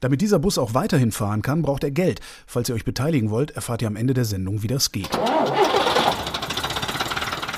Damit 0.00 0.20
dieser 0.20 0.38
Bus 0.38 0.58
auch 0.58 0.74
weiterhin 0.74 1.12
fahren 1.12 1.42
kann, 1.42 1.62
braucht 1.62 1.84
er 1.84 1.90
Geld. 1.90 2.20
Falls 2.46 2.68
ihr 2.68 2.74
euch 2.74 2.84
beteiligen 2.84 3.30
wollt, 3.30 3.52
erfahrt 3.52 3.82
ihr 3.82 3.88
am 3.88 3.96
Ende 3.96 4.14
der 4.14 4.24
Sendung, 4.24 4.62
wie 4.62 4.66
das 4.66 4.92
geht. 4.92 5.08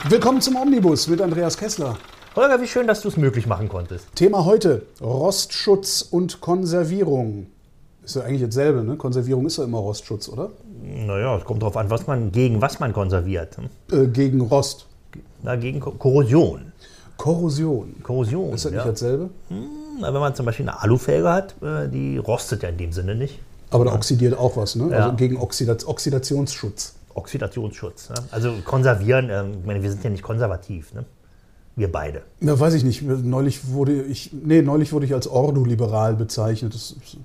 Willkommen 0.09 0.41
zum 0.41 0.57
Omnibus 0.57 1.09
mit 1.09 1.21
Andreas 1.21 1.57
Kessler. 1.59 1.99
Holger, 2.37 2.61
wie 2.61 2.69
schön, 2.69 2.87
dass 2.87 3.01
du 3.03 3.09
es 3.09 3.17
möglich 3.17 3.47
machen 3.47 3.69
konntest. 3.69 4.07
Thema 4.15 4.45
heute: 4.45 4.83
Rostschutz 5.01 6.03
und 6.03 6.41
Konservierung. 6.41 7.47
Ist 8.05 8.17
ja 8.17 8.23
eigentlich 8.23 8.43
dasselbe, 8.43 8.85
ne? 8.85 8.97
Konservierung 8.97 9.47
ist 9.47 9.59
ja 9.59 9.65
immer 9.65 9.79
Rostschutz, 9.79 10.29
oder? 10.29 10.51
Naja, 10.83 11.37
es 11.37 11.45
kommt 11.45 11.61
darauf 11.63 11.77
an, 11.77 11.91
was 11.91 12.07
man, 12.07 12.31
gegen 12.33 12.63
was 12.63 12.79
man 12.81 12.93
konserviert. 12.93 13.59
Äh, 13.93 14.07
gegen 14.07 14.41
Rost. 14.41 14.87
Na, 15.43 15.57
gegen 15.57 15.81
Ko- 15.81 15.91
Korrosion. 15.93 16.73
Korrosion. 17.17 17.97
Korrosion. 18.03 18.53
Ist 18.55 18.65
das 18.65 18.73
ja. 18.73 18.79
nicht 18.85 18.93
dasselbe? 18.93 19.31
Na, 19.51 19.57
wenn 20.03 20.13
man 20.15 20.35
zum 20.35 20.47
Beispiel 20.47 20.69
eine 20.69 20.83
Alufelge 20.83 21.29
hat, 21.31 21.55
äh, 21.63 21.89
die 21.89 22.19
rostet 22.19 22.63
ja 22.63 22.69
in 22.69 22.77
dem 22.77 22.93
Sinne 22.93 23.15
nicht. 23.15 23.39
Aber 23.71 23.85
da 23.85 23.93
oxidiert 23.93 24.39
auch 24.39 24.57
was, 24.57 24.77
ne? 24.77 24.89
Ja. 24.91 25.05
Also 25.05 25.17
gegen 25.17 25.37
Oxidat 25.37 25.87
Oxidationsschutz. 25.87 26.95
Oxidationsschutz. 27.15 28.11
Ne? 28.11 28.17
Also 28.31 28.53
konservieren, 28.65 29.29
ähm, 29.31 29.59
ich 29.61 29.67
meine, 29.67 29.83
wir 29.83 29.91
sind 29.91 30.03
ja 30.05 30.11
nicht 30.11 30.23
konservativ. 30.23 30.95
Ne? 30.95 31.05
Wir 31.77 31.93
beide. 31.93 32.23
Na, 32.41 32.59
weiß 32.59 32.75
ich 32.75 32.85
nicht. 32.85 33.03
Neulich 33.03 33.69
wurde 33.69 34.03
ich, 34.03 34.33
nee, 34.33 34.63
neulich 34.63 34.93
wurde 34.93 35.05
ich 35.07 35.15
als 35.15 35.29
Ordo-liberal 35.29 36.15
bezeichnet. 36.15 36.75
Das 36.75 36.93
ist 36.93 37.17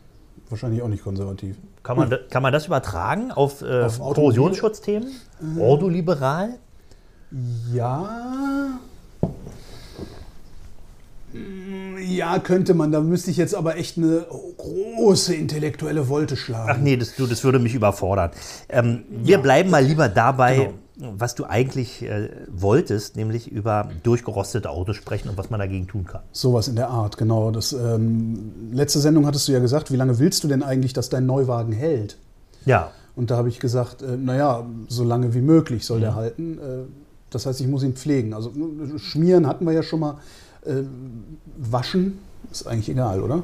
wahrscheinlich 0.49 0.81
auch 0.81 0.87
nicht 0.89 1.03
konservativ. 1.03 1.55
Kann 1.81 1.97
man, 1.97 2.09
da- 2.09 2.17
kann 2.29 2.43
man 2.43 2.51
das 2.53 2.65
übertragen 2.67 3.31
auf, 3.31 3.61
äh, 3.61 3.83
Auf? 3.83 3.99
Korrosionsschutzthemen? 3.99 5.09
Ordoliberal? 5.59 6.55
Ja. 7.73 8.79
Mm, 11.33 11.97
Ja, 11.99 12.39
könnte 12.39 12.73
man. 12.73 12.91
Da 12.91 13.01
müsste 13.01 13.31
ich 13.31 13.37
jetzt 13.37 13.55
aber 13.55 13.77
echt 13.77 13.97
eine 13.97 14.25
große 14.57 15.33
intellektuelle 15.35 16.07
Wolte 16.09 16.35
schlagen. 16.37 16.71
Ach 16.73 16.77
nee, 16.77 16.97
das, 16.97 17.15
du, 17.15 17.25
das 17.27 17.43
würde 17.43 17.59
mich 17.59 17.73
überfordern. 17.73 18.31
Ähm, 18.69 19.03
wir 19.09 19.37
bleiben 19.39 19.69
mal 19.69 19.83
lieber 19.83 20.09
dabei, 20.09 20.71
Genau. 20.95 21.13
was 21.17 21.33
du 21.35 21.45
eigentlich 21.45 22.03
äh, 22.03 22.29
wolltest, 22.51 23.15
nämlich 23.15 23.51
über 23.51 23.89
durchgerostete 24.03 24.69
Autos 24.69 24.95
sprechen 24.95 25.29
und 25.29 25.37
was 25.37 25.49
man 25.49 25.59
dagegen 25.59 25.87
tun 25.87 26.05
kann. 26.05 26.21
Sowas 26.31 26.67
in 26.67 26.75
der 26.75 26.89
Art, 26.89 27.17
genau. 27.17 27.51
Das, 27.51 27.73
ähm, 27.73 28.51
letzte 28.71 28.99
Sendung 28.99 29.25
hattest 29.25 29.47
du 29.47 29.51
ja 29.53 29.59
gesagt, 29.59 29.91
wie 29.91 29.95
lange 29.97 30.19
willst 30.19 30.43
du 30.43 30.47
denn 30.47 30.61
eigentlich, 30.61 30.93
dass 30.93 31.09
dein 31.09 31.25
Neuwagen 31.25 31.71
hält? 31.73 32.17
Ja, 32.65 32.91
Und 33.15 33.29
da 33.31 33.37
habe 33.37 33.49
ich 33.49 33.59
gesagt, 33.59 34.01
äh, 34.01 34.17
naja, 34.17 34.65
so 34.87 35.03
lange 35.03 35.33
wie 35.33 35.41
möglich 35.41 35.85
soll 35.85 35.99
der 35.99 36.15
halten. 36.15 36.57
Äh, 36.59 36.61
das 37.29 37.45
heißt, 37.47 37.59
ich 37.61 37.67
muss 37.67 37.83
ihn 37.83 37.93
pflegen. 37.95 38.33
Also 38.33 38.49
äh, 38.51 38.99
schmieren 38.99 39.47
hatten 39.47 39.65
wir 39.65 39.73
ja 39.73 39.83
schon 39.83 39.99
mal. 39.99 40.17
Äh, 40.65 40.83
waschen 41.57 42.19
ist 42.51 42.67
eigentlich 42.67 42.89
egal, 42.89 43.21
oder? 43.21 43.43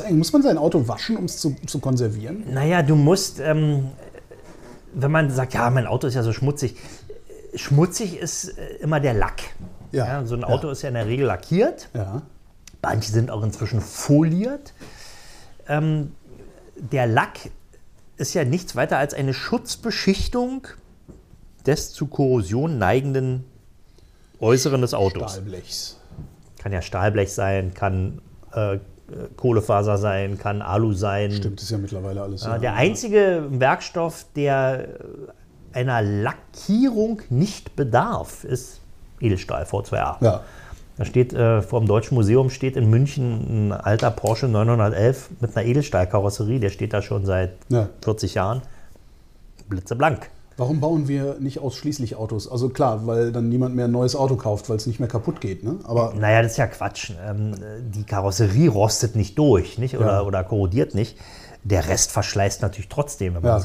Eigentlich, 0.00 0.12
muss 0.12 0.32
man 0.32 0.42
sein 0.42 0.58
Auto 0.58 0.88
waschen, 0.88 1.16
um 1.16 1.24
es 1.24 1.38
zu, 1.38 1.56
zu 1.66 1.78
konservieren? 1.78 2.44
naja, 2.52 2.82
du 2.82 2.96
musst, 2.96 3.40
ähm, 3.40 3.88
wenn 4.92 5.10
man 5.10 5.30
sagt, 5.30 5.54
ja, 5.54 5.70
mein 5.70 5.86
Auto 5.86 6.06
ist 6.06 6.14
ja 6.14 6.22
so 6.22 6.32
schmutzig, 6.32 6.76
äh, 7.52 7.58
schmutzig 7.58 8.18
ist 8.18 8.58
äh, 8.58 8.76
immer 8.80 9.00
der 9.00 9.14
Lack. 9.14 9.42
Ja. 9.92 10.24
so 10.26 10.34
ein 10.34 10.44
Auto 10.44 10.68
ist 10.68 10.82
ja 10.82 10.88
in 10.88 10.94
der 10.94 11.06
Regel 11.06 11.26
lackiert. 11.26 11.88
Ja. 11.94 12.22
Manche 12.82 13.10
sind 13.10 13.30
auch 13.30 13.42
inzwischen 13.42 13.80
foliert. 13.80 14.74
Ähm, 15.66 16.12
der 16.76 17.06
Lack 17.06 17.50
ist 18.18 18.34
ja 18.34 18.44
nichts 18.44 18.76
weiter 18.76 18.98
als 18.98 19.14
eine 19.14 19.32
Schutzbeschichtung 19.32 20.66
des 21.66 21.92
zu 21.92 22.06
Korrosion 22.06 22.78
neigenden 22.78 23.44
Äußeren 24.40 24.80
des 24.82 24.94
Autos. 24.94 25.32
Stahlblechs. 25.32 25.97
Kann 26.58 26.72
ja 26.72 26.82
Stahlblech 26.82 27.32
sein, 27.32 27.72
kann 27.74 28.20
äh, 28.54 28.74
äh, 28.74 28.78
Kohlefaser 29.36 29.96
sein, 29.98 30.38
kann 30.38 30.60
Alu 30.62 30.92
sein. 30.92 31.32
Stimmt, 31.32 31.62
ist 31.62 31.70
ja 31.70 31.78
mittlerweile 31.78 32.22
alles. 32.22 32.44
Ja, 32.44 32.58
der 32.58 32.74
einzige 32.74 33.44
Werkstoff, 33.50 34.26
der 34.36 34.88
äh, 35.72 35.78
einer 35.78 36.02
Lackierung 36.02 37.22
nicht 37.30 37.76
bedarf, 37.76 38.44
ist 38.44 38.80
Edelstahl 39.20 39.64
V2A. 39.64 40.22
Ja. 40.22 40.40
Da 40.96 41.04
steht 41.04 41.32
äh, 41.32 41.62
vor 41.62 41.80
dem 41.80 41.86
Deutschen 41.86 42.16
Museum 42.16 42.50
steht 42.50 42.76
in 42.76 42.90
München 42.90 43.68
ein 43.68 43.72
alter 43.72 44.10
Porsche 44.10 44.48
911 44.48 45.30
mit 45.40 45.56
einer 45.56 45.64
Edelstahlkarosserie. 45.64 46.58
Der 46.58 46.70
steht 46.70 46.92
da 46.92 47.02
schon 47.02 47.24
seit 47.24 47.52
Ja. 47.68 47.88
40 48.02 48.34
Jahren. 48.34 48.62
Blitzeblank. 49.68 50.28
Warum 50.58 50.80
bauen 50.80 51.06
wir 51.06 51.36
nicht 51.38 51.60
ausschließlich 51.60 52.16
Autos? 52.16 52.50
Also 52.50 52.68
klar, 52.68 53.06
weil 53.06 53.30
dann 53.30 53.48
niemand 53.48 53.76
mehr 53.76 53.84
ein 53.84 53.92
neues 53.92 54.16
Auto 54.16 54.34
kauft, 54.34 54.68
weil 54.68 54.76
es 54.76 54.86
nicht 54.86 54.98
mehr 54.98 55.08
kaputt 55.08 55.40
geht. 55.40 55.62
Ne? 55.62 55.76
Aber 55.84 56.14
Naja, 56.18 56.42
das 56.42 56.52
ist 56.52 56.58
ja 56.58 56.66
Quatsch. 56.66 57.12
Ähm, 57.26 57.54
die 57.94 58.02
Karosserie 58.02 58.68
rostet 58.68 59.14
nicht 59.14 59.38
durch 59.38 59.78
nicht? 59.78 59.96
Oder, 59.96 60.06
Ja. 60.14 60.22
oder 60.22 60.42
korrodiert 60.42 60.96
nicht. 60.96 61.16
Der 61.64 61.86
Rest 61.88 62.12
verschleißt 62.12 62.62
natürlich 62.62 62.88
trotzdem. 62.88 63.34
Wenn 63.34 63.42
Ja, 63.44 63.62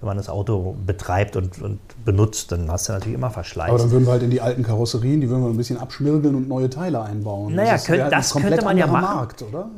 wenn 0.00 0.06
man 0.06 0.16
das 0.16 0.28
Auto 0.28 0.76
betreibt 0.86 1.36
und, 1.36 1.60
und 1.60 1.78
benutzt, 2.04 2.52
dann 2.52 2.70
hast 2.70 2.88
du 2.88 2.92
natürlich 2.92 3.14
immer 3.14 3.30
Verschleiß. 3.30 3.68
Aber 3.70 3.78
dann 3.78 3.90
würden 3.90 4.06
wir 4.06 4.12
halt 4.12 4.22
in 4.22 4.30
die 4.30 4.40
alten 4.40 4.62
Karosserien, 4.62 5.20
die 5.20 5.28
würden 5.28 5.42
wir 5.42 5.50
ein 5.50 5.56
bisschen 5.56 5.78
abschmirgeln 5.78 6.34
und 6.34 6.48
neue 6.48 6.70
Teile 6.70 7.02
einbauen. 7.02 7.54
Naja, 7.54 7.72
das 7.72 7.84
könnt- 7.86 8.02
halt 8.02 8.12
das 8.12 8.32
könnte 8.32 8.64
man 8.64 8.78
ja 8.78 8.86
machen. 8.86 9.16
Markt, 9.16 9.42
oder? 9.42 9.68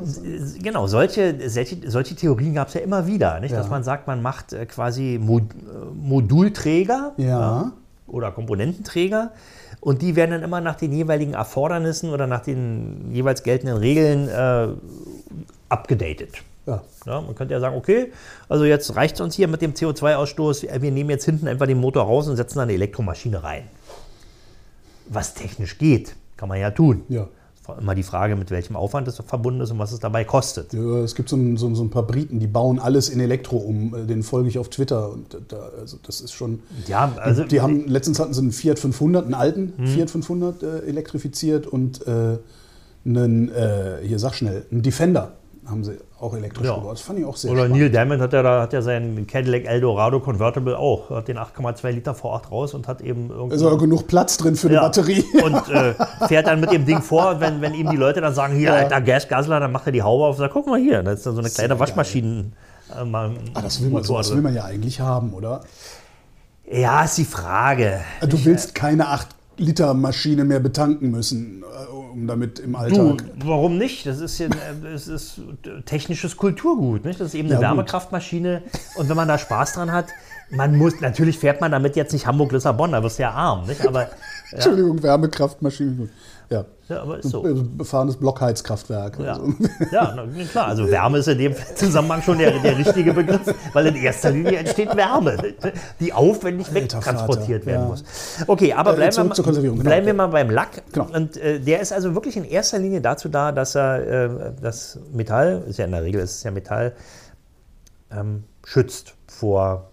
Genau, 0.63 0.87
solche, 0.87 1.49
solche, 1.49 1.79
solche 1.91 2.15
Theorien 2.15 2.55
gab 2.55 2.69
es 2.69 2.75
ja 2.75 2.81
immer 2.83 3.07
wieder. 3.07 3.41
Nicht? 3.41 3.53
Ja. 3.53 3.59
Dass 3.59 3.71
man 3.71 3.85
sagt, 3.85 4.07
man 4.07 4.23
macht 4.23 4.53
äh, 4.53 4.67
quasi 4.67 5.19
Mod, 5.21 5.43
äh, 5.43 5.47
Modulträger 5.95 7.13
Ja. 7.17 7.73
oder 8.07 8.31
Komponententräger 8.33 9.31
und 9.81 10.03
die 10.03 10.15
werden 10.15 10.33
dann 10.33 10.43
immer 10.43 10.61
nach 10.61 10.77
den 10.77 10.93
jeweiligen 10.93 11.35
Erfordernissen 11.35 12.11
oder 12.11 12.27
nach 12.27 12.41
den 12.41 13.11
jeweils 13.13 13.43
geltenden 13.43 13.79
Regeln 13.79 14.29
äh, 14.29 14.69
abgedatet. 15.69 16.31
Ja. 16.67 16.83
Ja, 17.07 17.21
man 17.21 17.35
könnte 17.35 17.55
ja 17.55 17.61
sagen, 17.61 17.77
okay, 17.77 18.13
also 18.49 18.65
jetzt 18.65 18.95
reicht 18.95 19.17
es 19.17 19.21
uns 19.21 19.35
hier 19.35 19.49
mit 19.49 19.63
dem 19.63 19.73
CO2-Ausstoß, 19.75 20.81
wir 20.81 20.91
nehmen 20.93 21.11
jetzt 21.11 21.25
hinten 21.25 21.49
einfach 21.49 21.67
den 21.67 21.79
Motor 21.81 22.05
raus 22.05 22.29
und 22.29 22.37
setzen 22.37 22.57
da 22.59 22.63
eine 22.63 22.73
Elektromaschine 22.75 23.43
rein. 23.43 23.65
Was 25.09 25.35
technisch 25.35 25.79
geht, 25.79 26.15
kann 26.37 26.49
man 26.49 26.61
ja 26.61 26.71
tun. 26.71 27.03
Ja. 27.09 27.27
Immer 27.81 27.95
die 27.95 28.03
Frage, 28.03 28.35
mit 28.35 28.51
welchem 28.51 28.75
Aufwand 28.75 29.07
das 29.07 29.17
verbunden 29.25 29.61
ist 29.61 29.71
und 29.71 29.79
was 29.79 29.93
es 29.93 30.01
dabei 30.01 30.25
kostet. 30.25 30.73
Ja, 30.73 30.99
Es 30.99 31.15
gibt 31.15 31.29
so 31.29 31.37
ein, 31.37 31.57
so, 31.57 31.73
so 31.75 31.85
ein 31.85 31.91
paar 31.91 32.03
Briten, 32.03 32.41
die 32.41 32.49
bauen 32.49 32.81
alles 32.81 33.09
in 33.09 33.21
Elektro 33.21 33.57
um. 33.57 33.95
Äh, 33.95 34.05
Den 34.05 34.25
folge 34.25 34.49
ich 34.49 34.59
auf 34.59 34.69
Twitter. 34.69 35.11
Und 35.11 35.37
da, 35.49 35.71
also 35.79 35.97
das 36.05 36.21
ist 36.21 36.33
schon. 36.33 36.61
Ja, 36.89 37.13
also 37.19 37.45
die 37.45 37.61
haben 37.61 37.87
letztens 37.87 38.19
hatten 38.19 38.35
sie 38.35 38.41
einen 38.41 38.51
Fiat 38.53 38.81
500, 38.81 39.25
einen 39.25 39.35
alten 39.35 39.73
Mhm. 39.79 39.87
Fiat 39.87 40.11
500 40.11 40.63
äh, 40.63 40.79
elektrifiziert 40.81 41.67
und 41.69 42.05
äh, 42.07 42.39
einen, 43.07 43.49
äh, 43.53 43.99
hier 44.03 44.19
sag 44.19 44.35
schnell, 44.35 44.67
einen 44.73 44.83
Defender 44.83 45.33
haben 45.67 45.85
sie 45.85 45.97
auch 46.19 46.35
elektrisch 46.35 46.67
Ja. 46.67 46.75
gebaut. 46.75 46.95
Das 46.95 47.01
fand 47.03 47.21
ich 47.21 47.25
auch 47.25 47.37
sehr 47.37 47.53
Oder 47.53 47.61
spannend. 47.63 47.79
Neil 47.81 47.91
Diamond 47.91 48.21
hat 48.21 48.33
ja, 48.33 48.43
da, 48.43 48.63
hat 48.63 48.73
ja 48.73 48.83
seinen 48.83 49.27
Cadillac 49.29 49.65
Eldorado 49.65 50.19
Convertible 50.19 50.77
auch. 50.77 51.11
Hat 51.11 51.29
den 51.29 51.39
8,2 51.39 51.91
Liter 51.91 52.13
V8 52.13 52.49
raus 52.49 52.75
und 52.75 52.89
hat 52.89 53.01
eben 53.01 53.31
irgendwie. 53.31 53.55
ist 53.57 53.63
aber 53.63 53.79
genug 53.79 54.07
Platz 54.09 54.37
drin 54.39 54.57
für 54.57 54.67
eine 54.67 54.77
Ja. 54.77 54.83
Batterie. 54.83 55.25
Und 55.45 55.69
äh, 55.69 55.95
fährt 56.27 56.49
dann 56.49 56.61
mit 56.61 56.73
dem 56.73 56.85
Ding 56.85 57.01
vor, 57.01 57.39
wenn, 57.41 57.61
wenn 57.61 57.75
ihm 57.75 57.89
die 57.91 57.97
Leute 57.97 58.21
dann 58.21 58.35
sagen, 58.35 58.57
hier, 58.57 58.73
alter 58.75 59.01
Gasgasler, 59.01 59.61
dann 59.61 59.71
macht 59.73 59.87
er 59.87 59.93
die 59.93 60.03
Haube 60.03 60.25
auf 60.25 60.35
und 60.37 60.41
sagt, 60.41 60.53
guck 60.55 60.67
mal 60.67 60.81
hier, 60.81 61.03
da 61.03 61.13
ist 61.13 61.25
dann 61.27 61.35
so 61.35 61.41
eine 61.41 61.49
kleine 61.51 61.69
geil. 61.71 61.79
Waschmaschinen. 61.81 62.53
Äh, 62.91 62.95
Ah, 62.95 63.31
das 63.63 63.81
will 63.81 63.89
man, 63.91 64.03
drin. 64.03 64.35
will 64.35 64.43
man 64.43 64.55
ja 64.55 64.65
eigentlich 64.65 65.01
haben, 65.01 65.33
oder? 65.33 65.61
Ja, 66.71 67.05
ist 67.05 67.17
die 67.19 67.25
Frage. 67.25 68.01
Du 68.29 68.45
willst 68.45 68.75
keine 68.75 69.09
acht 69.53 69.61
Liter-Maschine 69.61 70.45
mehr 70.45 70.61
betanken 70.61 71.11
müssen, 71.11 71.63
äh, 71.63 71.91
um 72.13 72.27
damit 72.27 72.59
im 72.59 72.73
Du, 72.73 72.79
Alltag. 72.79 73.25
warum 73.45 73.79
nicht? 73.79 74.07
Das 74.07 74.21
ist, 74.21 74.39
ja, 74.39 74.47
äh, 74.47 74.89
es 74.95 75.09
ist 75.09 75.41
technisches 75.87 76.37
Kulturgut. 76.37 77.05
Nicht? 77.05 77.21
Das 77.21 77.29
ist 77.29 77.35
eben 77.35 77.49
eine 77.49 77.57
Ja. 77.61 77.69
Wärmekraftmaschine. 77.69 78.63
Und 78.97 79.09
wenn 79.09 79.17
man 79.17 79.29
da 79.29 79.39
Spaß 79.39 79.75
dran 79.75 79.93
hat, 79.93 80.07
man 80.51 80.77
muss, 80.77 81.01
natürlich 81.01 81.39
fährt 81.39 81.61
man 81.61 81.73
damit 81.73 81.97
jetzt 81.97 82.13
nicht 82.13 82.27
Hamburg-Lissabon, 82.27 82.93
da 82.93 83.03
wirst 83.03 83.19
du 83.19 83.23
ja 83.23 83.31
arm. 83.31 83.67
Nicht? 83.67 83.87
Aber, 83.87 84.11
Entschuldigung, 84.51 85.03
Wärmekraftmaschine. 85.03 86.09
Ja. 86.53 86.65
ja, 86.89 87.03
aber 87.03 87.19
ist 87.19 87.31
so. 87.31 87.43
Ein 87.45 87.77
befahrenes 87.79 88.17
Blockheizkraftwerk. 88.17 89.19
Ja, 89.19 89.33
Also. 89.33 89.55
ja 89.91 90.15
na, 90.15 90.45
klar. 90.45 90.67
Also 90.67 90.91
Wärme 90.91 91.19
ist 91.19 91.29
in 91.29 91.39
dem 91.39 91.55
Zusammenhang 91.75 92.23
schon 92.23 92.39
der, 92.39 92.59
der 92.59 92.77
richtige 92.77 93.15
Begriff, 93.15 93.55
weil 93.73 93.87
in 93.87 93.97
erster 93.97 94.31
Linie 94.31 94.59
entsteht 94.59 94.95
Wärme, 94.95 95.55
die 96.01 96.13
aufwendig 96.13 96.73
wegtransportiert 96.75 97.65
werden 97.65 97.83
ja. 97.83 97.89
muss. 97.89 98.05
Okay, 98.47 98.73
aber 98.73 98.93
Äh, 98.93 98.97
bleiben, 98.97 99.17
wir, 99.17 99.25
mal, 99.25 99.63
genau. 99.63 99.83
bleiben 99.83 100.07
wir 100.07 100.15
mal 100.15 100.27
beim 100.27 100.51
Lack. 100.51 100.83
Genau. 100.93 101.07
Und 101.13 101.37
äh, 101.37 101.59
der 101.59 101.81
ist 101.81 101.93
also 101.93 102.15
wirklich 102.15 102.37
in 102.37 102.45
erster 102.45 102.79
Linie 102.79 103.01
dazu 103.01 103.29
da, 103.29 103.53
dass 103.53 103.75
er 103.75 104.07
äh, 104.07 104.53
das 104.61 104.99
Metall, 105.13 105.65
ist 105.69 105.79
ja 105.79 105.87
in 105.87 105.93
der 105.93 106.03
Regel 106.03 106.21
ist 106.21 106.37
es 106.37 106.43
ja 106.43 106.51
Metall, 106.51 106.93
ähm, 108.11 108.45
schützt 108.65 109.15
vor 109.27 109.91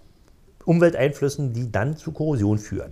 Umwelteinflüssen, 0.66 1.54
die 1.54 1.72
dann 1.72 1.98
zu 1.98 2.12
Korrosion 2.12 2.58
führen. 2.58 2.92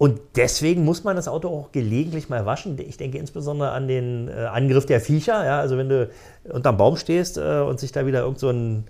Und 0.00 0.18
deswegen 0.34 0.82
muss 0.86 1.04
man 1.04 1.14
das 1.14 1.28
Auto 1.28 1.48
auch 1.48 1.72
gelegentlich 1.72 2.30
mal 2.30 2.46
waschen. 2.46 2.78
Ich 2.78 2.96
denke 2.96 3.18
insbesondere 3.18 3.72
an 3.72 3.86
den 3.86 4.28
äh, 4.28 4.46
Angriff 4.46 4.86
der 4.86 4.98
Viecher. 4.98 5.44
Ja? 5.44 5.60
Also 5.60 5.76
wenn 5.76 5.90
du 5.90 6.08
unterm 6.48 6.78
Baum 6.78 6.96
stehst 6.96 7.36
äh, 7.36 7.58
und 7.58 7.78
sich 7.78 7.92
da 7.92 8.06
wieder 8.06 8.20
irgend 8.20 8.38
so 8.38 8.48
ein 8.48 8.84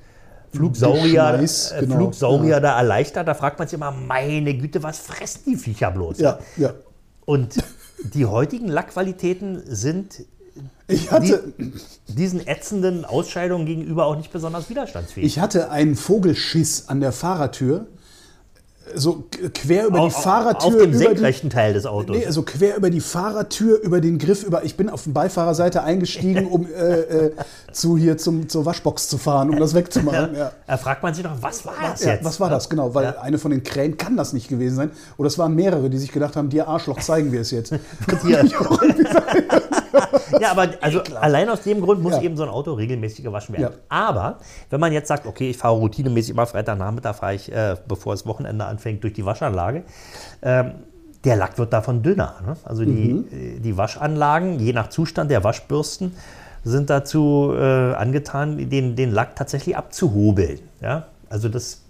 Flugsaurier, 0.53 1.33
Geschmeiß, 1.33 1.73
äh, 1.73 1.81
genau, 1.81 1.97
Flugsaurier 1.97 2.51
ja. 2.51 2.61
da 2.61 2.79
erleichtert, 2.79 3.27
da 3.27 3.35
fragt 3.35 3.59
man 3.59 3.67
sich 3.67 3.75
immer, 3.75 3.91
meine 3.91 4.57
Güte, 4.57 4.85
was 4.85 5.01
fressen 5.01 5.43
die 5.47 5.57
Viecher 5.57 5.91
bloß? 5.91 6.21
Ja, 6.21 6.39
ja. 6.57 6.75
Und 7.25 7.57
die 8.15 8.27
heutigen 8.27 8.69
Lackqualitäten 8.69 9.65
sind 9.67 10.25
Ich 10.87 11.11
hatte, 11.11 11.53
diesen 12.07 12.47
ätzenden 12.47 13.05
Ausscheidungen 13.05 13.67
gegenüber 13.67 14.07
auch 14.07 14.17
nicht 14.17 14.33
besonders 14.33 14.71
widerstandsfähig. 14.71 15.27
ich 15.27 15.41
hatte 15.41 15.73
einen 15.73 15.97
Vogelschiss 15.97 16.89
an 16.89 17.01
der 17.01 17.11
Fahrertür. 17.11 17.89
So 18.95 19.25
quer 19.55 19.87
über 19.87 19.99
die 20.01 20.05
Auf- 20.07 20.23
Fahrertür. 20.23 20.69
Auf 20.69 20.75
über 20.75 20.97
senkrechten 20.97 21.51
Teil 21.51 21.73
des 21.73 21.87
Autos. 21.87 22.15
Die, 22.17 22.21
nee, 22.21 22.27
also 22.27 22.43
quer 22.43 22.77
über 22.77 22.91
die 22.91 23.01
Fahrertür, 23.01 23.81
über 23.83 24.01
den 24.01 24.19
Griff, 24.19 24.43
über. 24.43 24.65
Ich 24.65 24.77
bin 24.77 24.89
auf 24.89 25.05
die 25.05 25.11
Beifahrerseite 25.11 25.83
eingestiegen, 25.83 26.47
um 26.47 26.67
äh, 26.67 27.01
äh, 27.01 27.33
zu 27.73 27.97
hier 27.97 28.19
zum, 28.19 28.49
zur 28.49 28.65
Waschbox 28.67 29.09
zu 29.09 29.19
fahren, 29.19 29.51
um 29.51 29.59
das 29.59 29.75
wegzumachen. 29.75 30.35
Ja. 30.37 30.53
Da 30.67 30.77
fragt 30.77 31.03
man 31.03 31.13
sich 31.15 31.25
doch, 31.25 31.33
was 31.41 31.65
war 31.67 31.75
das 31.83 32.03
Ja, 32.05 32.13
jetzt? 32.15 32.25
was 32.25 32.41
war 32.41 32.49
das? 32.51 32.69
Genau, 32.69 32.95
weil 32.95 33.05
Ja. 33.05 33.21
eine 33.21 33.39
von 33.39 33.51
den 33.51 33.63
Krähen 33.63 33.97
kann 33.97 34.17
das 34.17 34.33
nicht 34.33 34.49
gewesen 34.49 34.77
sein. 34.77 34.91
Oder 35.17 35.27
es 35.29 35.39
waren 35.39 35.55
mehrere, 35.55 35.91
die 35.91 35.99
sich 35.99 36.13
gedacht 36.13 36.37
haben, 36.37 36.49
dir 36.51 36.69
Arschloch 36.69 37.01
zeigen 37.01 37.33
wir 37.33 37.41
es 37.43 37.51
jetzt. 37.51 37.73
Ja. 38.29 38.43
ja, 40.41 40.51
aber 40.51 40.69
also 40.81 41.01
allein 41.21 41.49
aus 41.49 41.63
dem 41.63 41.81
Grund 41.81 42.03
muss 42.03 42.15
Ja. 42.15 42.23
eben 42.23 42.37
so 42.37 42.43
ein 42.43 42.49
Auto 42.49 42.73
regelmäßig 42.75 43.25
gewaschen 43.25 43.55
werden. 43.57 43.73
Ja. 43.75 43.79
Aber 43.89 44.39
wenn 44.71 44.81
man 44.81 44.93
jetzt 44.93 45.09
sagt, 45.09 45.27
okay, 45.27 45.51
ich 45.51 45.57
fahre 45.59 45.75
routinemäßig 45.77 46.31
immer 46.31 46.47
Freitagnachmittag, 46.47 47.15
fahre 47.17 47.35
ich, 47.35 47.51
äh, 47.53 47.77
bevor 47.89 48.13
das 48.15 48.27
Wochenende 48.27 48.65
anfängt, 48.65 49.03
durch 49.05 49.13
die 49.15 49.25
Waschanlage, 49.25 49.83
ähm, 50.43 50.73
der 51.25 51.37
Lack 51.37 51.59
wird 51.59 51.73
davon 51.73 52.03
dünner. 52.03 52.37
Ne? 52.47 52.57
Also 52.65 52.85
die, 52.85 52.91
Mhm. 53.13 53.25
äh, 53.31 53.61
die 53.61 53.77
Waschanlagen, 53.77 54.59
je 54.59 54.73
nach 54.73 54.89
Zustand 54.89 55.31
der 55.31 55.45
Waschbürsten, 55.45 56.15
sind 56.65 56.91
dazu 56.91 57.53
äh, 57.57 57.95
angetan, 57.95 58.69
den, 58.71 58.97
den 58.97 59.11
Lack 59.13 59.37
tatsächlich 59.37 59.77
abzuhobeln. 59.77 60.61
Ja? 60.81 61.07
Also 61.29 61.49
das 61.49 61.81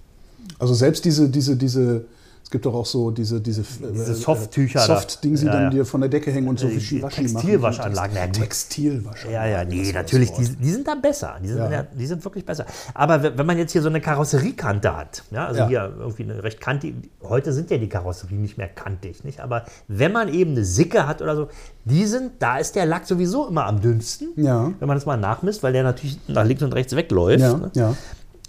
Also 0.59 0.75
selbst 0.75 1.05
diese, 1.05 1.29
diese, 1.29 1.57
diese, 1.57 2.05
es 2.51 2.53
gibt 2.53 2.67
doch 2.67 2.75
auch 2.75 2.85
so 2.87 3.13
diese, 3.13 3.41
diese, 3.41 3.63
Diese 3.63 4.13
Softtücher 4.17 4.81
da. 4.81 4.87
Soft-Ding, 4.97 5.37
die 5.37 5.45
Ja, 5.47 5.53
dann 5.53 5.63
ja. 5.63 5.71
dir 5.71 5.85
von 5.87 6.01
der 6.01 6.11
Decke 6.11 6.33
hängen 6.33 6.49
und 6.49 6.59
so 6.59 6.67
Äh, 6.67 6.75
wischi 6.75 6.97
die 6.97 7.03
waschi 7.05 7.23
machen. 7.23 7.35
Textilwaschanlagen, 7.37 8.17
gut. 8.27 8.33
Textilwaschanlagen. 8.41 9.33
Ja, 9.33 9.47
ja, 9.61 9.65
nee, 9.65 9.93
natürlich, 9.93 10.33
die, 10.33 10.49
die 10.57 10.71
sind 10.71 10.89
da 10.89 10.97
besser. 10.97 11.37
Die 11.41 11.47
sind, 11.47 11.59
Ja. 11.59 11.71
ja, 11.71 11.83
die 11.85 12.07
sind 12.09 12.25
wirklich 12.25 12.45
besser. 12.45 12.67
Aber 12.93 13.23
wenn 13.39 13.47
man 13.47 13.57
jetzt 13.57 13.71
hier 13.71 13.83
so 13.83 13.89
eine 13.89 14.01
Karosseriekante 14.01 14.97
hat, 14.97 15.23
ja, 15.31 15.47
also 15.47 15.61
Ja. 15.61 15.69
hier 15.69 15.95
irgendwie 15.97 16.25
eine 16.25 16.43
recht 16.43 16.61
kantig, 16.61 16.93
heute 17.23 17.53
sind 17.53 17.71
ja 17.71 17.79
die 17.79 17.89
Karosserien 17.89 18.43
nicht 18.43 18.59
mehr 18.59 18.67
kantig, 18.67 19.23
nicht? 19.23 19.39
Aber 19.39 19.65
wenn 19.87 20.11
man 20.11 20.29
eben 20.35 20.51
eine 20.51 20.65
Sicke 20.65 21.07
hat 21.07 21.23
oder 21.23 21.37
so, 21.37 21.47
die 21.85 22.05
sind, 22.05 22.33
da 22.41 22.59
ist 22.59 22.75
der 22.75 22.85
Lack 22.85 23.07
sowieso 23.07 23.47
immer 23.47 23.67
am 23.67 23.81
dünnsten, 23.81 24.31
Ja. 24.35 24.73
wenn 24.81 24.89
man 24.89 24.97
das 24.97 25.07
mal 25.07 25.17
nachmisst, 25.17 25.63
weil 25.63 25.73
der 25.73 25.85
natürlich 25.85 26.19
nach 26.27 26.45
links 26.45 26.65
und 26.65 26.73
rechts 26.75 26.97
wegläuft. 26.97 27.43
Ja, 27.43 27.57
ne? 27.57 27.71
ja. 27.75 27.95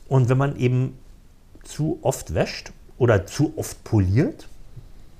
Und 0.10 0.28
wenn 0.28 0.40
man 0.40 0.56
eben 0.56 0.98
zu 1.64 2.00
oft 2.02 2.34
wäscht 2.34 2.72
oder 3.02 3.26
zu 3.26 3.54
oft 3.56 3.84
poliert, 3.84 4.48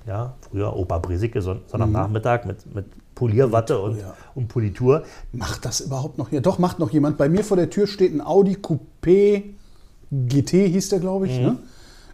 ja, 0.06 0.34
früher 0.48 0.76
Opa 0.76 0.98
Bresicke, 0.98 1.42
Son 1.42 1.62
Sonntagnachmittag 1.66 2.44
mit, 2.44 2.72
mit 2.72 2.84
Polierwatte 3.16 3.76
und, 3.80 3.94
Mhm. 3.94 3.98
ja. 3.98 4.14
und 4.36 4.46
Politur, 4.46 5.02
Macht 5.32 5.64
das 5.64 5.80
überhaupt 5.80 6.16
noch 6.16 6.28
hier? 6.28 6.42
Doch, 6.42 6.60
macht 6.60 6.78
noch 6.78 6.90
jemand. 6.90 7.18
Bei 7.18 7.28
mir 7.28 7.42
vor 7.42 7.56
der 7.56 7.70
Tür 7.70 7.88
steht 7.88 8.14
ein 8.14 8.20
Audi 8.20 8.54
Coupé 8.54 9.42
GT, 10.12 10.68
hieß 10.68 10.90
der, 10.90 11.00
glaube 11.00 11.26
ich. 11.26 11.40
Ne? 11.40 11.58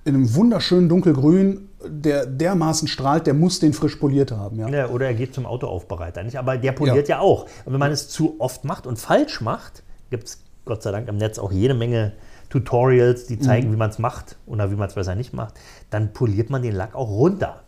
In 0.06 0.15
einem 0.15 0.35
wunderschönen 0.35 0.88
dunkelgrün, 0.88 1.69
der 1.87 2.25
dermaßen 2.25 2.88
strahlt, 2.88 3.26
der 3.26 3.35
muss 3.35 3.61
den 3.61 3.75
frisch 3.75 3.97
poliert 3.97 4.32
haben. 4.32 4.59
Ja. 4.59 4.69
Ja, 4.71 4.88
oder 4.88 5.09
er 5.09 5.14
geht 5.14 5.35
zum 5.35 5.44
Autoaufbereiter. 5.44 6.23
Nicht? 6.23 6.38
Aber 6.38 6.56
der 6.56 6.73
poliert 6.73 7.09
ja. 7.09 7.19
auch. 7.19 7.43
Und 7.67 7.75
wenn 7.75 7.81
man 7.81 7.93
es 7.93 8.09
zu 8.09 8.37
oft 8.38 8.64
macht 8.64 8.87
und 8.87 8.99
falsch 8.99 9.43
macht, 9.43 9.82
gibt 10.09 10.29
es 10.29 10.38
Gott 10.64 10.82
sei 10.82 10.93
Dank 10.93 11.09
im 11.09 11.19
Netz 11.19 11.38
auch 11.38 11.53
jede 11.53 11.75
Menge 11.75 12.12
Tutorials, 12.49 13.27
die 13.27 13.39
zeigen, 13.39 13.73
wie 13.73 13.77
man 13.77 13.91
es 13.91 13.99
macht 13.99 14.37
oder 14.47 14.71
wie 14.71 14.77
man 14.77 14.89
es 14.89 14.95
besser 14.95 15.15
nicht 15.15 15.33
macht. 15.33 15.55
Dann 15.91 16.12
poliert 16.12 16.50
man 16.50 16.62
den 16.62 16.75
Lack 16.75 16.95
auch 16.95 17.11
runter. 17.11 17.62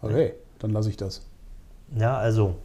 Okay, 0.00 0.34
dann 0.58 0.70
lasse 0.70 0.90
ich 0.90 0.96
das. 0.96 1.26
Ja, 1.96 2.16
also. 2.16 2.56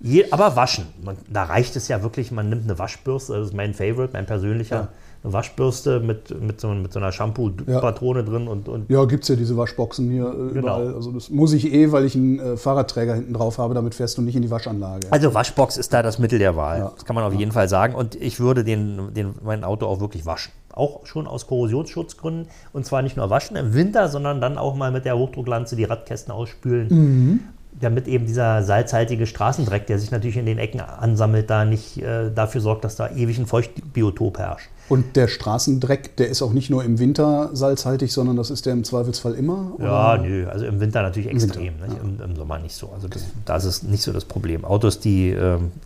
Je, 0.00 0.30
aber 0.32 0.56
waschen. 0.56 0.86
Man, 1.02 1.16
da 1.28 1.44
reicht 1.44 1.76
es 1.76 1.86
ja 1.86 2.02
wirklich, 2.02 2.32
man 2.32 2.48
nimmt 2.48 2.64
eine 2.64 2.78
Waschbürste, 2.78 3.34
das 3.34 3.48
ist 3.48 3.54
mein 3.54 3.72
Favorite, 3.72 4.12
mein 4.12 4.26
persönlicher. 4.26 4.76
Ja. 4.76 4.88
Eine 5.24 5.32
Waschbürste 5.34 6.00
mit, 6.00 6.30
mit, 6.42 6.60
so, 6.60 6.68
mit 6.68 6.92
so 6.92 6.98
einer 6.98 7.12
Shampoo-Patrone 7.12 8.24
drin 8.24 8.48
und, 8.48 8.68
und 8.68 8.90
Ja, 8.90 9.04
gibt 9.04 9.22
es 9.22 9.28
ja 9.28 9.36
diese 9.36 9.56
Waschboxen 9.56 10.10
hier 10.10 10.26
äh, 10.26 10.52
Genau. 10.54 10.58
überall. 10.82 10.94
Also 10.94 11.12
das 11.12 11.30
muss 11.30 11.52
ich 11.52 11.72
eh, 11.72 11.92
weil 11.92 12.04
ich 12.04 12.16
einen 12.16 12.40
äh, 12.40 12.56
Fahrradträger 12.56 13.14
hinten 13.14 13.32
drauf 13.34 13.58
habe, 13.58 13.74
damit 13.74 13.94
fährst 13.94 14.18
du 14.18 14.22
nicht 14.22 14.34
in 14.34 14.42
die 14.42 14.50
Waschanlage. 14.50 15.06
Also 15.10 15.32
Waschbox 15.32 15.76
ist 15.76 15.92
da 15.92 16.02
das 16.02 16.18
Mittel 16.18 16.38
der 16.40 16.56
Wahl. 16.56 16.78
Ja. 16.78 16.92
Das 16.94 17.04
kann 17.04 17.14
man 17.14 17.24
auf 17.24 17.34
jeden 17.34 17.52
Fall 17.52 17.68
sagen. 17.68 17.94
Und 17.94 18.16
ich 18.16 18.40
würde 18.40 18.64
den, 18.64 19.14
den, 19.14 19.34
mein 19.44 19.62
Auto 19.62 19.86
auch 19.86 20.00
wirklich 20.00 20.26
waschen. 20.26 20.52
Auch 20.74 21.06
schon 21.06 21.26
aus 21.26 21.46
Korrosionsschutzgründen. 21.46 22.48
Und 22.72 22.86
zwar 22.86 23.02
nicht 23.02 23.16
nur 23.16 23.30
waschen 23.30 23.56
im 23.56 23.74
Winter, 23.74 24.08
sondern 24.08 24.40
dann 24.40 24.58
auch 24.58 24.74
mal 24.74 24.90
mit 24.90 25.04
der 25.04 25.16
Hochdrucklanze 25.18 25.76
die 25.76 25.84
Radkästen 25.84 26.32
ausspülen. 26.32 27.40
Damit 27.80 28.06
eben 28.06 28.26
dieser 28.26 28.62
salzhaltige 28.62 29.26
Straßendreck, 29.26 29.86
der 29.86 29.98
sich 29.98 30.10
natürlich 30.10 30.36
in 30.36 30.46
den 30.46 30.58
Ecken 30.58 30.80
ansammelt, 30.80 31.48
da 31.48 31.64
nicht 31.64 31.98
äh, 32.02 32.30
dafür 32.34 32.60
sorgt, 32.60 32.84
dass 32.84 32.96
da 32.96 33.08
ewig 33.10 33.38
ein 33.38 33.46
Feuchtbiotop 33.46 34.38
herrscht. 34.38 34.68
Und 34.92 35.16
der 35.16 35.26
Straßendreck, 35.28 36.16
der 36.16 36.28
ist 36.28 36.42
auch 36.42 36.52
nicht 36.52 36.68
nur 36.68 36.84
im 36.84 36.98
Winter 36.98 37.48
salzhaltig, 37.54 38.12
sondern 38.12 38.36
das 38.36 38.50
ist 38.50 38.66
der 38.66 38.74
im 38.74 38.84
Zweifelsfall 38.84 39.34
immer? 39.34 39.72
Ja, 39.78 40.14
oder? 40.14 40.22
nö, 40.22 40.46
also 40.48 40.66
im 40.66 40.80
Winter 40.80 41.00
natürlich 41.02 41.30
extrem, 41.30 41.80
Winter, 41.80 41.88
nicht? 41.88 42.02
Im, 42.02 42.20
Im 42.30 42.36
Sommer 42.36 42.58
nicht 42.58 42.74
so. 42.74 42.90
Also 42.94 43.08
das, 43.08 43.22
da 43.46 43.56
ist 43.56 43.64
es 43.64 43.82
nicht 43.82 44.02
so 44.02 44.12
das 44.12 44.24
Problem. 44.26 44.64
Autos, 44.66 45.00
die 45.00 45.32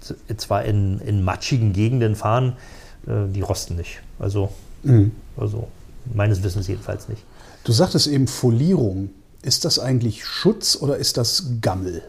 z- 0.01 0.41
zwar 0.41 0.65
in, 0.65 0.99
in 1.01 1.23
matschigen 1.23 1.73
Gegenden 1.73 2.17
fahren, 2.17 2.55
äh, 3.07 3.29
die 3.33 3.43
rosten 3.43 3.77
nicht. 3.77 4.01
Also, 4.19 4.51
Mhm. 4.83 5.13
also 5.37 5.69
meines 6.13 6.43
Wissens 6.43 6.67
jedenfalls 6.67 7.09
nicht. 7.09 7.23
Du 7.65 7.73
sagtest 7.73 8.07
eben 8.09 8.27
Folierung. 8.27 9.11
Ist 9.43 9.65
das 9.65 9.79
eigentlich 9.79 10.25
Schutz 10.25 10.77
oder 10.81 10.97
ist 10.97 11.17
das 11.17 11.45
Gammel? 11.61 12.03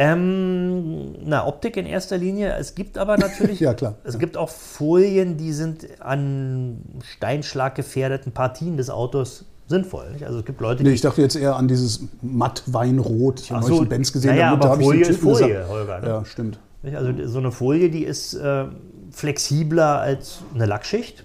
Ähm, 0.00 1.14
na, 1.24 1.44
Optik 1.44 1.76
in 1.76 1.84
erster 1.84 2.16
Linie. 2.18 2.54
Es 2.56 2.76
gibt 2.76 2.96
aber 2.98 3.18
natürlich, 3.18 3.58
Ja, 3.68 3.74
klar. 3.74 3.96
es 4.04 4.18
gibt 4.20 4.36
auch 4.36 4.48
Folien, 4.48 5.36
die 5.36 5.52
sind 5.52 5.86
an 6.00 6.78
Steinschlag 7.16 7.74
gefährdeten 7.74 8.30
Partien 8.30 8.76
des 8.76 8.90
Autos 8.90 9.44
sinnvoll. 9.66 10.12
Nicht? 10.12 10.24
Also 10.24 10.38
es 10.38 10.44
gibt 10.44 10.60
Leute, 10.60 10.84
Nee, 10.84 10.90
ich 10.92 11.00
dachte 11.00 11.20
jetzt 11.20 11.34
eher 11.34 11.56
an 11.56 11.66
dieses 11.66 12.00
Matt-Weinrot. 12.22 13.40
Ich 13.40 13.50
habe 13.50 13.60
neulich 13.62 13.74
so, 13.76 13.80
einen 13.82 13.88
Benz 13.88 14.12
gesehen, 14.12 14.30
naja, 14.36 14.54
da- 14.54 14.56
da 14.56 14.72
aber 14.72 14.74
ich 14.74 14.78
den 14.78 14.84
Folie 14.86 15.00
ist 15.02 15.08
Typen 15.20 15.20
Folie, 15.34 15.48
gesagt- 15.48 15.68
Holger, 15.68 16.00
ne? 16.00 16.06
Ja, 16.08 16.24
stimmt. 16.24 16.58
Also 16.94 17.26
so 17.26 17.38
eine 17.38 17.50
Folie, 17.50 17.90
die 17.90 18.04
ist 18.04 18.34
äh, 18.34 18.66
flexibler 19.10 19.98
als 19.98 20.38
eine 20.54 20.66
Lackschicht. 20.66 21.24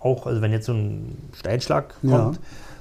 Auch 0.00 0.26
also 0.26 0.40
wenn 0.40 0.50
jetzt 0.52 0.64
so 0.66 0.72
ein 0.72 1.18
Steinschlag 1.36 1.92
Ja. 2.02 2.32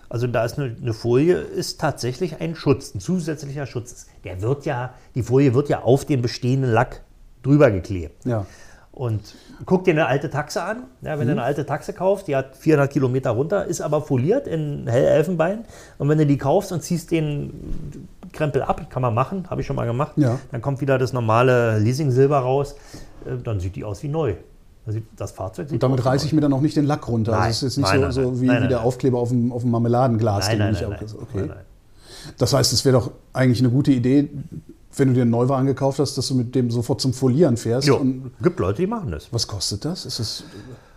Also 0.10 0.28
da 0.28 0.46
ist 0.46 0.58
eine, 0.58 0.76
eine 0.82 0.94
Folie 0.94 1.36
ist 1.38 1.82
tatsächlich 1.82 2.40
ein 2.40 2.56
Schutz, 2.56 2.94
ein 2.96 3.00
zusätzlicher 3.00 3.66
Schutz. 3.66 4.08
Der 4.24 4.42
wird 4.42 4.66
ja, 4.66 4.94
die 5.16 5.24
Folie 5.24 5.54
wird 5.54 5.70
ja 5.70 5.82
auf 5.84 6.06
den 6.06 6.22
bestehenden 6.22 6.72
Lack 6.72 7.02
drüber 7.44 7.72
geklebt. 7.72 8.26
Ja. 8.26 8.46
Und 8.92 9.36
guck 9.66 9.84
dir 9.84 9.92
eine 9.92 10.08
alte 10.08 10.30
Taxe 10.30 10.64
an. 10.64 10.84
Ja, 11.02 11.20
wenn 11.20 11.28
Mhm. 11.28 11.32
du 11.32 11.32
eine 11.34 11.44
alte 11.44 11.66
Taxe 11.66 11.94
kaufst, 11.94 12.28
die 12.28 12.36
hat 12.36 12.56
400 12.58 12.92
Kilometer 12.92 13.30
runter, 13.32 13.66
ist 13.66 13.82
aber 13.82 14.02
foliert 14.02 14.48
in 14.48 14.88
Hellelfenbein. 14.88 15.66
Und 16.00 16.10
wenn 16.10 16.18
du 16.18 16.26
die 16.26 16.38
kaufst 16.38 16.72
und 16.72 16.82
ziehst 16.82 17.12
den 17.12 18.08
Krempel 18.34 18.64
ab, 18.64 18.90
kann 18.90 19.02
man 19.04 19.14
machen, 19.14 19.50
habe 19.52 19.62
ich 19.62 19.68
schon 19.68 19.76
mal 19.76 19.86
gemacht, 19.86 20.14
Ja. 20.16 20.40
dann 20.52 20.62
kommt 20.62 20.82
wieder 20.82 20.98
das 20.98 21.14
normale 21.14 21.78
Leasing-Silber 21.80 22.40
raus, 22.40 22.76
äh, 23.26 23.38
dann 23.44 23.60
sieht 23.60 23.76
die 23.76 23.84
aus 23.84 24.02
wie 24.04 24.08
neu. 24.10 24.34
Sieht- 24.88 25.06
Das 25.16 25.32
Fahrzeug 25.32 25.72
Und 25.72 25.84
damit 25.84 26.06
reiße 26.06 26.26
ich 26.26 26.34
mir 26.34 26.42
dann 26.42 26.54
auch 26.54 26.62
nicht 26.62 26.76
den 26.76 26.86
Lack 26.86 27.08
runter. 27.08 27.32
Nein. 27.34 27.42
Also 27.42 27.50
es 27.50 27.56
ist 27.58 27.62
jetzt 27.64 27.78
nicht 27.78 28.02
Nein, 28.02 28.12
so, 28.12 28.22
nein, 28.22 28.36
so 28.36 28.42
wie, 28.42 28.50
wie 28.50 28.68
der. 28.68 28.82
Aufkleber 28.84 29.20
auf 29.20 29.30
dem, 29.30 29.52
auf 29.52 29.62
dem 29.64 29.72
Marmeladenglas. 29.72 30.48
Nein, 30.48 30.58
den 30.58 30.66
nein, 30.74 30.74
ich 30.76 30.82
nein, 30.82 31.00
okay. 31.22 31.50
Das 32.38 32.54
heißt, 32.54 32.74
es 32.74 32.84
wäre 32.86 32.98
doch 32.98 33.12
eigentlich 33.34 33.60
eine 33.60 33.70
gute 33.70 33.92
Idee, 33.92 34.30
wenn 34.96 35.10
du 35.10 35.14
dir 35.14 35.22
einen 35.22 35.32
Neuwagen 35.32 35.68
gekauft 35.68 36.00
hast, 36.00 36.18
dass 36.18 36.28
du 36.28 36.36
mit 36.36 36.56
dem 36.56 36.72
sofort 36.72 37.02
zum 37.02 37.14
Folieren 37.14 37.58
fährst. 37.58 37.90
Und 37.90 38.32
gibt 38.42 38.60
Leute, 38.60 38.82
die 38.82 38.88
machen 38.88 39.12
das. 39.12 39.32
was 39.32 39.48
kostet 39.48 39.86
das? 39.86 40.06
Ist 40.06 40.20
es 40.20 40.44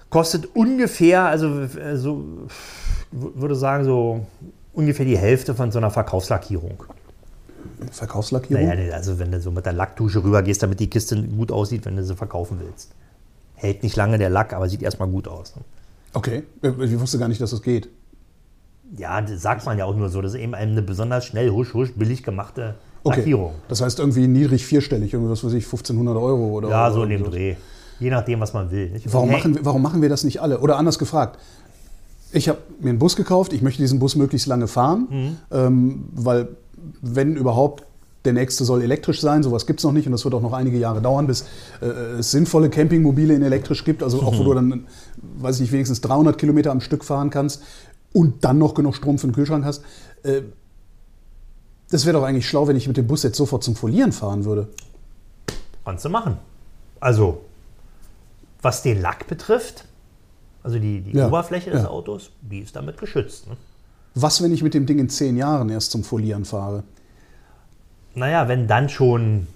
Kostet 0.09 0.56
ungefähr, 0.56 1.25
also 1.26 1.61
äh, 1.61 1.97
so, 1.97 2.25
würde 3.12 3.54
sagen, 3.54 3.85
so 3.85 4.26
ungefähr 4.73 5.06
die 5.06 5.16
Hälfte 5.16 5.54
von 5.54 5.70
so 5.70 5.78
einer 5.78 5.90
Verkaufslackierung. 5.90 6.82
Verkaufslackierung? 7.92 8.66
Naja, 8.66 8.94
also 8.94 9.18
wenn 9.18 9.30
du 9.30 9.40
so 9.40 9.50
mit 9.52 9.66
der 9.66 9.73
Lackdusche 9.73 10.23
rübergehst, 10.25 10.62
damit 10.62 10.80
die 10.80 10.90
Kiste 10.90 11.23
gut 11.23 11.52
aussieht, 11.52 11.85
wenn 11.87 11.97
du 11.97 12.04
sie 12.04 12.16
verkaufen 12.16 12.59
willst. 12.61 12.90
Hält 13.61 13.83
nicht 13.83 13.95
lange 13.97 14.17
der 14.19 14.31
Lack, 14.31 14.52
aber 14.55 14.69
sieht 14.69 14.83
erstmal 14.83 15.09
gut 15.09 15.29
aus. 15.29 15.55
Ne? 15.57 15.62
Okay, 16.14 16.43
ich 16.62 16.99
wusste 16.99 17.19
gar 17.19 17.29
nicht, 17.29 17.40
dass 17.40 17.50
das 17.50 17.61
geht. 17.62 17.88
Ja, 18.97 19.21
das 19.21 19.43
sagt 19.43 19.67
man 19.67 19.79
ja 19.79 19.85
auch 19.85 19.95
nur 19.95 20.09
so. 20.09 20.21
Das 20.23 20.33
ist 20.35 20.40
eben 20.40 20.55
eine 20.55 20.83
besonders 20.83 21.25
schnell, 21.26 21.50
husch, 21.50 21.75
husch, 21.75 21.93
billig 21.95 22.23
gemachte 22.23 22.75
Okay. 23.02 23.19
Lackierung. 23.21 23.52
Das 23.69 23.81
heißt 23.81 23.99
irgendwie 23.99 24.26
niedrig 24.29 24.67
vierstellig, 24.67 25.12
irgendwie 25.14 25.31
was 25.31 25.43
weiß 25.45 25.52
ich, 25.55 25.64
1500 25.64 26.17
Euro 26.17 26.49
oder 26.57 26.69
Ja, 26.69 26.90
so 26.90 27.02
in 27.05 27.11
dem 27.11 27.25
so. 27.25 27.31
Dreh. 27.31 27.57
Je 27.99 28.11
nachdem, 28.11 28.40
was 28.40 28.52
man 28.52 28.71
will. 28.71 28.99
Warum 29.07 29.29
Hey, 29.29 29.38
machen, 29.38 29.55
wir, 29.55 29.64
warum 29.64 29.83
machen 29.83 30.02
wir 30.02 30.09
das 30.09 30.25
nicht 30.25 30.40
alle? 30.40 30.59
Oder 30.61 30.76
anders 30.76 30.99
gefragt, 30.99 31.38
ich 32.33 32.49
habe 32.49 32.59
mir 32.81 32.90
einen 32.90 32.99
Bus 32.99 33.17
gekauft, 33.17 33.52
ich 33.52 33.62
möchte 33.62 33.83
diesen 33.83 33.99
Bus 33.99 34.17
möglichst 34.17 34.47
lange 34.49 34.67
fahren, 34.69 35.07
Mhm. 35.11 35.37
ähm, 35.50 36.05
weil 36.12 36.49
wenn 37.02 37.37
überhaupt, 37.37 37.85
der 38.24 38.32
nächste 38.34 38.64
soll 38.64 38.82
elektrisch 38.82 39.20
sein, 39.20 39.42
sowas 39.42 39.66
gibt 39.66 39.80
es 39.80 39.84
noch 39.84 39.92
nicht 39.92 40.06
und 40.06 40.12
das 40.12 40.24
wird 40.24 40.34
auch 40.34 40.42
noch 40.42 40.52
einige 40.52 40.78
Jahre 40.78 41.00
dauern, 41.00 41.26
bis 41.26 41.46
äh, 41.80 41.86
es 42.18 42.30
sinnvolle 42.30 42.68
Campingmobile 42.68 43.34
in 43.34 43.42
elektrisch 43.42 43.84
gibt, 43.84 44.02
also 44.02 44.22
auch 44.22 44.38
wo 44.38 44.44
du 44.44 44.54
dann, 44.54 44.86
weiß 45.38 45.56
ich 45.56 45.62
nicht, 45.62 45.72
wenigstens 45.72 46.00
300 46.02 46.36
Kilometer 46.36 46.70
am 46.70 46.80
Stück 46.80 47.04
fahren 47.04 47.30
kannst 47.30 47.62
und 48.12 48.44
dann 48.44 48.58
noch 48.58 48.74
genug 48.74 48.94
Strom 48.94 49.18
für 49.18 49.26
den 49.26 49.34
Kühlschrank 49.34 49.64
hast. 49.64 49.82
Äh, 50.22 50.42
das 51.90 52.04
wäre 52.04 52.18
doch 52.18 52.24
eigentlich 52.24 52.48
schlau, 52.48 52.68
wenn 52.68 52.76
ich 52.76 52.86
mit 52.86 52.96
dem 52.96 53.06
Bus 53.06 53.22
jetzt 53.22 53.36
sofort 53.36 53.64
zum 53.64 53.74
Folieren 53.74 54.12
fahren 54.12 54.44
würde. 54.44 54.68
Kannst 55.84 56.04
du 56.04 56.08
machen. 56.08 56.36
Also, 57.00 57.40
was 58.62 58.82
den 58.82 59.00
Lack 59.00 59.26
betrifft, 59.26 59.86
also 60.62 60.78
die, 60.78 61.00
die 61.00 61.16
Ja, 61.16 61.28
Oberfläche 61.28 61.70
des 61.70 61.82
ja. 61.82 61.88
Autos, 61.88 62.30
die 62.42 62.60
ist 62.60 62.76
damit 62.76 62.98
geschützt. 62.98 63.48
Ne? 63.48 63.56
Was, 64.14 64.42
wenn 64.42 64.52
ich 64.52 64.62
mit 64.62 64.74
dem 64.74 64.86
Ding 64.86 64.98
in 64.98 65.08
zehn 65.08 65.36
Jahren 65.36 65.70
erst 65.70 65.90
zum 65.90 66.04
Folieren 66.04 66.44
fahre? 66.44 66.84
Naja, 68.14 68.49
wenn 68.49 68.67
dann 68.67 68.88
schon 68.88 69.47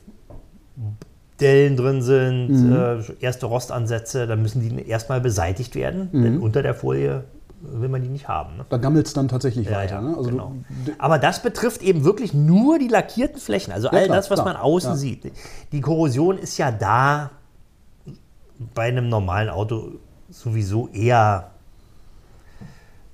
Dellen 1.41 1.77
drin 1.77 2.01
sind, 2.03 2.49
Mhm. 2.49 2.73
äh, 2.73 2.97
erste 3.25 3.47
Rostansätze, 3.47 4.27
dann 4.27 4.41
müssen 4.43 4.61
die 4.61 4.89
erstmal 4.89 5.21
beseitigt 5.21 5.75
werden, 5.75 6.09
Mhm. 6.13 6.23
denn 6.23 6.39
unter 6.39 6.63
der 6.63 6.75
Folie 6.75 7.25
will 7.61 7.89
man 7.89 8.03
die 8.03 8.09
nicht 8.09 8.29
haben. 8.29 8.59
Ne? 8.59 8.65
Da 8.69 8.77
gammelt 8.77 9.07
es 9.07 9.15
dann 9.15 9.27
tatsächlich 9.27 9.67
Ja, 9.69 9.79
weiter. 9.79 9.95
ja, 9.97 10.01
ne? 10.03 10.17
Also 10.17 10.31
genau. 10.31 10.53
Aber 10.99 11.19
das 11.19 11.43
betrifft 11.43 11.83
eben 11.83 12.05
wirklich 12.05 12.35
nur 12.35 12.79
die 12.79 12.89
lackierten 12.89 13.41
Flächen, 13.41 13.73
also 13.73 13.89
all 13.89 14.05
klar, 14.05 14.17
das, 14.17 14.31
was 14.31 14.41
klar, 14.43 14.53
man 14.53 14.63
außen 14.63 14.91
ja. 14.91 14.97
sieht. 14.97 15.33
Die 15.73 15.81
Korrosion 15.81 16.39
ist 16.39 16.59
ja 16.59 16.71
da 16.71 17.31
bei 18.75 18.85
einem 18.85 19.09
normalen 19.09 19.49
Auto 19.49 19.93
sowieso 20.31 20.89
eher, 20.93 21.51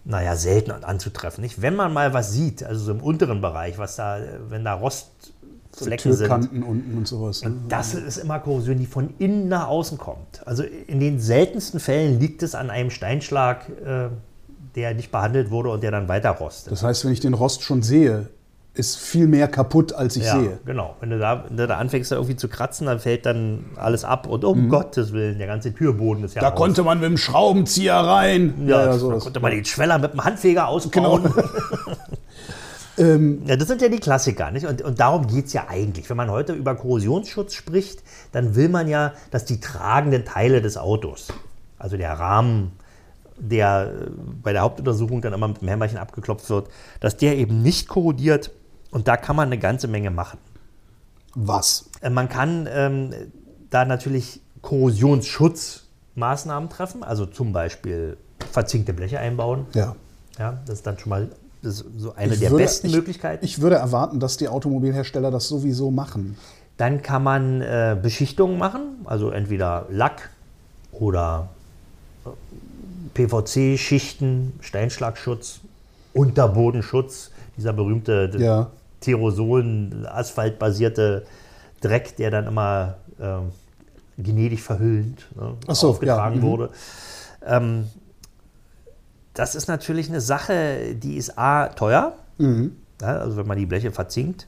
naja, 0.04 0.36
selten 0.36 0.70
anzutreffen. 0.70 1.42
Nicht? 1.42 1.62
Wenn 1.62 1.76
man 1.76 1.92
mal 1.92 2.12
was 2.12 2.32
sieht, 2.32 2.62
also 2.62 2.84
so 2.84 2.92
im 2.92 3.00
unteren 3.00 3.40
Bereich, 3.40 3.78
was 3.78 3.96
da, 3.96 4.18
wenn 4.48 4.64
da 4.64 4.74
Rostflecken 4.74 6.12
sind, 6.12 6.26
Türkanten 6.26 6.62
unten 6.62 6.96
und 6.96 7.06
sowas. 7.06 7.42
Ne? 7.42 7.54
das 7.68 7.94
ist 7.94 8.16
immer 8.18 8.38
Korrosion, 8.38 8.78
die 8.78 8.86
von 8.86 9.14
innen 9.18 9.48
nach 9.48 9.68
außen 9.68 9.98
kommt. 9.98 10.46
Also 10.46 10.62
in 10.62 11.00
den 11.00 11.20
seltensten 11.20 11.80
Fällen 11.80 12.18
liegt 12.18 12.42
es 12.42 12.54
an 12.54 12.70
einem 12.70 12.90
Steinschlag, 12.90 13.68
äh, 13.68 14.08
der 14.74 14.94
nicht 14.94 15.10
behandelt 15.10 15.50
wurde 15.50 15.70
und 15.70 15.82
der 15.82 15.90
dann 15.90 16.08
weiter 16.08 16.30
rostet. 16.30 16.72
Das 16.72 16.82
heißt, 16.82 17.04
wenn 17.04 17.12
ich 17.12 17.20
den 17.20 17.34
Rost 17.34 17.62
schon 17.62 17.82
sehe, 17.82 18.28
ist 18.74 18.96
viel 18.98 19.26
mehr 19.26 19.48
kaputt, 19.48 19.92
als 19.92 20.16
ich 20.16 20.24
ja, 20.24 20.38
sehe. 20.38 20.58
genau. 20.64 20.94
Wenn 21.00 21.10
du, 21.10 21.18
da, 21.18 21.44
wenn 21.48 21.56
du 21.56 21.66
da 21.66 21.76
anfängst, 21.78 22.12
da 22.12 22.16
irgendwie 22.16 22.36
zu 22.36 22.48
kratzen, 22.48 22.86
dann 22.86 23.00
fällt 23.00 23.26
dann 23.26 23.64
alles 23.76 24.04
ab 24.04 24.26
und 24.28 24.44
um 24.44 24.68
Gottes 24.68 25.12
Willen, 25.12 25.38
der 25.38 25.48
ganze 25.48 25.74
Türboden 25.74 26.22
ist 26.24 26.34
ja 26.34 26.40
Mhm. 26.40 26.44
Da 26.44 26.48
raus. 26.50 26.58
konnte 26.58 26.82
man 26.84 27.00
mit 27.00 27.08
dem 27.08 27.18
Schraubenzieher 27.18 27.96
rein. 27.96 28.54
ja, 28.66 28.86
da 28.86 28.92
sowas. 28.98 29.24
konnte 29.24 29.40
man 29.40 29.50
den 29.50 29.64
Schweller 29.64 29.98
mit 29.98 30.12
dem 30.12 30.24
Handfeger 30.24 30.68
ausbauen. 30.68 31.22
Genau. 31.24 31.34
Ähm, 32.98 33.42
Ja, 33.46 33.56
das 33.56 33.68
sind 33.68 33.80
ja 33.80 33.88
die 33.88 33.98
Klassiker, 34.00 34.50
nicht? 34.50 34.66
Und, 34.66 34.82
und 34.82 35.00
darum 35.00 35.26
geht 35.26 35.46
es 35.46 35.52
ja 35.52 35.66
eigentlich. 35.68 36.10
Wenn 36.10 36.16
man 36.16 36.30
heute 36.30 36.52
über 36.52 36.74
Korrosionsschutz 36.74 37.54
spricht, 37.54 38.02
dann 38.32 38.56
will 38.56 38.68
man 38.68 38.88
ja, 38.88 39.12
dass 39.30 39.44
die 39.44 39.60
tragenden 39.60 40.24
Teile 40.24 40.60
des 40.60 40.76
Autos, 40.76 41.28
also 41.78 41.96
der 41.96 42.12
Rahmen, 42.12 42.72
der 43.38 43.92
äh, 44.06 44.10
bei 44.42 44.52
der 44.52 44.62
Hauptuntersuchung 44.62 45.22
dann 45.22 45.32
immer 45.32 45.48
mit 45.48 45.62
dem 45.62 45.68
Hämmerchen 45.68 45.98
abgeklopft 45.98 46.50
wird, 46.50 46.68
dass 47.00 47.16
der 47.16 47.38
eben 47.38 47.62
nicht 47.62 47.88
korrodiert. 47.88 48.50
Und 48.90 49.08
da 49.08 49.16
kann 49.16 49.36
man 49.36 49.48
eine 49.48 49.58
ganze 49.58 49.88
Menge 49.88 50.10
machen. 50.10 50.38
Was? 51.34 51.88
Äh, 52.00 52.10
Man 52.10 52.28
kann 52.28 52.68
ähm, 52.72 53.12
da 53.70 53.84
natürlich 53.84 54.40
Korrosionsschutzmaßnahmen 54.62 56.68
treffen, 56.70 57.02
also 57.02 57.26
zum 57.26 57.52
Beispiel 57.52 58.16
verzinkte 58.52 58.92
Bleche 58.92 59.18
einbauen. 59.18 59.66
Ja. 59.74 59.94
Ja, 60.38 60.58
das 60.66 60.76
ist 60.76 60.86
dann 60.86 60.98
schon 60.98 61.10
mal 61.10 61.28
so 61.62 62.14
eine 62.14 62.34
Ich 62.34 62.40
der 62.40 62.50
würde- 62.50 62.64
besten 62.64 62.86
ich, 62.88 62.94
Möglichkeiten. 62.94 63.44
Ich 63.44 63.60
würde 63.60 63.76
erwarten, 63.76 64.18
dass 64.18 64.36
die 64.38 64.48
Automobilhersteller 64.48 65.30
das 65.30 65.48
sowieso 65.48 65.90
machen. 65.90 66.36
Dann 66.78 67.02
kann 67.02 67.22
man 67.22 67.60
äh, 67.60 67.96
Beschichtungen 68.00 68.56
machen, 68.58 68.80
also 69.04 69.30
entweder 69.30 69.86
Lack 69.90 70.30
oder 70.92 71.50
äh, 72.24 72.30
PVC-Schichten, 73.14 74.54
Steinschlagschutz, 74.60 75.60
Unterbodenschutz, 76.14 77.30
dieser 77.58 77.74
berühmte 77.74 78.30
Ja. 78.38 78.70
Terosolen, 79.00 80.06
asphaltbasierte 80.06 81.24
Dreck, 81.80 82.16
der 82.16 82.30
dann 82.30 82.46
immer 82.46 82.96
ähm, 83.20 83.52
gnädig 84.18 84.62
verhüllend 84.62 85.26
ne, 85.34 85.56
so, 85.68 85.90
aufgetragen 85.90 86.36
ja, 86.36 86.42
mhm. 86.42 86.46
wurde. 86.46 86.70
Ähm, 87.44 87.86
das 89.34 89.54
ist 89.54 89.68
natürlich 89.68 90.08
eine 90.08 90.20
Sache, 90.20 90.94
die 90.94 91.16
ist 91.16 91.38
A, 91.38 91.68
teuer. 91.68 92.14
Mhm. 92.38 92.76
Ja, 93.00 93.18
also 93.18 93.36
wenn 93.36 93.46
man 93.46 93.56
die 93.56 93.66
Bleche 93.66 93.92
verzinkt, 93.92 94.46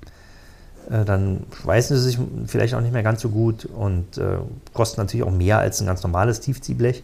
äh, 0.90 1.04
dann 1.04 1.46
schweißen 1.62 1.96
sie 1.96 2.02
sich 2.02 2.18
vielleicht 2.46 2.74
auch 2.74 2.80
nicht 2.80 2.92
mehr 2.92 3.02
ganz 3.02 3.22
so 3.22 3.30
gut 3.30 3.64
und 3.64 4.18
äh, 4.18 4.38
kosten 4.74 5.00
natürlich 5.00 5.24
auch 5.24 5.32
mehr 5.32 5.58
als 5.58 5.80
ein 5.80 5.86
ganz 5.86 6.02
normales 6.02 6.40
Tiefziehblech. 6.40 7.02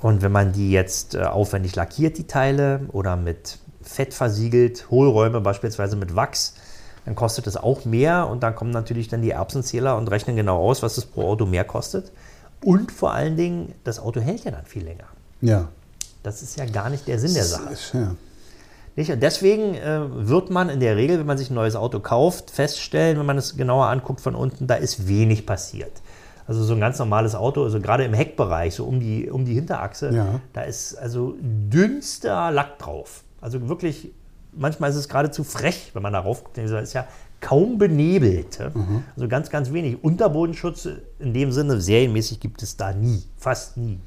Und 0.00 0.22
wenn 0.22 0.32
man 0.32 0.52
die 0.52 0.70
jetzt 0.70 1.14
äh, 1.14 1.22
aufwendig 1.22 1.76
lackiert, 1.76 2.18
die 2.18 2.26
Teile, 2.26 2.80
oder 2.88 3.16
mit 3.16 3.58
Fett 3.84 4.14
versiegelt, 4.14 4.86
Hohlräume 4.90 5.40
beispielsweise 5.40 5.96
mit 5.96 6.16
Wachs, 6.16 6.54
dann 7.04 7.14
kostet 7.14 7.46
es 7.46 7.56
auch 7.56 7.84
mehr 7.84 8.28
und 8.28 8.42
dann 8.42 8.54
kommen 8.54 8.70
natürlich 8.70 9.08
dann 9.08 9.22
die 9.22 9.30
Erbsenzähler 9.30 9.96
und 9.96 10.10
rechnen 10.10 10.36
genau 10.36 10.58
aus, 10.62 10.82
was 10.82 10.96
es 10.96 11.04
pro 11.04 11.28
Auto 11.28 11.44
mehr 11.46 11.64
kostet. 11.64 12.10
Und 12.62 12.90
vor 12.90 13.12
allen 13.12 13.36
Dingen, 13.36 13.74
das 13.84 13.98
Auto 13.98 14.20
hält 14.20 14.44
ja 14.44 14.50
dann 14.50 14.64
viel 14.64 14.84
länger. 14.84 15.04
Ja. 15.42 15.68
Das 16.22 16.40
ist 16.42 16.56
ja 16.58 16.64
gar 16.64 16.88
nicht 16.88 17.06
der 17.06 17.18
Sinn 17.18 17.34
der 17.34 17.44
Sache. 17.44 17.74
ja. 17.92 18.14
Nicht? 18.96 19.10
Und 19.10 19.22
deswegen 19.22 19.74
äh, 19.74 20.00
wird 20.28 20.50
man 20.50 20.68
in 20.70 20.80
der 20.80 20.96
Regel, 20.96 21.18
wenn 21.18 21.26
man 21.26 21.36
sich 21.36 21.50
ein 21.50 21.54
neues 21.54 21.76
Auto 21.76 22.00
kauft, 22.00 22.50
feststellen, 22.50 23.18
wenn 23.18 23.26
man 23.26 23.36
es 23.36 23.56
genauer 23.56 23.86
anguckt 23.88 24.20
von 24.20 24.34
unten, 24.34 24.66
da 24.66 24.76
ist 24.76 25.06
wenig 25.08 25.44
passiert. 25.46 25.90
Also 26.46 26.62
so 26.62 26.74
ein 26.74 26.80
ganz 26.80 26.98
normales 26.98 27.34
Auto, 27.34 27.64
also 27.64 27.80
gerade 27.80 28.04
im 28.04 28.14
Heckbereich, 28.14 28.74
so 28.74 28.84
um 28.84 29.00
die, 29.00 29.28
um 29.30 29.44
die 29.44 29.54
Hinterachse, 29.54 30.10
Ja. 30.14 30.40
da 30.52 30.62
ist 30.62 30.94
also 30.94 31.34
dünnster 31.40 32.50
Lack 32.50 32.78
drauf. 32.78 33.24
Also 33.44 33.68
wirklich, 33.68 34.10
manchmal 34.52 34.88
ist 34.88 34.96
es 34.96 35.06
geradezu 35.06 35.44
frech, 35.44 35.90
wenn 35.92 36.02
man 36.02 36.14
da 36.14 36.20
rauf 36.20 36.44
guckt. 36.44 36.56
Da 36.56 36.80
ist 36.80 36.94
ja 36.94 37.06
kaum 37.42 37.76
benebelt. 37.76 38.58
ja. 38.58 38.70
Also 39.14 39.28
ganz, 39.28 39.50
ganz 39.50 39.70
wenig. 39.70 40.02
Unterbodenschutz 40.02 40.88
in 41.18 41.34
dem 41.34 41.52
Sinne 41.52 41.78
serienmäßig 41.78 42.40
gibt 42.40 42.62
es 42.62 42.78
da 42.78 42.94
nie, 42.94 43.22
fast 43.36 43.76
nie. 43.76 44.00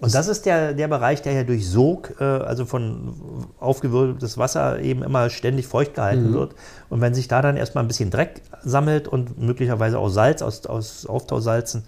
Und 0.00 0.12
das 0.14 0.26
ist 0.26 0.46
der, 0.46 0.72
der 0.72 0.88
Bereich, 0.88 1.22
der 1.22 1.34
ja 1.34 1.44
durch 1.44 1.68
Sog, 1.68 2.16
äh, 2.18 2.24
also 2.24 2.66
von 2.66 3.46
aufgewirbeltes 3.60 4.36
Wasser, 4.36 4.80
eben 4.80 5.04
immer 5.04 5.30
ständig 5.30 5.68
feucht 5.68 5.94
gehalten 5.94 6.32
wird. 6.32 6.56
Und 6.88 7.00
wenn 7.00 7.14
sich 7.14 7.28
da 7.28 7.42
dann 7.42 7.56
erstmal 7.56 7.84
ein 7.84 7.88
bisschen 7.88 8.10
Dreck 8.10 8.42
sammelt 8.64 9.06
und 9.06 9.38
möglicherweise 9.38 9.96
auch 9.96 10.08
Salz 10.08 10.42
aus, 10.42 10.66
aus 10.66 11.06
Auftausalzen, 11.06 11.84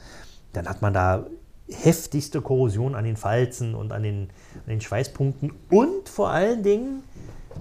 dann 0.52 0.68
hat 0.68 0.80
man 0.80 0.94
da 0.94 1.26
heftigste 1.72 2.40
Korrosion 2.40 2.94
an 2.94 3.04
den 3.04 3.16
Falzen 3.16 3.74
und 3.74 3.92
an 3.92 4.02
den, 4.02 4.28
an 4.54 4.68
den 4.68 4.80
Schweißpunkten 4.80 5.52
und 5.70 6.08
vor 6.08 6.30
allen 6.30 6.62
Dingen 6.62 7.02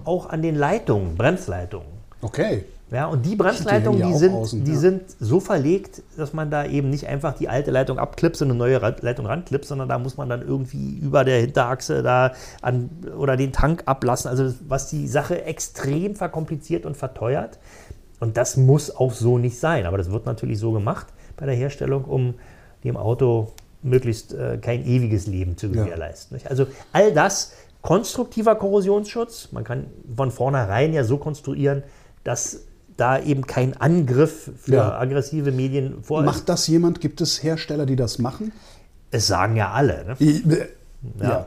auch 0.04 0.26
an 0.26 0.42
den 0.42 0.56
Leitungen, 0.56 1.16
Bremsleitungen. 1.16 1.88
Okay. 2.20 2.64
Ja, 2.92 3.06
und 3.06 3.24
die 3.24 3.36
Bremsleitungen, 3.36 4.02
Die 4.02 4.06
die, 4.06 4.18
sind, 4.18 4.34
außen, 4.34 4.64
die 4.64 4.72
ja. 4.72 4.76
sind 4.76 5.02
so 5.18 5.40
verlegt, 5.40 6.02
dass 6.18 6.34
man 6.34 6.50
da 6.50 6.66
eben 6.66 6.90
nicht 6.90 7.06
einfach 7.06 7.32
die 7.32 7.48
alte 7.48 7.70
Leitung 7.70 7.98
abklipst 7.98 8.42
und 8.42 8.50
eine 8.50 8.58
neue 8.58 8.78
Leitung 9.00 9.24
ranklipst, 9.24 9.70
sondern 9.70 9.88
da 9.88 9.98
muss 9.98 10.18
man 10.18 10.28
dann 10.28 10.42
irgendwie 10.42 10.98
über 10.98 11.24
der 11.24 11.40
Hinterachse 11.40 12.02
da 12.02 12.32
an 12.60 12.90
oder 13.16 13.38
den 13.38 13.50
Tank 13.50 13.84
ablassen. 13.86 14.28
Also 14.28 14.54
was 14.68 14.90
die 14.90 15.08
Sache 15.08 15.42
extrem 15.44 16.14
verkompliziert 16.16 16.84
und 16.84 16.94
verteuert. 16.94 17.58
Und 18.20 18.36
das 18.36 18.58
muss 18.58 18.94
auch 18.94 19.12
so 19.12 19.38
nicht 19.38 19.58
sein. 19.58 19.86
Aber 19.86 19.96
das 19.96 20.12
wird 20.12 20.26
natürlich 20.26 20.58
so 20.58 20.72
gemacht 20.72 21.06
bei 21.38 21.46
der 21.46 21.54
Herstellung, 21.54 22.04
um 22.04 22.34
dem 22.84 22.98
Auto 22.98 23.52
möglichst 23.82 24.32
äh, 24.34 24.58
kein 24.58 24.86
ewiges 24.86 25.26
Leben 25.26 25.56
zu 25.56 25.66
Ja. 25.68 25.84
gewährleisten. 25.84 26.36
Nicht? 26.36 26.48
Also 26.50 26.66
all 26.92 27.12
das 27.12 27.52
konstruktiver 27.82 28.54
Korrosionsschutz. 28.54 29.48
Man 29.52 29.64
kann 29.64 29.86
von 30.16 30.30
vornherein 30.30 30.92
ja 30.92 31.04
so 31.04 31.16
konstruieren, 31.18 31.82
dass 32.24 32.60
da 32.96 33.18
eben 33.18 33.46
kein 33.46 33.76
Angriff 33.80 34.50
für 34.58 34.74
Ja. 34.74 34.98
aggressive 34.98 35.50
Medien 35.50 36.02
vor. 36.02 36.22
Macht 36.22 36.48
das 36.48 36.66
jemand? 36.68 37.00
Gibt 37.00 37.20
es 37.20 37.42
Hersteller, 37.42 37.86
die 37.86 37.96
das 37.96 38.18
machen? 38.18 38.52
Es 39.10 39.26
sagen 39.26 39.56
ja 39.56 39.72
alle. 39.72 40.16
Ne? 40.20 40.26
Äh, 40.26 40.66
Ja. 41.20 41.46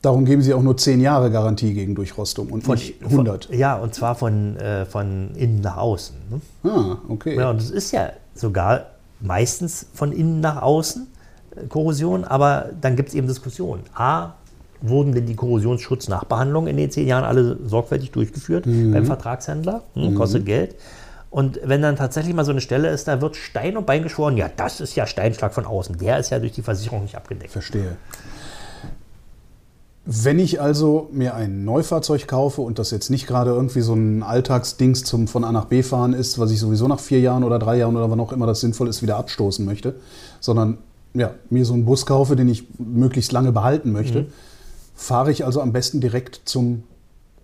Darum 0.00 0.24
geben 0.24 0.42
sie 0.42 0.54
auch 0.54 0.62
nur 0.62 0.76
10 0.76 1.00
Jahre 1.00 1.30
Garantie 1.30 1.74
gegen 1.74 1.94
Durchrostung 1.96 2.50
und 2.50 2.68
nicht 2.68 3.02
100. 3.02 3.46
Von, 3.46 3.58
ja, 3.58 3.76
und 3.76 3.94
zwar 3.94 4.14
von, 4.14 4.56
äh, 4.56 4.84
von 4.86 5.30
innen 5.34 5.60
nach 5.60 5.76
außen. 5.76 6.14
Ne? 6.30 6.70
Ah, 6.70 6.98
okay. 7.08 7.36
Ja, 7.36 7.50
und 7.50 7.60
es 7.60 7.70
ist 7.70 7.90
ja 7.90 8.12
sogar 8.34 8.86
meistens 9.20 9.86
von 9.94 10.12
innen 10.12 10.40
nach 10.40 10.62
außen 10.62 11.06
äh, 11.56 11.66
Korrosion, 11.66 12.24
aber 12.24 12.70
dann 12.80 12.96
gibt 12.96 13.10
es 13.10 13.14
eben 13.14 13.26
Diskussionen. 13.26 13.82
A, 13.94 14.34
wurden 14.80 15.12
denn 15.12 15.26
die 15.26 15.34
Korrosionsschutznachbehandlungen 15.34 16.70
in 16.70 16.76
den 16.76 16.90
zehn 16.90 17.06
Jahren 17.08 17.24
alle 17.24 17.58
sorgfältig 17.64 18.12
durchgeführt 18.12 18.64
beim 18.64 19.04
Vertragshändler? 19.06 19.82
Hm, 19.94 20.14
Kostet 20.14 20.46
Geld. 20.46 20.76
Und 21.30 21.60
wenn 21.62 21.82
dann 21.82 21.96
tatsächlich 21.96 22.34
mal 22.34 22.44
so 22.44 22.52
eine 22.52 22.60
Stelle 22.60 22.88
ist, 22.88 23.06
da 23.06 23.20
wird 23.20 23.36
Stein 23.36 23.76
und 23.76 23.86
Bein 23.86 24.02
geschworen, 24.02 24.36
ja, 24.36 24.48
das 24.56 24.80
ist 24.80 24.94
ja 24.94 25.06
Steinschlag 25.06 25.52
von 25.52 25.66
außen. 25.66 25.98
Der 25.98 26.18
ist 26.18 26.30
ja 26.30 26.38
durch 26.38 26.52
die 26.52 26.62
Versicherung 26.62 27.02
nicht 27.02 27.16
abgedeckt. 27.16 27.52
Verstehe. 27.52 27.96
Wenn 30.10 30.38
ich 30.38 30.58
also 30.58 31.10
mir 31.12 31.34
ein 31.34 31.66
Neufahrzeug 31.66 32.26
kaufe 32.26 32.62
und 32.62 32.78
das 32.78 32.90
jetzt 32.92 33.10
nicht 33.10 33.26
gerade 33.26 33.50
irgendwie 33.50 33.82
so 33.82 33.92
ein 33.92 34.22
Alltagsdings 34.22 35.04
zum 35.04 35.28
von 35.28 35.44
A 35.44 35.52
nach 35.52 35.66
B 35.66 35.82
fahren 35.82 36.14
ist, 36.14 36.38
was 36.38 36.50
ich 36.50 36.58
sowieso 36.58 36.88
nach 36.88 36.98
vier 36.98 37.20
Jahren 37.20 37.44
oder 37.44 37.58
drei 37.58 37.76
Jahren 37.76 37.94
oder 37.94 38.10
wann 38.10 38.18
auch 38.18 38.32
immer 38.32 38.46
das 38.46 38.60
sinnvoll 38.60 38.88
ist, 38.88 39.02
wieder 39.02 39.18
abstoßen 39.18 39.66
möchte, 39.66 39.96
sondern 40.40 40.78
ja, 41.12 41.32
mir 41.50 41.66
so 41.66 41.74
einen 41.74 41.84
Bus 41.84 42.06
kaufe, 42.06 42.36
den 42.36 42.48
ich 42.48 42.64
möglichst 42.78 43.32
lange 43.32 43.52
behalten 43.52 43.92
möchte, 43.92 44.28
fahre 44.94 45.30
ich 45.30 45.44
also 45.44 45.60
am 45.60 45.74
besten 45.74 46.00
direkt 46.00 46.40
zum 46.46 46.84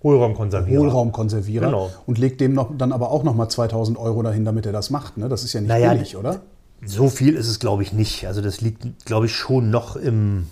Hohlraumkonservierer. 0.03 0.81
Hohlraumkonservierer 0.81 1.67
Genau. 1.67 1.91
und 2.07 2.17
lege 2.17 2.37
dem 2.37 2.55
noch, 2.55 2.71
dann 2.79 2.93
aber 2.93 3.11
auch 3.11 3.25
noch 3.25 3.35
mal 3.35 3.51
2000 3.51 3.99
Euro 3.99 4.23
dahin, 4.23 4.47
damit 4.47 4.65
er 4.65 4.73
das 4.73 4.89
macht. 4.89 5.19
Ne? 5.19 5.29
Das 5.29 5.45
ist 5.45 5.53
ja 5.53 5.61
nicht 5.61 5.69
Naja, 5.69 5.93
billig, 5.93 6.17
oder? 6.17 6.41
So 6.83 7.09
viel 7.11 7.35
ist 7.35 7.49
es, 7.49 7.59
glaube 7.59 7.83
ich, 7.83 7.93
nicht. 7.93 8.27
Also 8.27 8.41
das 8.41 8.63
liegt, 8.63 9.05
glaube 9.05 9.27
ich, 9.27 9.33
schon 9.35 9.69
noch 9.69 9.97
im 9.97 10.47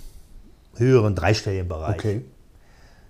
höheren 0.77 1.15
dreistelligen 1.15 1.69
Bereich. 1.69 1.97
Okay. 1.97 2.25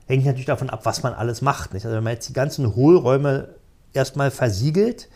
Hängt 0.07 0.25
natürlich 0.25 0.47
davon 0.47 0.71
ab, 0.71 0.81
was 0.85 1.02
man 1.02 1.14
alles 1.14 1.42
macht. 1.42 1.75
Nicht? 1.75 1.85
Also 1.85 1.97
wenn 1.97 2.04
man 2.04 2.14
jetzt 2.14 2.28
die 2.28 2.33
ganzen 2.33 2.75
Hohlräume 2.75 3.54
erstmal 3.92 4.31
versiegelt 4.31 5.09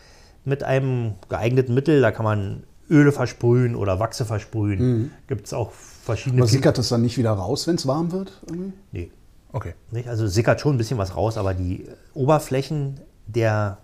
mit 0.45 0.63
einem 0.63 1.15
geeigneten 1.29 1.73
Mittel, 1.73 2.01
da 2.01 2.11
kann 2.11 2.23
man 2.23 2.63
Öle 2.89 3.11
versprühen 3.11 3.75
oder 3.75 3.99
Wachse 3.99 4.25
versprühen. 4.25 5.11
Gibt 5.27 5.47
es 5.47 5.53
auch 5.53 5.71
verschiedene... 5.71 6.41
Aber 6.41 6.49
sickert 6.49 6.77
das 6.77 6.89
dann 6.89 7.01
nicht 7.01 7.17
wieder 7.17 7.31
raus, 7.31 7.67
wenn 7.67 7.75
es 7.75 7.85
warm 7.85 8.11
wird? 8.11 8.41
irgendwie? 8.47 8.73
Nee. 8.91 9.11
Okay. 9.51 9.73
Nicht? 9.91 10.07
Also 10.07 10.27
sickert 10.27 10.61
schon 10.61 10.75
ein 10.75 10.77
bisschen 10.77 10.97
was 10.97 11.15
raus, 11.15 11.37
aber 11.37 11.53
die 11.53 11.85
Oberflächen 12.13 13.01
der, 13.27 13.79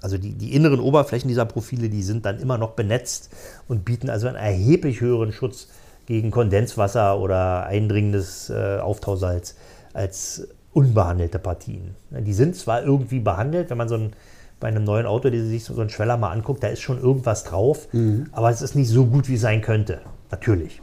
also 0.00 0.16
die, 0.16 0.34
die 0.34 0.54
inneren 0.54 0.78
Oberflächen 0.78 1.28
dieser 1.28 1.44
Profile, 1.44 1.88
die 1.88 2.02
sind 2.02 2.24
dann 2.24 2.38
immer 2.38 2.56
noch 2.56 2.72
benetzt 2.72 3.30
und 3.66 3.84
bieten 3.84 4.10
also 4.10 4.28
einen 4.28 4.36
erheblich 4.36 5.00
höheren 5.00 5.32
Schutz 5.32 5.68
gegen 6.06 6.30
Kondenswasser 6.30 7.18
oder 7.18 7.66
eindringendes 7.66 8.50
äh, 8.50 8.78
Auftausalz 8.78 9.56
als 9.92 10.48
unbehandelte 10.72 11.38
Partien. 11.38 11.94
Die 12.10 12.32
sind 12.32 12.54
zwar 12.54 12.82
irgendwie 12.82 13.20
behandelt, 13.20 13.70
wenn 13.70 13.78
man 13.78 13.88
so 13.88 13.96
ein, 13.96 14.12
bei 14.60 14.68
einem 14.68 14.84
neuen 14.84 15.06
Auto, 15.06 15.30
die 15.30 15.40
sich 15.40 15.64
so 15.64 15.78
einen 15.80 15.90
Schweller 15.90 16.16
mal 16.16 16.30
anguckt, 16.30 16.62
da 16.62 16.68
ist 16.68 16.80
schon 16.80 17.00
irgendwas 17.00 17.44
drauf, 17.44 17.88
aber 18.32 18.50
es 18.50 18.62
ist 18.62 18.74
nicht 18.74 18.88
so 18.88 19.06
gut, 19.06 19.28
wie 19.28 19.34
es 19.34 19.40
sein 19.40 19.62
könnte. 19.62 20.00
Natürlich. 20.30 20.80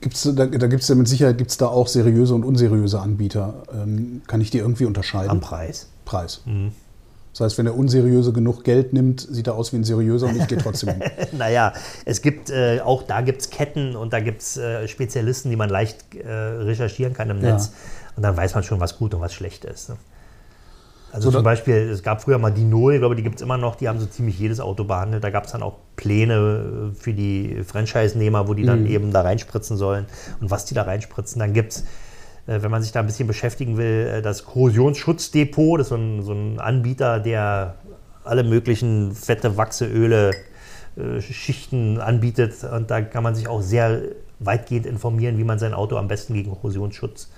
Gibt's, 0.00 0.22
da 0.22 0.46
da 0.46 0.66
gibt 0.66 0.82
es 0.82 0.88
ja 0.88 0.94
mit 0.94 1.08
Sicherheit 1.08 1.38
gibt's 1.38 1.56
da 1.56 1.66
auch 1.66 1.88
seriöse 1.88 2.34
und 2.34 2.44
unseriöse 2.44 3.00
Anbieter. 3.00 3.62
Ähm, 3.72 4.22
kann 4.26 4.40
ich 4.40 4.50
die 4.50 4.58
irgendwie 4.58 4.84
unterscheiden? 4.84 5.30
Am 5.30 5.40
Preis. 5.40 5.88
Preis. 6.04 6.42
Das 7.38 7.44
heißt, 7.52 7.58
wenn 7.58 7.66
der 7.66 7.76
unseriöse 7.76 8.32
genug 8.32 8.64
Geld 8.64 8.92
nimmt, 8.92 9.20
sieht 9.20 9.46
er 9.46 9.54
aus 9.54 9.72
wie 9.72 9.76
ein 9.76 9.84
seriöser 9.84 10.26
und 10.26 10.36
ich 10.36 10.48
gehe 10.48 10.58
trotzdem 10.58 10.94
hin. 10.94 11.02
Naja, 11.38 11.72
es 12.04 12.20
gibt 12.20 12.50
äh, 12.50 12.80
auch 12.80 13.04
da 13.04 13.20
gibt 13.20 13.42
es 13.42 13.50
Ketten 13.50 13.94
und 13.94 14.12
da 14.12 14.18
gibt 14.18 14.42
es 14.42 14.56
äh, 14.56 14.88
Spezialisten, 14.88 15.48
die 15.48 15.56
man 15.56 15.68
leicht 15.70 16.16
äh, 16.16 16.28
recherchieren 16.28 17.14
kann 17.14 17.30
im 17.30 17.40
Ja. 17.40 17.52
Netz. 17.52 17.70
Und 18.16 18.24
dann 18.24 18.36
weiß 18.36 18.54
man 18.56 18.64
schon, 18.64 18.80
was 18.80 18.98
gut 18.98 19.14
und 19.14 19.20
was 19.20 19.32
schlecht 19.32 19.64
ist. 19.64 19.90
Ne? 19.90 19.96
Also 21.12 21.30
So, 21.30 21.36
zum 21.38 21.44
Beispiel, 21.44 21.74
es 21.74 22.02
gab 22.02 22.22
früher 22.22 22.38
mal 22.38 22.50
die 22.50 22.64
Null, 22.64 22.94
ich 22.94 23.00
glaube, 23.00 23.14
die 23.14 23.22
gibt 23.22 23.36
es 23.36 23.42
immer 23.42 23.56
noch, 23.56 23.76
die 23.76 23.88
haben 23.88 24.00
so 24.00 24.06
ziemlich 24.06 24.36
jedes 24.38 24.58
Auto 24.58 24.82
behandelt. 24.82 25.22
Da 25.22 25.30
gab 25.30 25.44
es 25.46 25.52
dann 25.52 25.62
auch 25.62 25.76
Pläne 25.94 26.90
äh, 26.92 27.00
für 27.00 27.14
die 27.14 27.62
Franchise-Nehmer, 27.64 28.48
wo 28.48 28.54
die 28.54 28.64
dann 28.64 28.84
eben 28.86 29.12
da 29.12 29.20
reinspritzen 29.20 29.76
sollen 29.76 30.06
und 30.40 30.50
was 30.50 30.64
die 30.64 30.74
da 30.74 30.82
reinspritzen. 30.82 31.38
Dann 31.38 31.52
gibt 31.52 31.72
es, 31.72 31.84
wenn 32.48 32.70
man 32.70 32.82
sich 32.82 32.92
da 32.92 33.00
ein 33.00 33.06
bisschen 33.06 33.28
beschäftigen 33.28 33.76
will, 33.76 34.10
äh, 34.14 34.22
das 34.22 34.44
Korrosionsschutzdepot, 34.44 35.80
das 35.80 35.86
ist 35.86 35.90
so 35.90 35.96
ein, 35.96 36.22
so 36.22 36.32
ein 36.32 36.58
Anbieter, 36.58 37.20
der 37.20 37.76
alle 38.24 38.44
möglichen 38.44 39.14
fette 39.14 39.56
Wachseöle, 39.56 40.32
äh, 40.96 41.20
Schichten 41.20 42.00
anbietet. 42.00 42.64
Und 42.64 42.90
da 42.90 43.02
kann 43.02 43.22
man 43.22 43.34
sich 43.34 43.48
auch 43.48 43.62
sehr 43.62 44.02
weitgehend 44.40 44.86
informieren, 44.86 45.38
wie 45.38 45.44
man 45.44 45.58
sein 45.58 45.74
Auto 45.74 45.96
am 45.96 46.08
besten 46.08 46.34
gegen 46.34 46.50
Korrosionsschutz, 46.50 47.28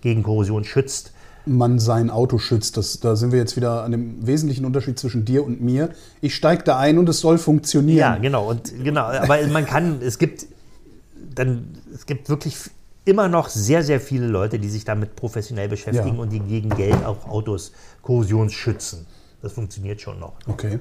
gegen 0.00 0.22
Korrosion 0.22 0.64
schützt. 0.64 1.12
Man 1.44 1.78
sein 1.78 2.10
Auto 2.10 2.38
schützt. 2.38 2.76
Das, 2.76 2.98
da 2.98 3.14
sind 3.14 3.30
wir 3.30 3.38
jetzt 3.38 3.56
wieder 3.56 3.84
an 3.84 3.92
dem 3.92 4.26
wesentlichen 4.26 4.64
Unterschied 4.64 4.98
zwischen 4.98 5.24
dir 5.24 5.44
und 5.44 5.60
mir. 5.60 5.90
Ich 6.20 6.34
steige 6.34 6.64
da 6.64 6.76
ein 6.78 6.98
und 6.98 7.08
es 7.08 7.20
soll 7.20 7.38
funktionieren. 7.38 7.98
Ja, 7.98 8.16
genau. 8.16 8.50
Und 8.50 8.72
genau, 8.82 9.04
aber 9.04 9.46
man 9.46 9.64
kann, 9.64 10.00
es 10.02 10.18
gibt 10.18 10.46
dann, 11.34 11.78
es 11.94 12.06
gibt 12.06 12.28
wirklich 12.28 12.56
immer 13.06 13.28
noch 13.28 13.48
sehr, 13.48 13.82
sehr 13.82 14.00
viele 14.00 14.26
Leute, 14.26 14.58
die 14.58 14.68
sich 14.68 14.84
damit 14.84 15.16
professionell 15.16 15.68
beschäftigen 15.68 16.16
Ja. 16.16 16.22
und 16.22 16.30
die 16.30 16.40
gegen 16.40 16.68
Geld 16.70 17.04
auch 17.04 17.26
Autos 17.28 17.72
korrosionsschützen. 18.02 19.06
Das 19.42 19.52
funktioniert 19.52 20.00
schon 20.00 20.18
noch. 20.18 20.34
Okay. 20.46 20.78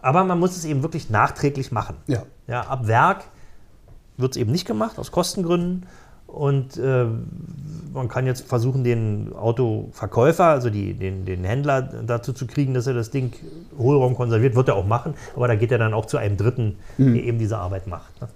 Aber 0.00 0.24
man 0.24 0.38
muss 0.38 0.56
es 0.56 0.64
eben 0.64 0.82
wirklich 0.82 1.10
nachträglich 1.10 1.70
machen. 1.72 1.96
Ja. 2.08 2.24
Ja, 2.48 2.62
ab 2.62 2.86
Werk 2.88 3.24
wird 4.16 4.32
es 4.32 4.36
eben 4.36 4.50
nicht 4.52 4.66
gemacht, 4.66 4.98
aus 4.98 5.12
Kostengründen. 5.12 5.86
Und 6.26 6.76
äh, 6.78 7.06
man 7.92 8.08
kann 8.08 8.26
jetzt 8.26 8.48
versuchen, 8.48 8.84
den 8.84 9.32
Autoverkäufer, 9.34 10.46
also 10.46 10.70
die, 10.70 10.94
den, 10.94 11.24
den 11.26 11.44
Händler 11.44 11.82
dazu 11.82 12.32
zu 12.32 12.46
kriegen, 12.46 12.72
dass 12.74 12.86
er 12.86 12.94
das 12.94 13.10
Ding 13.10 13.32
Hohlraum 13.78 14.14
konserviert, 14.16 14.54
wird 14.54 14.68
er 14.68 14.76
auch 14.76 14.86
machen. 14.86 15.14
Aber 15.36 15.46
da 15.46 15.54
geht 15.56 15.70
er 15.70 15.78
dann 15.78 15.92
auch 15.94 16.06
zu 16.06 16.16
einem 16.16 16.36
Dritten, 16.38 16.78
Mhm. 16.96 17.14
der 17.14 17.22
eben 17.24 17.38
diese 17.38 17.58
Arbeit 17.58 17.86
macht. 17.86 18.18
Ne? 18.20 18.28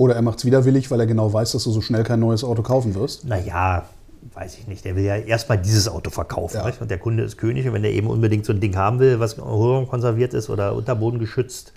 Oder 0.00 0.14
er 0.14 0.22
macht 0.22 0.38
es 0.38 0.46
widerwillig, 0.46 0.90
weil 0.90 0.98
er 0.98 1.06
genau 1.06 1.30
weiß, 1.30 1.52
dass 1.52 1.64
du 1.64 1.70
so 1.70 1.82
schnell 1.82 2.04
kein 2.04 2.20
neues 2.20 2.42
Auto 2.42 2.62
kaufen 2.62 2.94
wirst. 2.94 3.26
Naja, 3.26 3.84
weiß 4.32 4.56
ich 4.56 4.66
nicht. 4.66 4.82
Der 4.86 4.96
will 4.96 5.04
ja 5.04 5.16
erstmal 5.16 5.58
dieses 5.58 5.88
Auto 5.88 6.08
verkaufen. 6.08 6.56
Ja. 6.56 6.72
Und 6.80 6.90
der 6.90 6.96
Kunde 6.96 7.22
ist 7.22 7.36
König. 7.36 7.66
Und 7.66 7.74
wenn 7.74 7.82
der 7.82 7.92
eben 7.92 8.06
unbedingt 8.06 8.46
so 8.46 8.54
ein 8.54 8.60
Ding 8.60 8.74
haben 8.76 8.98
will, 8.98 9.20
was 9.20 9.36
Hohlraum 9.36 9.86
konserviert 9.88 10.32
ist 10.32 10.48
oder 10.48 10.74
Unterboden 10.74 11.20
geschützt, 11.20 11.74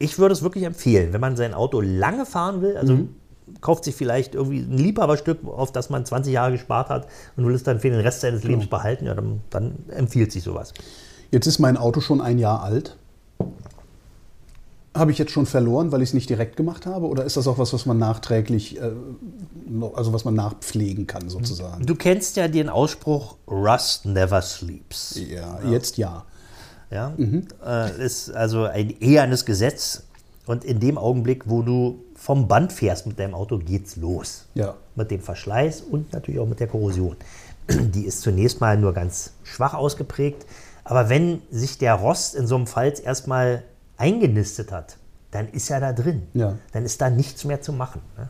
ich 0.00 0.18
würde 0.18 0.32
es 0.32 0.42
wirklich 0.42 0.64
empfehlen, 0.64 1.12
wenn 1.12 1.20
man 1.20 1.36
sein 1.36 1.54
Auto 1.54 1.80
lange 1.80 2.26
fahren 2.26 2.60
will, 2.60 2.76
also 2.76 2.94
Mhm. 2.94 3.08
kauft 3.60 3.84
sich 3.84 3.94
vielleicht 3.94 4.34
irgendwie 4.34 4.58
ein 4.58 4.76
Liebhaberstück, 4.76 5.38
auf 5.46 5.70
das 5.70 5.90
man 5.90 6.04
20 6.04 6.32
Jahre 6.32 6.50
gespart 6.50 6.88
hat 6.88 7.06
und 7.36 7.46
will 7.46 7.54
es 7.54 7.62
dann 7.62 7.78
für 7.78 7.88
den 7.88 8.00
Rest 8.00 8.22
seines 8.22 8.40
Genau. 8.40 8.50
Lebens 8.54 8.68
behalten, 8.68 9.06
ja, 9.06 9.14
dann, 9.14 9.42
dann 9.50 9.74
empfiehlt 9.90 10.32
sich 10.32 10.42
sowas. 10.42 10.74
Jetzt 11.30 11.46
ist 11.46 11.60
mein 11.60 11.76
Auto 11.76 12.00
schon 12.00 12.20
ein 12.20 12.38
Jahr 12.38 12.64
alt. 12.64 12.96
Habe 14.98 15.12
ich 15.12 15.18
jetzt 15.18 15.32
schon 15.32 15.46
verloren, 15.46 15.92
weil 15.92 16.02
ich 16.02 16.10
es 16.10 16.14
nicht 16.14 16.28
direkt 16.30 16.56
gemacht 16.56 16.86
habe? 16.86 17.06
Oder 17.06 17.24
ist 17.24 17.36
das 17.36 17.46
auch 17.46 17.58
was, 17.58 17.72
was 17.72 17.86
man 17.86 17.98
nachträglich, 17.98 18.80
äh, 18.80 18.90
also 19.94 20.12
was 20.12 20.24
man 20.24 20.34
nachpflegen 20.34 21.06
kann 21.06 21.28
sozusagen? 21.28 21.84
Du 21.84 21.94
kennst 21.94 22.36
ja 22.36 22.48
den 22.48 22.68
Ausspruch 22.68 23.36
Rust 23.46 24.06
never 24.06 24.42
sleeps. 24.42 25.20
Ja, 25.28 25.60
jetzt 25.68 25.98
ja. 25.98 26.24
Ja? 26.90 27.12
Äh, 27.64 28.04
ist 28.04 28.30
also 28.30 28.64
ein 28.64 28.90
ehernes 29.00 29.44
Gesetz. 29.44 30.02
Und 30.46 30.64
in 30.64 30.78
dem 30.78 30.96
Augenblick, 30.96 31.48
wo 31.48 31.62
du 31.62 32.04
vom 32.14 32.48
Band 32.48 32.72
fährst 32.72 33.06
mit 33.06 33.18
deinem 33.18 33.34
Auto, 33.34 33.58
geht's 33.58 33.96
los. 33.96 34.44
Ja. 34.54 34.74
Mit 34.94 35.10
dem 35.10 35.20
Verschleiß 35.20 35.82
und 35.82 36.12
natürlich 36.12 36.40
auch 36.40 36.46
mit 36.46 36.60
der 36.60 36.68
Korrosion. 36.68 37.16
Die 37.68 38.04
ist 38.04 38.20
zunächst 38.20 38.60
mal 38.60 38.78
nur 38.78 38.92
ganz 38.92 39.32
schwach 39.42 39.74
ausgeprägt. 39.74 40.46
Aber 40.84 41.08
wenn 41.08 41.42
sich 41.50 41.78
der 41.78 41.94
Rost 41.94 42.36
in 42.36 42.46
so 42.46 42.54
einem 42.54 42.68
Falz 42.68 43.00
erstmal 43.00 43.64
eingenistet 43.98 44.72
hat, 44.72 44.96
dann 45.30 45.48
ist 45.48 45.70
er 45.70 45.80
da 45.80 45.92
drin. 45.92 46.22
Ja. 46.34 46.54
Dann 46.72 46.84
ist 46.84 47.00
da 47.00 47.10
nichts 47.10 47.44
mehr 47.44 47.60
zu 47.60 47.72
machen. 47.72 48.00
Ne? 48.16 48.28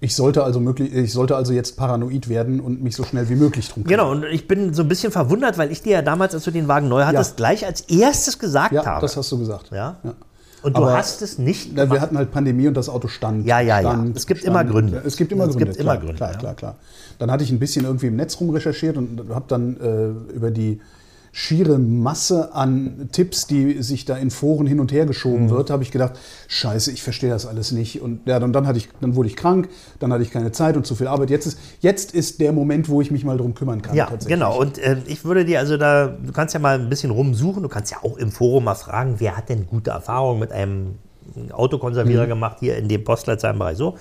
Ich 0.00 0.14
sollte 0.14 0.44
also 0.44 0.60
möglich, 0.60 0.94
ich 0.94 1.12
sollte 1.12 1.34
also 1.34 1.52
jetzt 1.52 1.76
paranoid 1.76 2.28
werden 2.28 2.60
und 2.60 2.82
mich 2.82 2.94
so 2.94 3.02
schnell 3.02 3.28
wie 3.28 3.34
möglich 3.34 3.68
drum 3.68 3.82
kümmern. 3.82 3.98
Genau, 3.98 4.10
und 4.12 4.32
ich 4.32 4.46
bin 4.46 4.72
so 4.72 4.82
ein 4.82 4.88
bisschen 4.88 5.10
verwundert, 5.10 5.58
weil 5.58 5.72
ich 5.72 5.82
dir 5.82 5.92
ja 5.94 6.02
damals, 6.02 6.34
als 6.34 6.44
du 6.44 6.52
den 6.52 6.68
Wagen 6.68 6.88
neu 6.88 7.02
hattest, 7.02 7.30
Ja. 7.32 7.36
gleich 7.36 7.66
als 7.66 7.80
erstes 7.82 8.38
gesagt 8.38 8.72
Ja, 8.72 8.86
habe. 8.86 9.00
das 9.00 9.16
hast 9.16 9.32
du 9.32 9.38
gesagt. 9.38 9.70
Ja? 9.72 9.96
Ja. 10.04 10.14
Und 10.62 10.76
du 10.76 10.82
Aber- 10.82 10.96
hast 10.96 11.20
es 11.22 11.38
nicht 11.38 11.70
Na, 11.72 11.78
wir 11.82 11.86
gemacht. 11.86 12.00
hatten 12.00 12.16
halt 12.16 12.30
Pandemie 12.32 12.68
und 12.68 12.74
das 12.74 12.88
Auto 12.88 13.08
stand. 13.08 13.44
Ja, 13.46 13.58
ja, 13.60 13.80
ja. 13.80 13.90
stand, 13.92 14.16
Es 14.16 14.26
gibt 14.26 14.44
immer 14.44 14.64
Gründe. 14.64 15.02
Es 15.04 15.16
gibt 15.16 15.32
immer 15.32 15.44
Es 15.44 15.50
Gründe. 15.50 15.66
gibt 15.66 15.76
immer 15.78 15.92
klar, 15.92 15.98
Gründe, 15.98 16.14
Klar, 16.16 16.32
ja. 16.32 16.38
klar, 16.38 16.54
klar. 16.54 16.74
Dann 17.18 17.30
hatte 17.32 17.42
ich 17.42 17.50
ein 17.50 17.58
bisschen 17.58 17.84
irgendwie 17.84 18.06
im 18.06 18.16
Netz 18.16 18.38
rumrecherchiert 18.40 18.96
und 18.96 19.22
habe 19.34 19.44
dann 19.48 19.76
äh, 19.80 20.34
über 20.34 20.52
die 20.52 20.80
schiere 21.32 21.78
Masse 21.78 22.54
an 22.54 23.08
Tipps, 23.12 23.46
die 23.46 23.82
sich 23.82 24.04
da 24.04 24.16
in 24.16 24.30
Foren 24.30 24.66
hin 24.66 24.80
und 24.80 24.92
her 24.92 25.06
geschoben 25.06 25.46
Mhm. 25.46 25.50
wird, 25.50 25.70
habe 25.70 25.82
ich 25.82 25.90
gedacht, 25.90 26.14
scheiße, 26.48 26.90
ich 26.92 27.02
verstehe 27.02 27.30
das 27.30 27.46
alles 27.46 27.72
nicht. 27.72 28.00
Und 28.02 28.26
ja, 28.26 28.38
dann, 28.40 28.52
dann, 28.52 28.66
hatte 28.66 28.78
ich, 28.78 28.88
dann 29.00 29.14
wurde 29.14 29.28
ich 29.28 29.36
krank, 29.36 29.68
dann 29.98 30.12
hatte 30.12 30.22
ich 30.22 30.30
keine 30.30 30.52
Zeit 30.52 30.76
und 30.76 30.86
zu 30.86 30.94
viel 30.94 31.06
Arbeit. 31.06 31.30
Jetzt 31.30 31.46
ist, 31.46 31.58
jetzt 31.80 32.14
ist 32.14 32.40
der 32.40 32.52
Moment, 32.52 32.88
wo 32.88 33.00
ich 33.00 33.10
mich 33.10 33.24
mal 33.24 33.36
drum 33.36 33.54
kümmern 33.54 33.82
kann. 33.82 33.94
Ja, 33.94 34.08
genau. 34.26 34.58
Und 34.58 34.78
äh, 34.78 34.96
ich 35.06 35.24
würde 35.24 35.44
dir 35.44 35.58
also 35.58 35.76
da, 35.76 36.06
du 36.08 36.32
kannst 36.32 36.54
ja 36.54 36.60
mal 36.60 36.78
ein 36.78 36.88
bisschen 36.88 37.10
rumsuchen. 37.10 37.62
Du 37.62 37.68
kannst 37.68 37.90
ja 37.92 37.98
auch 38.02 38.16
im 38.16 38.30
Forum 38.32 38.64
mal 38.64 38.74
fragen, 38.74 39.16
wer 39.18 39.36
hat 39.36 39.48
denn 39.48 39.66
gute 39.66 39.90
Erfahrungen 39.90 40.40
mit 40.40 40.52
einem 40.52 40.94
Autokonservierer 41.52 42.24
Mhm. 42.24 42.28
gemacht 42.28 42.56
hier 42.60 42.76
in 42.76 42.88
dem 42.88 43.04
Postleitzahlenbereich 43.04 43.76
so. 43.76 43.96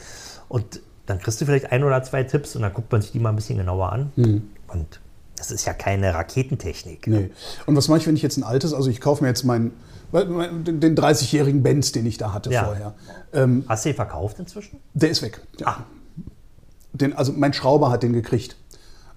Und 0.47 0.81
dann 1.05 1.19
kriegst 1.19 1.39
du 1.41 1.45
vielleicht 1.45 1.71
ein 1.71 1.83
oder 1.83 2.01
zwei 2.03 2.23
Tipps 2.23 2.55
und 2.55 2.61
dann 2.61 2.73
guckt 2.73 2.91
man 2.91 3.01
sich 3.01 3.11
die 3.11 3.19
mal 3.19 3.29
ein 3.29 3.35
bisschen 3.35 3.57
genauer 3.57 3.91
an. 3.91 4.11
Und 4.15 4.99
das 5.37 5.51
ist 5.51 5.65
ja 5.65 5.73
keine 5.73 6.13
Raketentechnik. 6.13 7.07
Nee. 7.07 7.29
Und 7.65 7.75
was 7.75 7.87
mache 7.87 7.99
ich, 7.99 8.07
wenn 8.07 8.15
ich 8.15 8.21
jetzt 8.23 8.37
ein 8.37 8.43
altes, 8.43 8.73
also 8.73 8.89
ich 8.89 8.99
kaufe 8.99 9.23
mir 9.23 9.29
jetzt 9.29 9.43
meinen, 9.43 9.71
mein- 10.11 10.63
den 10.63 10.79
den 10.79 10.95
30-jährigen 10.95 11.63
Benz, 11.63 11.91
den 11.91 12.05
ich 12.05 12.17
da 12.17 12.33
hatte 12.33 12.51
Ja. 12.51 12.65
vorher. 12.65 12.95
Ähm, 13.33 13.63
Hast 13.67 13.85
du 13.85 13.89
den 13.89 13.95
verkauft 13.95 14.39
inzwischen? 14.39 14.79
der 14.93 15.09
ist 15.09 15.21
weg. 15.21 15.41
Ja. 15.59 15.67
Ah. 15.67 15.83
Den, 16.93 17.13
also 17.13 17.31
mein 17.33 17.53
Schrauber 17.53 17.91
hat 17.91 18.01
den 18.03 18.13
gekriegt. 18.13 18.55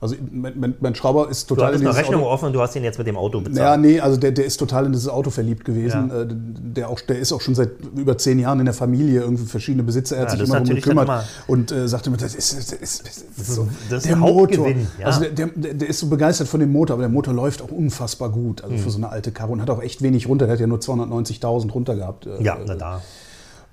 Also 0.03 0.17
mein, 0.31 0.55
mein, 0.59 0.75
mein 0.81 0.95
Schrauber 0.95 1.29
ist 1.29 1.51
Du 1.51 1.55
total 1.55 1.69
hattest 1.69 1.83
in 1.83 1.85
noch 1.89 1.93
dieses 1.95 2.07
Rechnung 2.07 2.23
Auto. 2.25 2.33
offen 2.33 2.47
und 2.47 2.53
du 2.55 2.61
hast 2.63 2.75
ihn 2.75 2.83
jetzt 2.85 2.97
mit 2.97 3.07
dem 3.07 3.19
Auto 3.19 3.37
Ja, 3.39 3.45
bezahlt. 3.45 3.81
nee, 3.83 4.01
also 4.01 4.17
der, 4.17 4.33
der 4.33 4.47
ist 4.47 4.57
total 4.57 4.87
in 4.87 4.93
dieses 4.93 5.09
Auto 5.09 5.29
verliebt 5.29 5.63
gewesen. 5.67 6.09
Ja. 6.11 6.23
Äh, 6.23 6.27
Der, 6.31 6.89
auch, 6.89 7.01
der 7.01 7.19
ist 7.19 7.33
auch 7.33 7.41
schon 7.43 7.55
seit 7.55 7.73
über 7.95 8.17
zehn 8.17 8.39
Jahren 8.39 8.61
in 8.61 8.65
der 8.65 8.73
Familie, 8.75 9.21
irgendwie 9.21 9.45
verschiedene 9.45 9.83
Besitzer. 9.83 10.17
Er 10.17 10.23
hat 10.23 10.29
Ja, 10.33 10.39
sich 10.39 10.49
immer 10.49 10.57
ist 10.59 10.69
darum 10.69 10.75
gekümmert 10.77 11.05
immer- 11.07 11.25
und 11.49 11.71
äh, 11.71 11.87
sagte 11.87 12.09
immer, 12.09 12.17
das 12.17 12.35
ist, 12.35 12.57
das 12.57 12.73
ist, 12.73 13.07
das 13.07 13.19
ist 13.19 13.55
so 13.55 13.69
Das 13.91 13.99
ist 13.99 14.07
der 14.09 14.15
ein 14.17 14.21
Motor. 14.21 14.69
Ja. 14.99 15.07
Also 15.07 15.21
der, 15.21 15.49
der, 15.49 15.75
der 15.75 15.89
ist 15.89 15.99
so 15.99 16.07
begeistert 16.07 16.49
von 16.49 16.61
dem 16.61 16.73
Motor, 16.73 16.95
aber 16.95 17.03
der 17.03 17.11
Motor 17.11 17.35
läuft 17.35 17.61
auch 17.61 17.71
unfassbar 17.71 18.31
gut. 18.31 18.63
Also 18.63 18.77
Mhm. 18.77 18.79
für 18.79 18.91
so 18.91 18.97
eine 18.97 19.11
alte 19.11 19.33
Karre 19.33 19.53
und 19.53 19.61
hat 19.61 19.69
auch 19.69 19.83
echt 19.83 20.01
wenig 20.01 20.27
runter. 20.29 20.47
Der 20.47 20.55
hat 20.55 20.61
ja 20.61 20.67
nur 20.67 20.79
290.000 20.79 21.71
runter 21.73 21.95
gehabt. 21.97 22.25
äh, 22.27 22.43
Ja, 22.43 22.55
äh, 22.57 22.61
na 22.67 22.75
da 22.75 23.03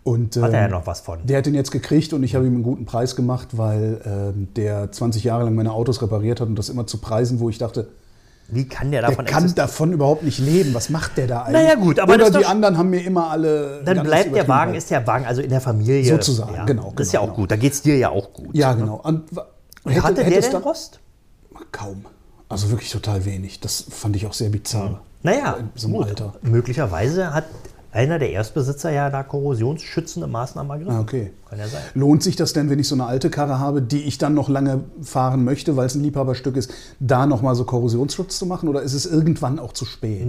Und, 0.08 0.38
hat 0.38 0.54
er 0.54 0.60
ja 0.60 0.66
ähm, 0.66 0.72
noch 0.72 0.88
was 0.88 1.02
von. 1.02 1.20
der 1.26 1.40
hat 1.40 1.46
den 1.46 1.54
jetzt 1.56 1.72
gekriegt 1.72 2.14
und 2.14 2.24
ich 2.24 2.34
habe 2.36 2.46
ihm 2.48 2.54
einen 2.56 2.64
guten 2.64 2.86
Preis 2.86 3.16
gemacht, 3.16 3.50
weil 3.58 4.02
ähm, 4.06 4.48
der 4.56 4.92
20 4.92 5.24
Jahre 5.24 5.44
lang 5.44 5.56
meine 5.56 5.72
Autos 5.74 6.02
repariert 6.02 6.40
hat 6.40 6.48
und 6.48 6.56
das 6.58 6.70
immer 6.70 6.88
zu 6.88 7.00
Preisen, 7.00 7.40
wo 7.42 7.50
ich 7.50 7.58
dachte, 7.58 7.88
Wie 8.48 8.66
kann 8.68 8.92
der 8.92 9.02
der 9.02 9.10
davon 9.10 9.26
kann 9.26 9.44
existieren? 9.44 9.68
davon 9.68 9.92
überhaupt 9.94 10.24
nicht 10.24 10.40
leben. 10.40 10.74
Was 10.74 10.90
macht 10.90 11.18
der 11.18 11.28
da 11.28 11.42
eigentlich? 11.42 11.62
Naja, 11.64 11.76
gut, 11.76 12.00
aber 12.00 12.14
Oder 12.16 12.32
die 12.32 12.46
anderen 12.46 12.78
haben 12.78 12.90
mir 12.90 13.04
immer 13.04 13.30
alle. 13.30 13.82
Dann 13.84 14.02
bleibt 14.04 14.34
der 14.34 14.48
Wagen, 14.48 14.72
halt. 14.72 14.78
ist 14.78 14.90
der 14.92 15.06
Wagen 15.06 15.26
also 15.26 15.42
in 15.42 15.50
der 15.50 15.60
Familie. 15.62 16.04
Sozusagen, 16.10 16.54
ja, 16.56 16.64
genau, 16.66 16.94
Das 16.96 17.08
ist 17.08 17.14
ja 17.14 17.20
genau, 17.20 17.32
auch 17.32 17.36
genau. 17.36 17.42
gut. 17.44 17.52
Da 17.52 17.56
geht 17.58 17.74
es 17.74 17.82
dir 17.82 17.98
ja 17.98 18.10
auch 18.10 18.32
gut. 18.32 18.56
Ja, 18.56 18.74
genau. 18.74 19.02
Und, 19.04 19.24
hätte- 19.86 20.04
Hatte 20.04 20.24
der 20.24 20.40
denn 20.42 20.56
Rost? 20.56 21.00
Kaum. 21.74 22.06
Also 22.50 22.70
wirklich 22.70 22.92
total 22.92 23.26
wenig. 23.26 23.60
Das 23.60 23.84
fand 23.90 24.16
ich 24.16 24.26
auch 24.26 24.34
sehr 24.34 24.50
bizarr. 24.50 25.02
Naja, 25.24 25.58
In 25.60 25.70
so 25.76 25.90
gut. 25.90 26.06
Alter. 26.08 26.36
möglicherweise 26.44 27.34
hat 27.34 27.44
einer 27.92 28.20
der 28.20 28.32
Erstbesitzer 28.32 28.92
ja 28.92 29.10
da 29.10 29.24
korrosionsschützende 29.24 30.28
Maßnahmen 30.28 30.70
ergriffen. 30.72 30.96
Ah, 30.96 31.00
okay. 31.02 31.32
Kann 31.50 31.60
ja 31.60 31.68
sein. 31.68 31.82
Lohnt 31.94 32.22
sich 32.22 32.36
das 32.36 32.52
denn, 32.54 32.70
wenn 32.70 32.78
ich 32.78 32.88
so 32.88 32.96
eine 32.96 33.06
alte 33.06 33.30
Karre 33.30 33.60
habe, 33.60 33.82
die 33.82 34.04
ich 34.04 34.18
dann 34.18 34.34
noch 34.34 34.50
lange 34.50 34.82
fahren 35.02 35.46
möchte, 35.46 35.78
weil 35.78 35.86
es 35.86 35.96
ein 35.96 36.04
Liebhaberstück 36.04 36.58
ist, 36.58 36.72
da 37.00 37.26
nochmal 37.26 37.56
so 37.56 37.64
Korrosionsschutz 37.64 38.38
zu 38.38 38.46
machen? 38.46 38.68
Oder 38.68 38.82
ist 38.82 38.94
es 38.94 39.06
irgendwann 39.06 39.58
auch 39.58 39.72
zu 39.72 39.86
spät? 39.86 40.28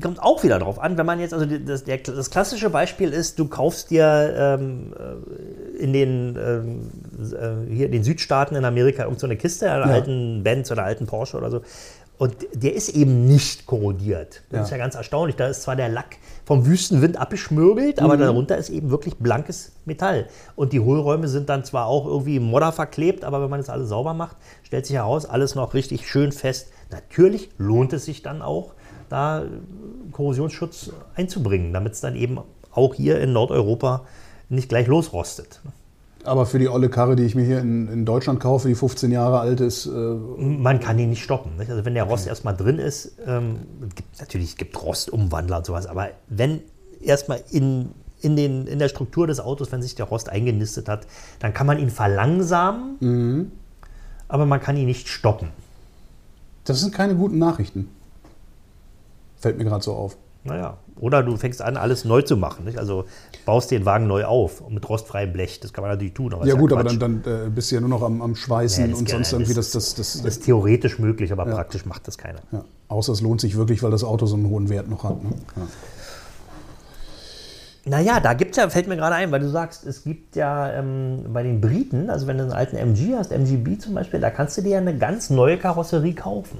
Kommt 0.00 0.22
auch 0.22 0.44
wieder 0.44 0.58
drauf 0.60 0.78
an, 0.78 0.96
wenn 0.96 1.06
man 1.06 1.18
jetzt, 1.18 1.34
also 1.34 1.46
das, 1.46 1.84
der, 1.84 1.98
das 1.98 2.30
klassische 2.30 2.70
Beispiel 2.70 3.10
ist, 3.10 3.38
du 3.38 3.48
kaufst 3.48 3.90
dir 3.90 4.34
ähm, 4.60 4.94
äh, 4.96 5.78
in 5.82 5.92
den, 5.92 6.38
ähm, 6.38 6.90
äh, 7.68 7.74
hier 7.74 7.86
in 7.86 7.92
den 7.92 8.04
Südstaaten 8.04 8.54
in 8.54 8.64
Amerika 8.64 9.02
irgend 9.04 9.18
so 9.20 9.26
eine 9.26 9.36
Kiste, 9.36 9.70
einen 9.70 9.88
Ja. 9.88 9.94
alten 9.94 10.42
Benz 10.44 10.70
oder 10.70 10.84
alten 10.84 11.06
Porsche 11.06 11.36
oder 11.36 11.50
so. 11.50 11.60
Und 12.18 12.34
der 12.54 12.74
ist 12.74 12.88
eben 12.90 13.26
nicht 13.26 13.66
korrodiert. 13.66 14.42
Das 14.48 14.56
Ja. 14.58 14.62
ist 14.64 14.70
ja 14.70 14.76
ganz 14.78 14.94
erstaunlich. 14.94 15.36
Da 15.36 15.48
ist 15.48 15.62
zwar 15.62 15.76
der 15.76 15.90
Lack 15.90 16.16
vom 16.46 16.64
Wüstenwind 16.64 17.18
abgeschmürgelt, 17.18 17.98
Mhm. 17.98 18.04
aber 18.04 18.16
darunter 18.16 18.56
ist 18.56 18.70
eben 18.70 18.90
wirklich 18.90 19.16
blankes 19.18 19.72
Metall. 19.84 20.28
Und 20.54 20.72
die 20.72 20.80
Hohlräume 20.80 21.28
sind 21.28 21.48
dann 21.50 21.64
zwar 21.64 21.86
auch 21.86 22.06
irgendwie 22.06 22.40
Modder 22.40 22.72
verklebt, 22.72 23.22
aber 23.24 23.42
wenn 23.42 23.50
man 23.50 23.60
das 23.60 23.68
alles 23.68 23.90
sauber 23.90 24.14
macht, 24.14 24.36
stellt 24.62 24.86
sich 24.86 24.96
heraus, 24.96 25.26
alles 25.26 25.54
noch 25.54 25.74
richtig 25.74 26.08
schön 26.08 26.32
fest. 26.32 26.68
Natürlich 26.90 27.50
lohnt 27.58 27.92
es 27.92 28.06
sich 28.06 28.22
dann 28.22 28.40
auch, 28.40 28.72
da 29.10 29.44
Korrosionsschutz 30.12 30.90
einzubringen, 31.14 31.72
damit 31.72 31.92
es 31.94 32.00
dann 32.00 32.16
eben 32.16 32.38
auch 32.72 32.94
hier 32.94 33.20
in 33.20 33.32
Nordeuropa 33.32 34.04
nicht 34.48 34.68
gleich 34.68 34.86
losrostet. 34.86 35.60
Aber 36.26 36.44
für 36.44 36.58
die 36.58 36.68
olle 36.68 36.88
Karre, 36.88 37.14
die 37.14 37.22
ich 37.22 37.36
mir 37.36 37.44
hier 37.44 37.60
in, 37.60 37.86
in 37.88 38.04
Deutschland 38.04 38.40
kaufe, 38.40 38.66
die 38.66 38.74
15 38.74 39.12
Jahre 39.12 39.38
alt 39.38 39.60
ist, 39.60 39.86
äh, 39.86 39.90
Man 39.90 40.80
kann 40.80 40.98
ihn 40.98 41.10
nicht 41.10 41.22
stoppen. 41.22 41.56
Nicht? 41.56 41.70
Also 41.70 41.84
wenn 41.84 41.94
der 41.94 42.04
Rost 42.04 42.26
erstmal 42.26 42.56
drin 42.56 42.78
ist, 42.78 43.12
ähm, 43.24 43.60
gibt, 43.94 44.18
natürlich 44.18 44.50
es 44.50 44.56
gibt 44.56 44.82
Rostumwandler 44.82 45.58
und 45.58 45.66
sowas, 45.66 45.86
aber 45.86 46.10
wenn 46.28 46.62
erstmal 47.00 47.42
in, 47.50 47.90
in, 48.20 48.34
den, 48.34 48.66
in 48.66 48.80
der 48.80 48.88
Struktur 48.88 49.28
des 49.28 49.38
Autos, 49.38 49.70
wenn 49.70 49.82
sich 49.82 49.94
der 49.94 50.06
Rost 50.06 50.28
eingenistet 50.28 50.88
hat, 50.88 51.06
dann 51.38 51.54
kann 51.54 51.66
man 51.66 51.78
ihn 51.78 51.90
verlangsamen, 51.90 53.52
aber 54.26 54.46
man 54.46 54.60
kann 54.60 54.76
ihn 54.76 54.86
nicht 54.86 55.08
stoppen. 55.08 55.50
das 56.64 56.80
sind 56.80 56.92
keine 56.92 57.14
guten 57.14 57.38
Nachrichten. 57.38 57.88
Fällt 59.36 59.58
mir 59.58 59.64
gerade 59.64 59.84
so 59.84 59.92
auf. 59.92 60.16
Naja, 60.42 60.78
oder 60.98 61.22
du 61.22 61.36
fängst 61.36 61.60
an, 61.62 61.76
alles 61.76 62.04
neu 62.04 62.22
zu 62.22 62.36
machen. 62.36 62.64
Nicht? 62.64 62.78
Also 62.78 63.04
baust 63.44 63.70
den 63.70 63.84
Wagen 63.84 64.06
neu 64.06 64.24
auf 64.24 64.66
mit 64.68 64.88
rostfreiem 64.88 65.32
Blech. 65.32 65.60
Das 65.60 65.72
kann 65.72 65.82
man 65.82 65.90
natürlich 65.90 66.14
tun. 66.14 66.32
Aber 66.32 66.46
Ja 66.46 66.54
gut, 66.54 66.72
aber 66.72 66.82
Quatsch. 66.82 66.96
dann, 67.00 67.22
dann 67.22 67.46
äh, 67.46 67.50
bist 67.50 67.70
du 67.70 67.74
ja 67.76 67.80
nur 67.80 67.90
noch 67.90 68.02
am, 68.02 68.22
am 68.22 68.34
Schweißen 68.34 68.90
Ja, 68.90 68.96
und 68.96 69.08
sonst 69.08 69.32
irgendwie 69.32 69.54
das, 69.54 69.70
das, 69.72 69.94
das, 69.94 70.14
Das 70.14 70.24
ist 70.24 70.44
theoretisch 70.44 70.98
möglich, 70.98 71.32
aber 71.32 71.44
praktisch 71.44 71.84
macht 71.86 72.06
das 72.08 72.18
keiner. 72.18 72.40
ja. 72.52 72.64
Außer 72.88 73.12
es 73.12 73.20
lohnt 73.20 73.40
sich 73.40 73.56
wirklich, 73.56 73.82
weil 73.82 73.90
das 73.90 74.04
Auto 74.04 74.26
so 74.26 74.36
einen 74.36 74.48
hohen 74.48 74.68
Wert 74.68 74.88
noch 74.88 75.02
hat. 75.04 75.22
Ne? 75.22 75.30
Ja. 75.56 75.66
Naja, 77.88 78.18
da 78.20 78.32
gibt 78.34 78.52
es 78.52 78.56
ja, 78.56 78.68
fällt 78.68 78.88
mir 78.88 78.96
gerade 78.96 79.14
ein, 79.14 79.30
weil 79.30 79.38
du 79.40 79.48
sagst, 79.48 79.86
es 79.86 80.02
gibt 80.02 80.34
ja 80.34 80.72
ähm, 80.72 81.24
bei 81.32 81.44
den 81.44 81.60
Briten, 81.60 82.10
also 82.10 82.26
wenn 82.26 82.36
du 82.36 82.42
einen 82.44 82.52
alten 82.52 82.76
MG 82.76 83.14
hast, 83.16 83.30
MGB 83.30 83.78
zum 83.78 83.94
Beispiel, 83.94 84.18
da 84.18 84.30
kannst 84.30 84.56
du 84.58 84.62
dir 84.62 84.70
ja 84.70 84.78
eine 84.78 84.96
ganz 84.98 85.30
neue 85.30 85.56
Karosserie 85.56 86.14
kaufen. 86.14 86.58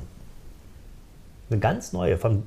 Eine 1.50 1.58
ganz 1.58 1.92
neue 1.92 2.16
von 2.16 2.44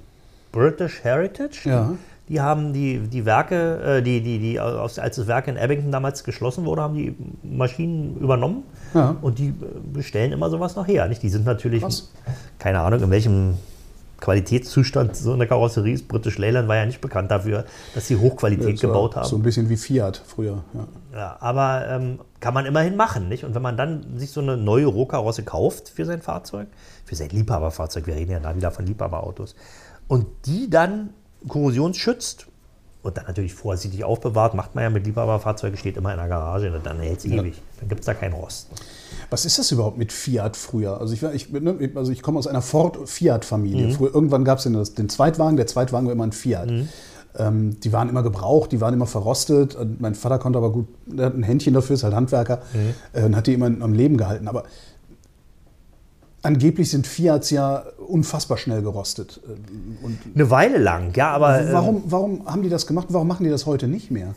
British 0.52 1.04
Heritage. 1.04 1.62
Ja. 1.70 1.94
Die 2.28 2.40
haben 2.42 2.74
die, 2.74 3.00
die 3.00 3.26
Werke, 3.26 3.98
äh, 3.98 4.02
die, 4.04 4.22
die, 4.22 4.38
die, 4.38 4.60
als 4.60 4.96
das 4.96 5.26
Werk 5.26 5.48
in 5.48 5.58
Abington 5.58 5.92
damals 5.92 6.24
geschlossen 6.24 6.64
wurde, 6.66 6.84
haben 6.84 6.94
die 6.94 7.16
Maschinen 7.42 8.18
übernommen 8.18 8.64
Ja. 8.94 9.16
und 9.22 9.40
die 9.40 9.48
äh, 9.48 9.54
bestellen 9.92 10.32
immer 10.32 10.50
sowas 10.52 10.76
noch 10.76 10.88
her. 10.88 11.08
Nicht? 11.08 11.24
Die 11.24 11.30
sind 11.30 11.46
natürlich, 11.46 11.82
Krass. 11.82 12.12
keine 12.60 12.82
Ahnung, 12.82 13.02
in 13.02 13.10
welchem 13.10 13.56
Qualitätszustand 14.20 15.16
so 15.16 15.34
eine 15.34 15.48
Karosserie 15.48 15.94
ist. 15.94 16.08
British 16.08 16.38
Leyland 16.38 16.68
war 16.68 16.76
ja 16.76 16.86
nicht 16.86 17.02
bekannt 17.02 17.32
dafür, 17.32 17.66
dass 17.96 18.08
sie 18.08 18.18
Hochqualität 18.18 18.84
war 18.84 18.90
gebaut 18.90 19.16
haben. 19.16 19.26
So 19.26 19.38
ein 19.38 19.42
bisschen 19.42 19.70
wie 19.70 19.78
Fiat 19.78 20.22
früher. 20.26 20.64
Ja. 20.74 20.88
Ja, 21.12 21.38
aber 21.40 21.88
ähm, 21.90 22.20
kann 22.40 22.54
man 22.54 22.66
immerhin 22.68 22.96
machen, 22.96 23.28
nicht? 23.30 23.44
Und 23.44 23.56
wenn 23.56 23.62
man 23.64 23.76
dann 23.78 24.06
sich 24.20 24.30
so 24.32 24.42
eine 24.42 24.58
neue 24.58 24.86
Rohkarosse 24.86 25.44
kauft 25.44 25.90
für 25.90 26.06
sein 26.06 26.22
Fahrzeug, 26.22 26.68
für 27.06 27.16
sein 27.16 27.30
Liebhaberfahrzeug, 27.30 28.06
wir 28.06 28.16
reden 28.16 28.32
ja 28.32 28.40
da 28.40 28.56
wieder 28.56 28.70
von 28.70 28.86
Liebhaberautos, 28.86 29.56
und 30.10 30.26
die 30.46 30.70
dann 30.70 31.12
korrosionsschützt 31.48 32.48
und 33.02 33.16
dann 33.16 33.26
natürlich 33.28 33.54
vorsichtig 33.54 34.04
aufbewahrt, 34.04 34.56
macht 34.56 34.76
man 34.76 34.84
ja 34.84 34.90
mit 34.90 35.06
Liebhaberfahrzeugen, 35.06 35.78
steht 35.78 35.96
immer 35.96 36.12
in 36.12 36.18
der 36.18 36.28
Garage 36.28 36.74
und 36.76 36.86
dann 36.86 37.00
hält 37.00 37.20
es 37.20 37.26
ewig. 37.26 37.62
Dann 37.80 37.88
gibt 37.88 38.02
es 38.02 38.06
da 38.08 38.14
keinen 38.14 38.34
Rost. 38.34 38.68
Was 39.30 39.46
ist 39.46 39.58
das 39.58 39.72
überhaupt 39.72 39.98
mit 39.98 40.12
Fiat 40.12 40.58
früher? 40.58 41.00
Also 41.00 41.14
ich, 41.14 41.24
ich, 41.24 41.50
ne, 41.52 41.92
also 41.96 42.12
ich 42.12 42.22
komme 42.22 42.38
aus 42.40 42.48
einer 42.48 42.62
Ford-Fiat-Familie. 42.62 43.88
Mhm. 43.88 43.92
Früher, 43.94 44.14
irgendwann 44.14 44.44
gab 44.44 44.58
es 44.58 44.66
den, 44.66 44.74
den 44.98 45.08
Zweitwagen, 45.08 45.56
der 45.56 45.68
Zweitwagen 45.68 46.08
war 46.08 46.14
immer 46.14 46.26
ein 46.26 46.34
Fiat. 46.34 46.70
Mhm. 46.70 46.90
Ähm, 47.38 47.80
die 47.80 47.94
waren 47.94 48.10
immer 48.10 48.24
gebraucht, 48.24 48.72
die 48.72 48.82
waren 48.82 48.94
immer 48.94 49.06
verrostet. 49.06 49.76
Und 49.76 50.02
mein 50.02 50.16
Vater 50.16 50.40
konnte 50.40 50.58
aber 50.58 50.72
gut, 50.72 50.88
der 51.06 51.28
hat 51.28 51.36
ein 51.36 51.44
Händchen 51.44 51.74
dafür, 51.76 51.94
ist 51.94 52.04
halt 52.04 52.16
Handwerker, 52.16 52.60
Mhm. 52.74 52.94
äh, 53.14 53.24
und 53.24 53.36
hat 53.36 53.48
die 53.48 53.54
immer 53.54 53.68
am 53.68 53.94
Leben 53.94 54.18
gehalten. 54.18 54.48
Aber 54.48 54.64
angeblich 56.42 56.90
sind 56.90 57.08
Fiats 57.08 57.50
ja 57.50 57.84
unfassbar 58.08 58.58
schnell 58.58 58.82
gerostet. 58.82 59.40
Äh, 59.46 60.06
Und 60.06 60.20
Eine 60.36 60.50
Weile 60.50 60.78
lang, 60.78 61.14
ja, 61.16 61.32
aber 61.32 61.62
ähm, 61.62 61.74
warum, 61.74 62.04
warum 62.06 62.46
haben 62.46 62.62
die 62.64 62.70
das 62.70 62.88
gemacht? 62.88 63.08
Warum 63.10 63.28
machen 63.28 63.44
die 63.44 63.50
das 63.50 63.66
heute 63.66 63.88
nicht 63.88 64.12
mehr? 64.12 64.36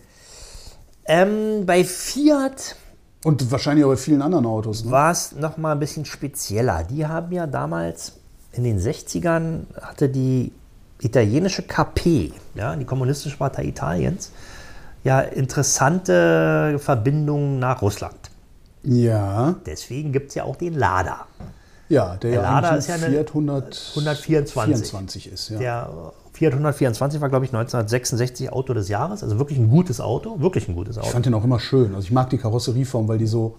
ähm, 1.04 1.66
bei 1.66 1.84
Fiat 1.84 2.76
Und 3.24 3.50
wahrscheinlich 3.50 3.84
auch 3.84 3.90
bei 3.90 3.96
vielen 3.96 4.22
anderen 4.22 4.46
Autos. 4.46 4.84
Ne? 4.84 4.90
war 4.90 5.10
es 5.10 5.32
noch 5.32 5.56
mal 5.56 5.72
ein 5.72 5.80
bisschen 5.80 6.04
spezieller. 6.04 6.84
Die 6.84 7.06
haben 7.06 7.32
ja 7.32 7.46
damals 7.46 8.12
in 8.52 8.64
den 8.64 8.78
60ern 8.80 9.64
hatte 9.80 10.08
die 10.08 10.52
italienische 11.00 11.62
KP, 11.62 12.32
ja, 12.54 12.76
die 12.76 12.84
Kommunistische 12.84 13.36
Partei 13.36 13.64
Italiens, 13.64 14.30
ja 15.02 15.20
interessante 15.20 16.78
Verbindungen 16.78 17.58
nach 17.58 17.82
Russland. 17.82 18.16
Ja, 18.84 19.56
Deswegen 19.66 20.12
gibt 20.12 20.30
es 20.30 20.34
ja 20.34 20.44
auch 20.44 20.56
den 20.56 20.74
Lada. 20.74 21.26
Ja, 21.92 22.16
der, 22.16 22.42
Lada 22.42 22.76
ist 22.76 22.88
ja 22.88 22.94
ein 22.96 23.05
eine 23.05 23.14
Fiat 23.14 23.28
100 23.28 23.92
124. 23.96 24.74
24 24.74 25.33
ist. 25.33 25.50
Ja. 25.50 25.59
Der 25.59 25.90
Fiat 26.33 26.52
124 26.52 27.20
war, 27.20 27.28
glaube 27.28 27.44
ich, 27.44 27.50
1966 27.52 28.52
Auto 28.52 28.74
des 28.74 28.88
Jahres. 28.88 29.22
Also 29.22 29.38
wirklich 29.38 29.59
ein 29.59 29.68
gutes 29.70 30.00
Auto. 30.00 30.40
Wirklich 30.40 30.68
ein 30.68 30.74
gutes 30.74 30.96
Auto. 30.98 31.07
Ich 31.07 31.12
fand 31.12 31.26
den 31.26 31.35
auch 31.35 31.44
immer 31.44 31.61
schön. 31.61 31.94
Also 31.94 32.07
ich 32.07 32.12
mag 32.12 32.31
die 32.31 32.38
Karosserieform, 32.38 33.07
weil 33.09 33.18
die 33.18 33.26
so 33.26 33.57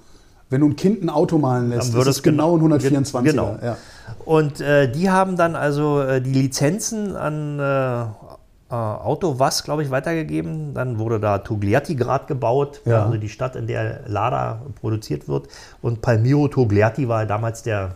Wenn 0.49 0.61
du 0.61 0.67
ein 0.67 0.75
Kind 0.75 1.03
ein 1.03 1.09
Auto 1.09 1.37
malen 1.37 1.69
lässt, 1.69 1.89
Dann 1.89 1.93
würde 1.93 2.09
ist 2.09 2.21
genau 2.23 2.55
ein 2.57 2.59
genau- 2.59 2.75
124er. 2.75 3.21
genau. 3.23 3.57
Ja. 3.63 3.77
Und 4.25 4.59
äh, 4.61 4.91
die 4.91 5.09
haben 5.09 5.35
dann 5.37 5.55
also 5.55 6.01
äh, 6.01 6.21
die 6.21 6.33
Lizenzen 6.33 7.15
an 7.15 7.59
äh, 7.59 8.01
äh, 8.03 8.75
Autowas, 8.75 9.63
glaube 9.63 9.83
ich, 9.83 9.89
weitergegeben. 9.91 10.73
Dann 10.73 10.99
wurde 10.99 11.19
da 11.19 11.39
Togliatti-Grad 11.39 12.27
gebaut, 12.27 12.81
Ja. 12.85 13.05
also 13.05 13.17
die 13.17 13.29
Stadt, 13.29 13.55
in 13.55 13.67
der 13.67 14.01
Lada 14.07 14.61
produziert 14.81 15.27
wird. 15.27 15.47
Und 15.81 16.01
Palmiro 16.01 16.47
Togliatti 16.47 17.07
war 17.07 17.25
damals 17.25 17.63
der 17.63 17.95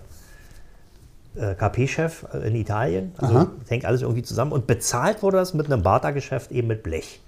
KP-Chef 1.55 2.25
in 2.45 2.55
Italien. 2.55 3.13
Also 3.17 3.35
Aha. 3.35 3.47
hängt 3.69 3.85
alles 3.85 4.01
irgendwie 4.01 4.23
zusammen. 4.23 4.51
Und 4.51 4.67
bezahlt 4.67 5.21
wurde 5.23 5.37
das 5.37 5.53
mit 5.53 5.65
einem 5.71 5.81
Barter-Geschäft 5.83 6.51
eben 6.51 6.67
mit 6.67 6.83
Blech. 6.83 7.21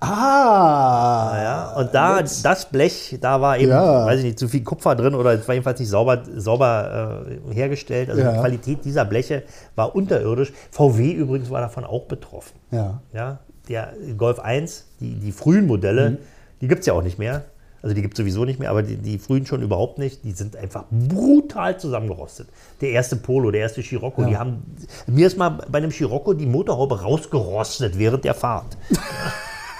Ah, 0.00 1.32
Ja, 1.42 1.72
und 1.76 1.94
da, 1.94 2.20
das 2.22 2.66
Blech, 2.66 3.18
da 3.20 3.40
war 3.40 3.56
eben, 3.58 3.70
Ja. 3.70 4.04
weiß 4.06 4.18
ich 4.18 4.24
nicht, 4.24 4.38
zu 4.38 4.48
viel 4.48 4.62
Kupfer 4.64 4.94
drin 4.96 5.14
oder 5.14 5.32
es 5.32 5.46
war 5.46 5.54
jedenfalls 5.54 5.78
nicht 5.78 5.88
sauber, 5.90 6.22
sauber 6.36 7.24
äh, 7.50 7.54
hergestellt. 7.54 8.10
Also 8.10 8.20
Ja. 8.22 8.32
die 8.32 8.38
Qualität 8.40 8.84
dieser 8.84 9.04
Bleche 9.04 9.44
war 9.76 9.94
unterirdisch. 9.94 10.52
VW 10.72 11.12
übrigens 11.12 11.50
war 11.50 11.60
davon 11.60 11.84
auch 11.84 12.06
betroffen. 12.06 12.52
Ja. 12.72 13.00
Ja, 13.12 13.38
der 13.68 13.92
Golf 14.18 14.40
1, 14.40 14.86
die, 15.00 15.14
die 15.20 15.30
frühen 15.32 15.66
Modelle, 15.68 16.10
Mhm. 16.10 16.18
die 16.60 16.68
gibt 16.68 16.80
es 16.80 16.86
ja 16.86 16.94
auch 16.94 17.02
nicht 17.02 17.18
mehr. 17.18 17.44
Also 17.82 17.94
die 17.96 18.02
gibt 18.02 18.14
es 18.14 18.18
sowieso 18.18 18.44
nicht 18.44 18.60
mehr, 18.60 18.70
aber 18.70 18.82
die, 18.82 18.96
die 18.96 19.18
frühen 19.18 19.44
schon 19.44 19.60
überhaupt 19.60 19.98
nicht. 19.98 20.22
Die 20.24 20.30
sind 20.32 20.54
einfach 20.56 20.84
brutal 20.90 21.78
zusammengerostet. 21.80 22.46
Der 22.80 22.90
erste 22.90 23.16
Polo, 23.16 23.50
der 23.50 23.62
erste 23.62 23.82
Scirocco, 23.82 24.24
die 24.24 24.36
haben. 24.36 24.62
Mir 25.08 25.26
ist 25.26 25.36
mal 25.36 25.50
bei 25.68 25.78
einem 25.78 25.90
Scirocco 25.90 26.32
die 26.32 26.46
Motorhaube 26.46 27.02
rausgerostet 27.02 27.98
während 27.98 28.24
der 28.24 28.34
Fahrt. 28.34 28.76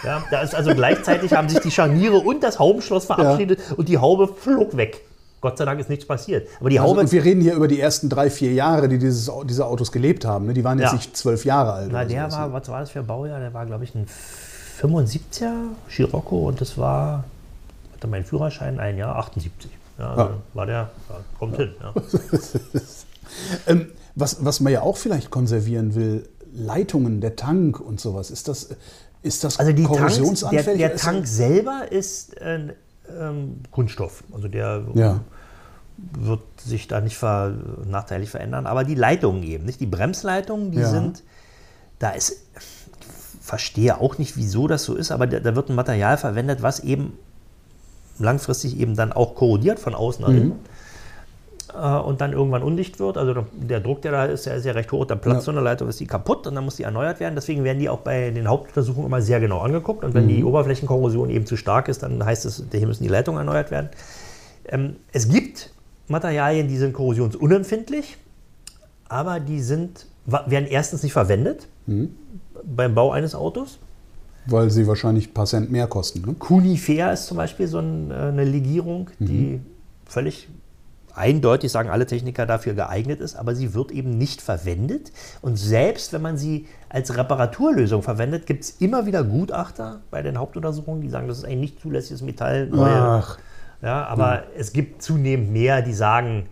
Ja, 0.04 0.20
da 0.32 0.40
ist 0.42 0.52
also 0.52 0.74
gleichzeitig 0.74 1.32
haben 1.32 1.48
sich 1.48 1.60
die 1.60 1.70
Scharniere 1.70 2.16
und 2.16 2.42
das 2.42 2.58
Haubenschloss 2.58 3.04
verabschiedet 3.04 3.60
und 3.76 3.88
die 3.88 3.98
Haube 3.98 4.26
flog 4.26 4.76
weg. 4.76 5.00
Gott 5.40 5.56
sei 5.58 5.64
Dank 5.64 5.78
ist 5.78 5.88
nichts 5.88 6.04
passiert. 6.06 6.48
Aber 6.58 6.70
die 6.70 6.80
Also, 6.80 6.90
Haube, 6.90 7.02
und 7.02 7.12
wir 7.12 7.22
reden 7.22 7.40
hier 7.40 7.54
über 7.54 7.68
die 7.68 7.78
ersten 7.80 8.08
drei, 8.08 8.28
vier 8.28 8.52
Jahre, 8.52 8.88
die 8.88 8.98
dieses, 8.98 9.30
diese 9.44 9.64
Autos 9.64 9.92
gelebt 9.92 10.24
haben. 10.24 10.46
Ne? 10.46 10.54
Die 10.54 10.64
waren 10.64 10.80
jetzt 10.80 10.88
Ja. 10.90 10.94
nicht 10.96 11.16
zwölf 11.16 11.44
Jahre 11.44 11.72
alt. 11.74 11.90
na, 11.92 12.04
der 12.04 12.22
sowas, 12.30 12.34
war, 12.36 12.52
was 12.52 12.68
war 12.68 12.80
das 12.80 12.90
für 12.90 12.98
ein 12.98 13.06
Baujahr? 13.06 13.38
Der 13.38 13.54
war, 13.54 13.64
glaube 13.64 13.84
ich, 13.84 13.94
ein 13.94 14.06
75er 14.80 15.52
Scirocco 15.88 16.48
und 16.48 16.60
das 16.60 16.76
war, 16.78 17.22
hatte 18.02 18.10
mein 18.10 18.24
Führerschein 18.24 18.80
ein 18.80 18.98
Jahr, 18.98 19.14
78. 19.16 19.70
Ja, 19.98 20.10
also 20.10 20.22
Ja. 20.22 20.38
war 20.54 20.66
der, 20.66 20.90
ja, 21.08 21.20
kommt 21.38 21.56
hin. 21.56 21.74
Ähm, 23.66 23.86
was, 24.14 24.44
was 24.44 24.60
man 24.60 24.72
ja 24.74 24.82
auch 24.82 24.98
vielleicht 24.98 25.30
konservieren 25.30 25.94
will, 25.94 26.28
Leitungen, 26.52 27.22
der 27.22 27.34
Tank 27.34 27.80
und 27.80 27.98
sowas. 27.98 28.30
Ist 28.30 28.46
das, 28.46 28.68
ist 29.22 29.42
das 29.42 29.58
Also 29.58 29.72
die 29.72 29.84
Tanks, 29.84 30.18
der, 30.50 30.62
der 30.76 30.96
Tank 30.96 31.26
selber 31.26 31.90
ist 31.90 32.36
äh, 32.38 32.74
ähm, 33.18 33.62
Kunststoff. 33.70 34.22
Also 34.34 34.48
der 34.48 34.82
Ja. 34.94 35.20
wird 35.96 36.42
sich 36.60 36.88
da 36.88 37.00
nicht 37.00 37.16
ver, 37.16 37.54
nachteilig 37.86 38.28
verändern. 38.28 38.66
Aber 38.66 38.84
die 38.84 38.96
Leitungen 38.96 39.42
eben, 39.44 39.64
nicht? 39.64 39.80
Die 39.80 39.86
Bremsleitungen, 39.86 40.72
die 40.72 40.80
Ja. 40.80 40.90
sind, 40.90 41.22
da 42.00 42.10
ist, 42.10 42.32
ich 42.32 43.40
verstehe 43.40 43.98
auch 43.98 44.18
nicht, 44.18 44.36
wieso 44.36 44.68
das 44.68 44.84
so 44.84 44.94
ist, 44.94 45.10
aber 45.10 45.26
da, 45.26 45.40
da 45.40 45.56
wird 45.56 45.70
ein 45.70 45.74
Material 45.74 46.18
verwendet, 46.18 46.60
was 46.60 46.80
eben 46.80 47.16
langfristig 48.22 48.78
eben 48.78 48.96
dann 48.96 49.12
auch 49.12 49.34
korrodiert 49.34 49.78
von 49.78 49.94
außen 49.94 50.22
nach 50.24 50.30
innen. 50.30 50.52
Äh, 51.74 51.98
und 52.00 52.20
dann 52.20 52.32
irgendwann 52.32 52.62
undicht 52.62 52.98
wird. 53.00 53.16
Also 53.18 53.34
der- 53.52 53.80
Druck, 53.80 54.02
der 54.02 54.12
da 54.12 54.24
ist, 54.26 54.46
der 54.46 54.56
ist 54.56 54.64
ja 54.66 54.72
recht 54.72 54.92
hoch. 54.92 55.04
Dann 55.06 55.20
platzt 55.20 55.44
so 55.46 55.50
eine 55.50 55.60
Leitung, 55.60 55.88
ist 55.88 56.00
die 56.00 56.06
kaputt 56.06 56.46
und 56.46 56.54
dann 56.54 56.64
muss 56.64 56.76
die 56.76 56.82
erneuert 56.82 57.18
werden. 57.20 57.34
Deswegen 57.34 57.64
werden 57.64 57.78
die 57.78 57.88
auch 57.88 58.00
bei 58.00 58.30
den 58.30 58.46
Hauptuntersuchungen 58.48 59.06
immer 59.06 59.22
sehr 59.22 59.40
genau 59.40 59.60
angeguckt. 59.60 60.04
Und 60.04 60.14
wenn 60.14 60.28
die 60.28 60.44
Oberflächenkorrosion 60.44 61.30
eben 61.30 61.46
zu 61.46 61.56
stark 61.56 61.88
ist, 61.88 62.02
dann 62.02 62.24
heißt 62.24 62.44
es, 62.44 62.64
hier 62.70 62.86
müssen 62.86 63.02
die 63.02 63.08
Leitungen 63.08 63.38
erneuert 63.38 63.70
werden. 63.70 63.88
Ähm, 64.68 64.96
es 65.12 65.28
gibt 65.28 65.70
Materialien, 66.08 66.68
die 66.68 66.76
sind 66.76 66.92
korrosionsunempfindlich, 66.92 68.16
aber 69.08 69.40
die 69.40 69.60
sind, 69.60 70.06
werden 70.26 70.66
erstens 70.68 71.02
nicht 71.02 71.12
verwendet 71.12 71.68
beim 72.64 72.94
Bau 72.94 73.12
eines 73.12 73.34
Autos. 73.34 73.78
Weil 74.46 74.70
sie 74.70 74.86
wahrscheinlich 74.86 75.28
ein 75.28 75.34
paar 75.34 75.46
Cent 75.46 75.70
mehr 75.70 75.86
kosten. 75.86 76.22
Ne? 76.22 76.34
Cunifer 76.38 77.12
ist 77.12 77.26
zum 77.26 77.36
Beispiel 77.36 77.68
so 77.68 77.78
äh, 77.78 77.82
eine 77.82 78.44
Legierung, 78.44 79.10
die 79.18 79.60
völlig 80.04 80.48
eindeutig, 81.14 81.70
sagen 81.70 81.90
alle 81.90 82.06
Techniker, 82.06 82.46
dafür 82.46 82.74
geeignet 82.74 83.20
ist, 83.20 83.36
aber 83.36 83.54
sie 83.54 83.74
wird 83.74 83.90
eben 83.90 84.16
nicht 84.16 84.40
verwendet. 84.40 85.12
Und 85.42 85.56
selbst 85.56 86.12
wenn 86.12 86.22
man 86.22 86.36
sie 86.36 86.66
als 86.88 87.16
Reparaturlösung 87.16 88.02
verwendet, 88.02 88.46
gibt 88.46 88.64
es 88.64 88.70
immer 88.80 89.06
wieder 89.06 89.22
Gutachter 89.24 90.00
bei 90.10 90.22
den 90.22 90.38
Hauptuntersuchungen, 90.38 91.02
die 91.02 91.08
sagen, 91.08 91.28
das 91.28 91.38
ist 91.38 91.44
ein 91.44 91.60
nicht 91.60 91.80
zulässiges 91.80 92.22
Metall. 92.22 92.66
Neue. 92.68 92.92
Ach. 92.92 93.38
Ja, 93.82 94.06
aber 94.06 94.44
es 94.56 94.72
gibt 94.72 95.02
zunehmend 95.02 95.52
mehr, 95.52 95.82
die 95.82 95.92
sagen, 95.92 96.46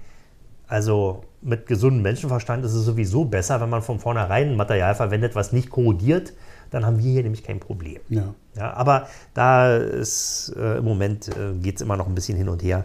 also 0.66 1.22
mit 1.42 1.66
gesundem 1.66 2.02
Menschenverstand 2.02 2.64
ist 2.64 2.74
es 2.74 2.84
sowieso 2.84 3.24
besser, 3.24 3.60
wenn 3.60 3.70
man 3.70 3.82
von 3.82 3.98
vornherein 3.98 4.50
ein 4.50 4.56
Material 4.56 4.94
verwendet, 4.94 5.34
was 5.34 5.52
nicht 5.52 5.70
korrodiert. 5.70 6.32
Dann 6.70 6.86
haben 6.86 6.98
wir 6.98 7.10
hier 7.10 7.22
nämlich 7.22 7.42
kein 7.42 7.60
Problem. 7.60 8.00
Ja. 8.08 8.34
Ja, 8.56 8.74
aber 8.74 9.08
da 9.34 9.76
ist 9.76 10.52
äh, 10.56 10.78
im 10.78 10.84
Moment 10.84 11.28
äh, 11.28 11.54
geht 11.60 11.76
es 11.76 11.82
immer 11.82 11.96
noch 11.96 12.06
ein 12.06 12.14
bisschen 12.14 12.36
hin 12.36 12.48
und 12.48 12.62
her. 12.62 12.84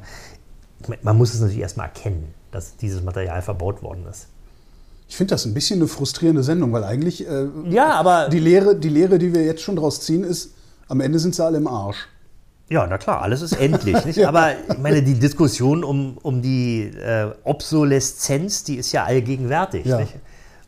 Man 1.01 1.17
muss 1.17 1.33
es 1.33 1.41
natürlich 1.41 1.61
erstmal 1.61 1.87
erkennen, 1.87 2.33
dass 2.51 2.77
dieses 2.77 3.03
Material 3.03 3.41
verbaut 3.41 3.81
worden 3.83 4.05
ist. 4.09 4.27
Ich 5.07 5.17
finde 5.17 5.35
das 5.35 5.45
ein 5.45 5.53
bisschen 5.53 5.79
eine 5.79 5.87
frustrierende 5.87 6.43
Sendung, 6.43 6.73
weil 6.73 6.83
eigentlich 6.83 7.27
äh, 7.27 7.47
Ja, 7.69 7.93
aber 7.93 8.29
die, 8.29 8.39
Lehre, 8.39 8.75
die 8.75 8.89
Lehre, 8.89 9.19
die 9.19 9.33
wir 9.33 9.43
jetzt 9.43 9.61
schon 9.61 9.75
draus 9.75 10.01
ziehen, 10.01 10.23
ist, 10.23 10.53
am 10.87 10.99
Ende 11.01 11.19
sind 11.19 11.35
sie 11.35 11.43
alle 11.43 11.57
im 11.57 11.67
Arsch. 11.67 12.07
Ja, 12.69 12.87
na 12.87 12.97
klar, 12.97 13.21
alles 13.21 13.41
ist 13.41 13.53
endlich. 13.59 14.03
Nicht? 14.05 14.25
Aber 14.25 14.51
ich 14.71 14.77
meine, 14.79 15.01
die 15.03 15.13
Diskussion 15.19 15.83
um, 15.83 16.17
um 16.21 16.41
die 16.41 16.83
äh, 16.83 17.31
Obsoleszenz, 17.43 18.63
die 18.63 18.75
ist 18.75 18.91
ja 18.91 19.03
allgegenwärtig. 19.03 19.85
Ja. 19.85 19.99
Nicht? 19.99 20.15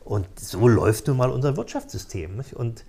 Und 0.04 0.28
so 0.40 0.68
läuft 0.68 1.08
nun 1.08 1.18
mal 1.18 1.30
unser 1.30 1.58
Wirtschaftssystem. 1.58 2.38
Nicht? 2.38 2.54
Und 2.54 2.86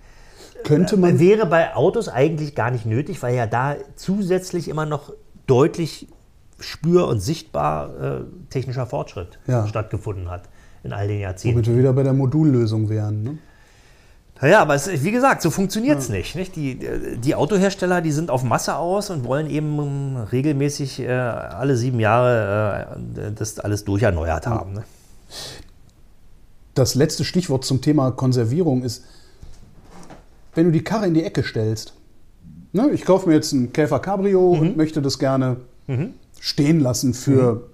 Könnte 0.63 0.97
man. 0.97 1.19
wäre 1.19 1.45
bei 1.45 1.75
Autos 1.75 2.07
eigentlich 2.09 2.55
gar 2.55 2.71
nicht 2.71 2.85
nötig, 2.85 3.21
weil 3.23 3.35
ja 3.35 3.47
da 3.47 3.75
zusätzlich 3.95 4.67
immer 4.67 4.85
noch 4.85 5.13
deutlich 5.47 6.07
spür- 6.59 7.07
und 7.07 7.19
sichtbar 7.21 7.89
äh, 8.01 8.21
technischer 8.49 8.85
Fortschritt 8.85 9.39
Ja. 9.47 9.65
stattgefunden 9.67 10.29
hat 10.29 10.43
in 10.83 10.93
all 10.93 11.07
den 11.07 11.19
Jahrzehnten. 11.19 11.55
Womit 11.57 11.67
wir 11.69 11.77
wieder 11.77 11.93
bei 11.93 12.03
der 12.03 12.13
Modullösung 12.13 12.89
wären. 12.89 13.23
Ne? 13.23 13.37
Naja, 14.41 14.61
aber 14.61 14.75
es, 14.75 14.87
wie 15.03 15.11
gesagt, 15.11 15.41
so 15.41 15.49
funktioniert 15.49 15.99
es 15.99 16.07
nicht, 16.09 16.35
nicht. 16.35 16.55
Die, 16.55 16.79
die 17.17 17.35
Autohersteller, 17.35 17.99
die 18.01 18.11
sind 18.11 18.29
auf 18.31 18.43
Masse 18.43 18.75
aus 18.77 19.09
und 19.09 19.25
wollen 19.25 19.49
eben 19.49 19.77
ähm, 19.79 20.15
regelmäßig 20.31 21.01
äh, 21.01 21.09
alle 21.09 21.75
sieben 21.75 21.99
Jahre 21.99 22.97
äh, 23.17 23.31
das 23.35 23.59
alles 23.59 23.83
durcherneuert 23.83 24.47
haben. 24.47 24.73
Ne? 24.73 24.83
Das 26.73 26.95
letzte 26.95 27.25
Stichwort 27.25 27.65
zum 27.65 27.81
Thema 27.81 28.11
Konservierung 28.11 28.83
ist, 28.83 29.03
wenn 30.55 30.65
du 30.65 30.71
die 30.71 30.83
Karre 30.83 31.07
in 31.07 31.13
die 31.13 31.23
Ecke 31.23 31.43
stellst. 31.43 31.93
Ne, 32.71 32.89
ich 32.91 33.03
kaufe 33.03 33.27
mir 33.27 33.35
jetzt 33.35 33.51
einen 33.51 33.73
Käfer 33.73 33.99
Cabrio 33.99 34.53
Mhm. 34.55 34.59
und 34.61 34.77
möchte 34.77 35.01
das 35.01 35.19
gerne 35.19 35.57
stehen 36.39 36.79
lassen 36.79 37.13
für, 37.15 37.68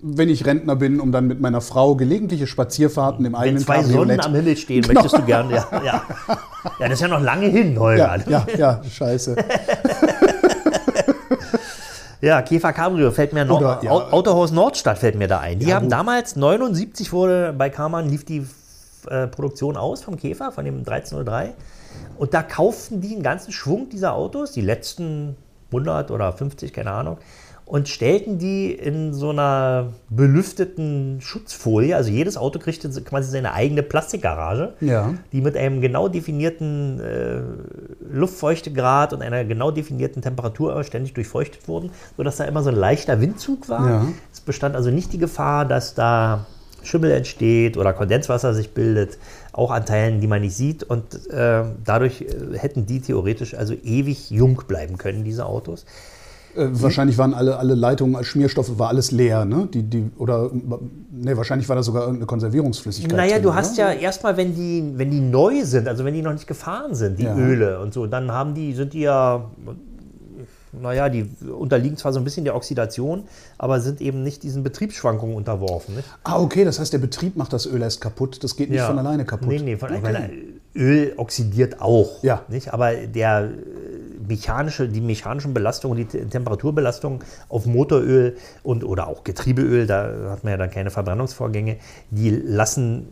wenn 0.00 0.28
ich 0.28 0.44
Rentner 0.44 0.76
bin, 0.76 1.00
um 1.00 1.10
dann 1.12 1.26
mit 1.26 1.40
meiner 1.40 1.60
Frau 1.60 1.94
gelegentliche 1.96 2.46
Spazierfahrten 2.46 3.24
im 3.24 3.32
Wenn 3.32 3.40
eigenen 3.40 3.62
zwei 3.64 3.82
Sonnen 3.82 4.20
am 4.20 4.34
Himmel 4.34 4.56
stehen, 4.56 4.82
Genau. 4.82 5.00
möchtest 5.02 5.22
du 5.22 5.26
gerne. 5.26 5.54
Ja, 5.54 5.68
ja. 5.84 6.02
ja, 6.78 6.88
das 6.88 6.92
ist 6.92 7.00
ja 7.00 7.08
noch 7.08 7.20
lange 7.22 7.46
hin, 7.46 7.78
Holger. 7.78 8.16
Ja, 8.28 8.46
ja, 8.48 8.56
ja, 8.58 8.82
scheiße. 8.84 9.36
Ja, 12.22 12.40
Käfer 12.42 12.72
Cabrio 12.72 13.10
fällt 13.10 13.34
mir 13.34 13.44
noch. 13.44 13.58
Oder, 13.60 13.80
ja. 13.82 13.90
Au- 13.90 14.10
Autohaus 14.10 14.50
Nordstadt 14.50 14.98
fällt 14.98 15.16
mir 15.16 15.28
da 15.28 15.40
ein. 15.40 15.58
Die 15.58 15.66
Ja, 15.66 15.76
haben 15.76 15.84
gut. 15.84 15.92
damals 15.92 16.34
79 16.34 17.12
wurde 17.12 17.54
bei 17.56 17.68
Karmann 17.68 18.08
lief 18.08 18.24
die 18.24 18.46
äh, 19.08 19.26
Produktion 19.26 19.76
aus 19.76 20.02
vom 20.02 20.16
Käfer, 20.16 20.50
von 20.50 20.64
dem 20.64 20.78
1303. 20.78 21.52
Und 22.16 22.32
da 22.32 22.42
kauften 22.42 23.02
die 23.02 23.12
einen 23.12 23.22
ganzen 23.22 23.52
Schwung 23.52 23.90
dieser 23.90 24.14
Autos, 24.14 24.50
die 24.52 24.62
letzten 24.62 25.36
100 25.70 26.10
oder 26.10 26.32
50, 26.32 26.72
keine 26.72 26.90
Ahnung, 26.92 27.18
und 27.66 27.88
stellten 27.88 28.38
die 28.38 28.70
in 28.72 29.12
so 29.12 29.30
einer 29.30 29.88
belüfteten 30.08 31.20
Schutzfolie. 31.20 31.96
Also 31.96 32.10
jedes 32.10 32.36
Auto 32.36 32.60
kriegte 32.60 32.88
quasi 33.02 33.30
seine 33.32 33.52
eigene 33.52 33.82
Plastikgarage, 33.82 34.74
Ja. 34.80 35.14
die 35.32 35.40
mit 35.40 35.56
einem 35.56 35.80
genau 35.80 36.06
definierten 36.08 37.00
äh, 37.00 37.40
Luftfeuchtegrad 38.12 39.12
und 39.12 39.22
einer 39.22 39.44
genau 39.44 39.72
definierten 39.72 40.22
Temperatur 40.22 40.82
ständig 40.84 41.14
durchfeuchtet 41.14 41.66
wurden, 41.66 41.90
sodass 42.16 42.36
da 42.36 42.44
immer 42.44 42.62
so 42.62 42.70
ein 42.70 42.76
leichter 42.76 43.20
Windzug 43.20 43.68
war. 43.68 43.88
Ja. 43.88 44.06
Es 44.32 44.40
bestand 44.40 44.76
also 44.76 44.90
nicht 44.90 45.12
die 45.12 45.18
Gefahr, 45.18 45.64
dass 45.64 45.94
da 45.94 46.46
Schimmel 46.84 47.10
entsteht 47.10 47.76
oder 47.76 47.92
Kondenswasser 47.92 48.54
sich 48.54 48.74
bildet, 48.74 49.18
auch 49.52 49.72
an 49.72 49.84
Teilen, 49.84 50.20
die 50.20 50.28
man 50.28 50.40
nicht 50.42 50.54
sieht. 50.54 50.84
Und 50.84 51.28
äh, 51.30 51.64
dadurch 51.84 52.20
äh, 52.22 52.56
hätten 52.56 52.86
die 52.86 53.00
theoretisch 53.00 53.54
also 53.54 53.74
ewig 53.74 54.30
jung 54.30 54.62
bleiben 54.68 54.98
können, 54.98 55.24
diese 55.24 55.46
Autos. 55.46 55.84
Äh, 56.56 56.68
wahrscheinlich 56.82 57.18
waren 57.18 57.34
alle, 57.34 57.58
alle 57.58 57.74
Leitungen 57.74 58.16
als 58.16 58.26
Schmierstoffe, 58.26 58.78
war 58.78 58.88
alles 58.88 59.10
leer, 59.10 59.44
ne? 59.44 59.68
Die, 59.72 59.82
die, 59.82 60.10
oder, 60.18 60.50
ne, 61.10 61.36
wahrscheinlich 61.36 61.68
war 61.68 61.76
da 61.76 61.82
sogar 61.82 62.02
irgendeine 62.02 62.26
Konservierungsflüssigkeit. 62.26 63.16
Naja, 63.16 63.34
drin, 63.34 63.42
du 63.42 63.48
oder? 63.50 63.58
hast 63.58 63.76
ja 63.76 63.92
erstmal, 63.92 64.36
wenn 64.36 64.54
die, 64.54 64.92
wenn 64.96 65.10
die 65.10 65.20
neu 65.20 65.64
sind, 65.64 65.88
also 65.88 66.04
wenn 66.04 66.14
die 66.14 66.22
noch 66.22 66.32
nicht 66.32 66.46
gefahren 66.46 66.94
sind, 66.94 67.18
die 67.18 67.24
Ja. 67.24 67.36
Öle 67.36 67.80
und 67.80 67.92
so, 67.92 68.06
dann 68.06 68.30
haben 68.32 68.54
die, 68.54 68.72
sind 68.72 68.92
die 68.92 69.00
ja 69.00 69.50
naja, 70.80 71.08
die 71.08 71.28
unterliegen 71.58 71.96
zwar 71.96 72.12
so 72.12 72.20
ein 72.20 72.24
bisschen 72.24 72.44
der 72.44 72.54
Oxidation, 72.54 73.24
aber 73.58 73.80
sind 73.80 74.00
eben 74.00 74.22
nicht 74.22 74.42
diesen 74.42 74.62
Betriebsschwankungen 74.62 75.34
unterworfen. 75.34 75.96
Nicht? 75.96 76.08
Ah, 76.24 76.38
okay, 76.40 76.64
das 76.64 76.78
heißt, 76.78 76.92
der 76.92 76.98
Betrieb 76.98 77.36
macht 77.36 77.52
das 77.52 77.66
Öl 77.66 77.80
erst 77.82 78.00
kaputt. 78.00 78.42
Das 78.44 78.56
geht 78.56 78.70
nicht 78.70 78.78
Ja. 78.78 78.86
von 78.86 78.98
alleine 78.98 79.24
kaputt. 79.24 79.48
Nee, 79.48 79.60
nee, 79.60 79.76
von, 79.76 79.90
Okay. 79.94 80.54
Öl 80.74 81.14
oxidiert 81.16 81.80
auch. 81.80 82.22
Ja. 82.22 82.42
Nicht? 82.48 82.74
Aber 82.74 82.92
der 82.94 83.44
äh, 83.44 83.48
mechanische, 84.28 84.88
die 84.88 85.00
mechanischen 85.00 85.54
Belastungen, 85.54 85.96
die 85.98 86.04
Te- 86.06 86.26
Temperaturbelastungen 86.26 87.20
auf 87.48 87.66
Motoröl 87.66 88.36
und 88.62 88.84
oder 88.84 89.06
auch 89.08 89.24
Getriebeöl, 89.24 89.86
da 89.86 90.30
hat 90.30 90.44
man 90.44 90.52
ja 90.52 90.56
dann 90.56 90.70
keine 90.70 90.90
Verbrennungsvorgänge, 90.90 91.76
die 92.10 92.30
lassen 92.30 93.08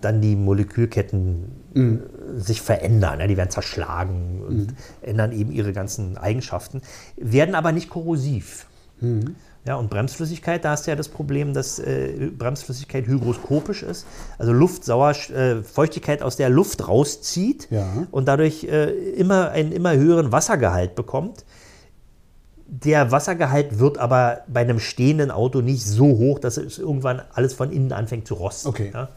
dann 0.00 0.20
die 0.20 0.36
Molekülketten 0.36 1.58
Mhm. 1.72 2.02
äh, 2.36 2.40
sich 2.40 2.60
verändern. 2.60 3.20
Ja, 3.20 3.26
die 3.26 3.36
werden 3.36 3.50
zerschlagen 3.50 4.42
und 4.46 4.74
ändern 5.02 5.32
eben 5.32 5.52
ihre 5.52 5.72
ganzen 5.72 6.18
Eigenschaften, 6.18 6.82
werden 7.16 7.54
aber 7.54 7.72
nicht 7.72 7.88
korrosiv. 7.88 8.66
Mhm. 9.00 9.36
Ja, 9.66 9.76
und 9.76 9.90
Bremsflüssigkeit, 9.90 10.64
da 10.64 10.70
hast 10.70 10.86
du 10.86 10.90
ja 10.90 10.96
das 10.96 11.08
Problem, 11.08 11.52
dass 11.52 11.78
äh, 11.78 12.30
Bremsflüssigkeit 12.36 13.06
hygroskopisch 13.06 13.82
ist, 13.82 14.06
also 14.38 14.52
Luft, 14.52 14.84
Sauer, 14.84 15.10
äh, 15.30 15.62
Feuchtigkeit 15.62 16.22
aus 16.22 16.36
der 16.36 16.48
Luft 16.48 16.88
rauszieht 16.88 17.68
Ja. 17.70 18.06
und 18.10 18.26
dadurch 18.26 18.64
äh, 18.64 18.90
immer 19.12 19.50
einen 19.50 19.72
immer 19.72 19.92
höheren 19.92 20.32
Wassergehalt 20.32 20.94
bekommt. 20.94 21.44
Der 22.66 23.10
Wassergehalt 23.10 23.78
wird 23.78 23.98
aber 23.98 24.42
bei 24.48 24.60
einem 24.60 24.78
stehenden 24.80 25.30
Auto 25.30 25.60
nicht 25.60 25.84
so 25.84 26.06
hoch, 26.06 26.38
dass 26.38 26.56
es 26.56 26.78
irgendwann 26.78 27.20
alles 27.34 27.52
von 27.52 27.70
innen 27.70 27.92
anfängt 27.92 28.26
zu 28.28 28.34
rosten. 28.34 28.68
Okay. 28.68 28.90
Ja? 28.94 29.08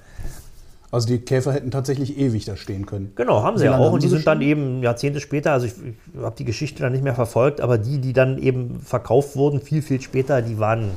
Also 0.93 1.07
die 1.07 1.17
Käfer 1.17 1.53
hätten 1.53 1.71
tatsächlich 1.71 2.19
ewig 2.19 2.45
da 2.45 2.55
stehen 2.55 2.85
können. 2.85 3.13
Genau, 3.15 3.41
haben 3.41 3.57
sie 3.57 3.65
ja 3.65 3.75
auch. 3.79 3.91
Und 3.93 4.03
die 4.03 4.07
sind 4.09 4.27
dann 4.27 4.41
eben 4.43 4.83
Jahrzehnte 4.83 5.19
später, 5.21 5.51
also 5.51 5.65
ich, 5.65 5.73
ich 5.73 6.21
habe 6.21 6.35
die 6.37 6.45
Geschichte 6.45 6.83
dann 6.83 6.91
nicht 6.91 7.03
mehr 7.03 7.15
verfolgt, 7.15 7.61
aber 7.61 7.79
die, 7.79 7.97
die 7.97 8.13
dann 8.13 8.37
eben 8.37 8.79
verkauft 8.79 9.35
wurden, 9.35 9.59
viel, 9.59 9.81
viel 9.81 9.99
später, 10.01 10.43
die 10.43 10.59
waren 10.59 10.91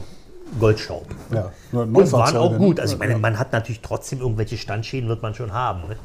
Goldstaub. 0.60 1.06
Ja, 1.32 1.50
Und 1.72 2.12
waren 2.12 2.36
auch 2.36 2.58
gut. 2.58 2.78
Also 2.78 2.92
ich 2.94 2.98
meine, 2.98 3.12
Ja. 3.12 3.18
man 3.18 3.38
hat 3.38 3.54
natürlich 3.54 3.80
trotzdem 3.80 4.20
irgendwelche 4.20 4.58
Standschäden, 4.58 5.08
wird 5.08 5.22
man 5.22 5.34
schon 5.34 5.54
haben. 5.54 5.88
Ne? 5.88 5.96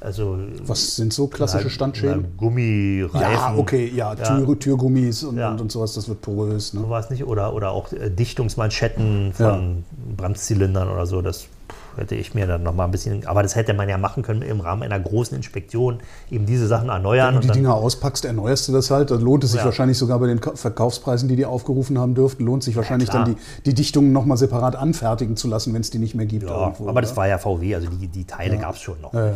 Also 0.00 0.38
Was 0.64 0.94
sind 0.94 1.12
so 1.12 1.26
klassische 1.26 1.70
Standschäden? 1.70 2.20
na, 2.22 2.28
Gummireifen. 2.36 3.20
Ja, 3.20 3.54
okay, 3.56 3.90
ja, 3.92 4.14
Tür, 4.14 4.56
Türgummis 4.60 5.24
und, 5.24 5.38
Ja. 5.38 5.50
und, 5.50 5.60
und 5.60 5.72
sowas, 5.72 5.94
das 5.94 6.08
wird 6.08 6.20
porös. 6.20 6.72
Ne? 6.72 6.82
Sowas 6.82 7.10
nicht. 7.10 7.24
Oder, 7.24 7.52
oder 7.52 7.72
auch 7.72 7.92
äh, 7.92 8.10
Dichtungsmanschetten 8.10 9.32
von 9.32 9.84
Bremszylindern 10.16 10.88
oder 10.88 11.06
so. 11.06 11.20
Das 11.20 11.48
hätte 11.96 12.14
ich 12.14 12.34
mir 12.34 12.46
dann 12.46 12.62
noch 12.62 12.74
mal 12.74 12.84
ein 12.84 12.90
bisschen. 12.90 13.26
Aber 13.26 13.42
das 13.42 13.54
hätte 13.56 13.74
man 13.74 13.88
ja 13.88 13.98
machen 13.98 14.22
können 14.22 14.42
im 14.42 14.60
Rahmen 14.60 14.82
einer 14.82 14.98
großen 15.00 15.36
Inspektion, 15.36 15.98
eben 16.30 16.46
diese 16.46 16.66
Sachen 16.66 16.88
erneuern. 16.88 17.34
Wenn 17.34 17.40
du 17.42 17.46
die 17.48 17.52
Dinger 17.54 17.74
auspackst, 17.74 18.24
erneuerst 18.24 18.68
du 18.68 18.72
das 18.72 18.90
halt. 18.90 19.10
Dann 19.10 19.20
lohnt 19.20 19.44
es 19.44 19.50
sich 19.52 19.60
Ja. 19.60 19.66
wahrscheinlich 19.66 19.98
sogar 19.98 20.18
bei 20.18 20.26
den 20.26 20.40
Ka- 20.40 20.54
Verkaufspreisen, 20.54 21.28
die 21.28 21.36
die 21.36 21.46
aufgerufen 21.46 21.98
haben 21.98 22.14
dürften, 22.14 22.44
lohnt 22.44 22.62
sich 22.62 22.76
wahrscheinlich 22.76 23.08
klar. 23.10 23.24
dann 23.24 23.34
die, 23.36 23.62
die 23.70 23.74
Dichtungen 23.74 24.12
nochmal 24.12 24.36
separat 24.36 24.76
anfertigen 24.76 25.36
zu 25.36 25.48
lassen, 25.48 25.72
wenn 25.74 25.80
es 25.80 25.90
die 25.90 25.98
nicht 25.98 26.14
mehr 26.14 26.26
gibt. 26.26 26.44
Ja, 26.48 26.60
irgendwo, 26.64 26.88
aber 26.88 27.00
das 27.00 27.10
oder? 27.10 27.16
war 27.18 27.28
ja 27.28 27.38
VW, 27.38 27.74
also 27.74 27.88
die, 27.88 28.08
die 28.08 28.24
Teile 28.24 28.56
gab 28.58 28.74
es 28.74 28.80
schon 28.80 29.00
noch. 29.00 29.12
Ja, 29.14 29.26
ja. 29.26 29.32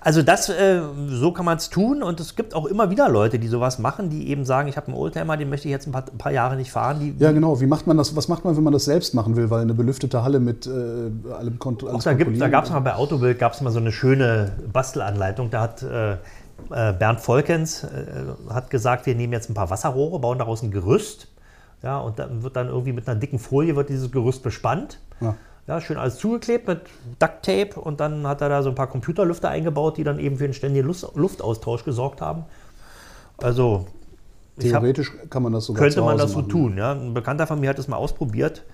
Also 0.00 0.22
das, 0.22 0.48
äh, 0.48 0.80
so 1.08 1.32
kann 1.32 1.44
man 1.44 1.56
es 1.56 1.70
tun 1.70 2.04
und 2.04 2.20
es 2.20 2.36
gibt 2.36 2.54
auch 2.54 2.66
immer 2.66 2.88
wieder 2.90 3.08
Leute, 3.08 3.40
die 3.40 3.48
sowas 3.48 3.80
machen, 3.80 4.10
die 4.10 4.28
eben 4.30 4.44
sagen, 4.44 4.68
ich 4.68 4.76
habe 4.76 4.86
einen 4.88 4.96
Oldtimer, 4.96 5.36
den 5.36 5.48
möchte 5.50 5.66
ich 5.66 5.72
jetzt 5.72 5.88
ein 5.88 5.92
paar, 5.92 6.04
ein 6.10 6.18
paar 6.18 6.30
Jahre 6.30 6.54
nicht 6.56 6.70
fahren. 6.70 7.00
Die, 7.00 7.14
Ja, 7.18 7.32
genau. 7.32 7.60
Wie 7.60 7.66
macht 7.66 7.86
man 7.88 7.96
das? 7.96 8.14
Was 8.14 8.28
macht 8.28 8.44
man, 8.44 8.56
wenn 8.56 8.62
man 8.62 8.72
das 8.72 8.84
selbst 8.84 9.12
machen 9.14 9.34
will? 9.34 9.50
Weil 9.50 9.62
eine 9.62 9.74
belüftete 9.74 10.22
Halle 10.22 10.38
mit 10.38 10.66
äh, 10.68 11.32
allem 11.32 11.58
Kont 11.58 11.82
alles 11.90 12.04
da 12.04 12.12
gibt, 12.12 12.40
da 12.40 12.48
gab 12.48 12.64
es 12.64 12.70
mal 12.70 12.80
bei 12.80 12.94
Autobild 12.94 13.38
gab 13.38 13.52
es 13.52 13.60
mal 13.60 13.70
so 13.70 13.78
eine 13.78 13.92
schöne 13.92 14.52
Bastelanleitung. 14.72 15.50
Da 15.50 15.60
hat 15.60 15.82
äh, 15.82 16.12
äh, 16.12 16.92
Bernd 16.92 17.20
Volkens 17.20 17.84
äh, 17.84 17.88
hat 18.50 18.70
gesagt, 18.70 19.06
wir 19.06 19.14
nehmen 19.14 19.32
jetzt 19.32 19.50
ein 19.50 19.54
paar 19.54 19.70
Wasserrohre, 19.70 20.18
bauen 20.18 20.38
daraus 20.38 20.62
ein 20.62 20.70
Gerüst. 20.70 21.28
Ja, 21.82 21.98
und 21.98 22.18
dann 22.18 22.42
wird 22.42 22.56
dann 22.56 22.68
irgendwie 22.68 22.92
mit 22.92 23.08
einer 23.08 23.20
dicken 23.20 23.38
Folie 23.38 23.76
wird 23.76 23.88
dieses 23.88 24.10
Gerüst 24.10 24.42
bespannt. 24.42 24.98
Ja. 25.20 25.36
Ja, 25.68 25.82
schön 25.82 25.98
alles 25.98 26.16
zugeklebt 26.16 26.66
mit 26.66 26.80
Duct 27.18 27.42
Tape 27.42 27.78
und 27.78 28.00
dann 28.00 28.26
hat 28.26 28.40
er 28.40 28.48
da 28.48 28.62
so 28.62 28.70
ein 28.70 28.74
paar 28.74 28.86
Computerlüfter 28.86 29.50
eingebaut, 29.50 29.98
die 29.98 30.04
dann 30.04 30.18
eben 30.18 30.38
für 30.38 30.44
einen 30.44 30.54
ständigen 30.54 30.86
Luftaustausch 30.86 31.84
gesorgt 31.84 32.22
haben. 32.22 32.46
Also 33.36 33.86
ich 34.56 34.72
hab, 34.72 34.80
Theoretisch 34.80 35.12
kann 35.28 35.42
man 35.42 35.52
das 35.52 35.66
sogar 35.66 35.82
könnte 35.82 36.00
man 36.00 36.16
das 36.16 36.32
so 36.32 36.38
machen. 36.38 36.48
tun. 36.48 36.78
Ja. 36.78 36.92
Ein 36.92 37.12
Bekannter 37.14 37.46
von 37.46 37.60
mir 37.60 37.68
hat 37.68 37.78
das 37.78 37.86
mal 37.86 37.96
ausprobiert 37.96 38.64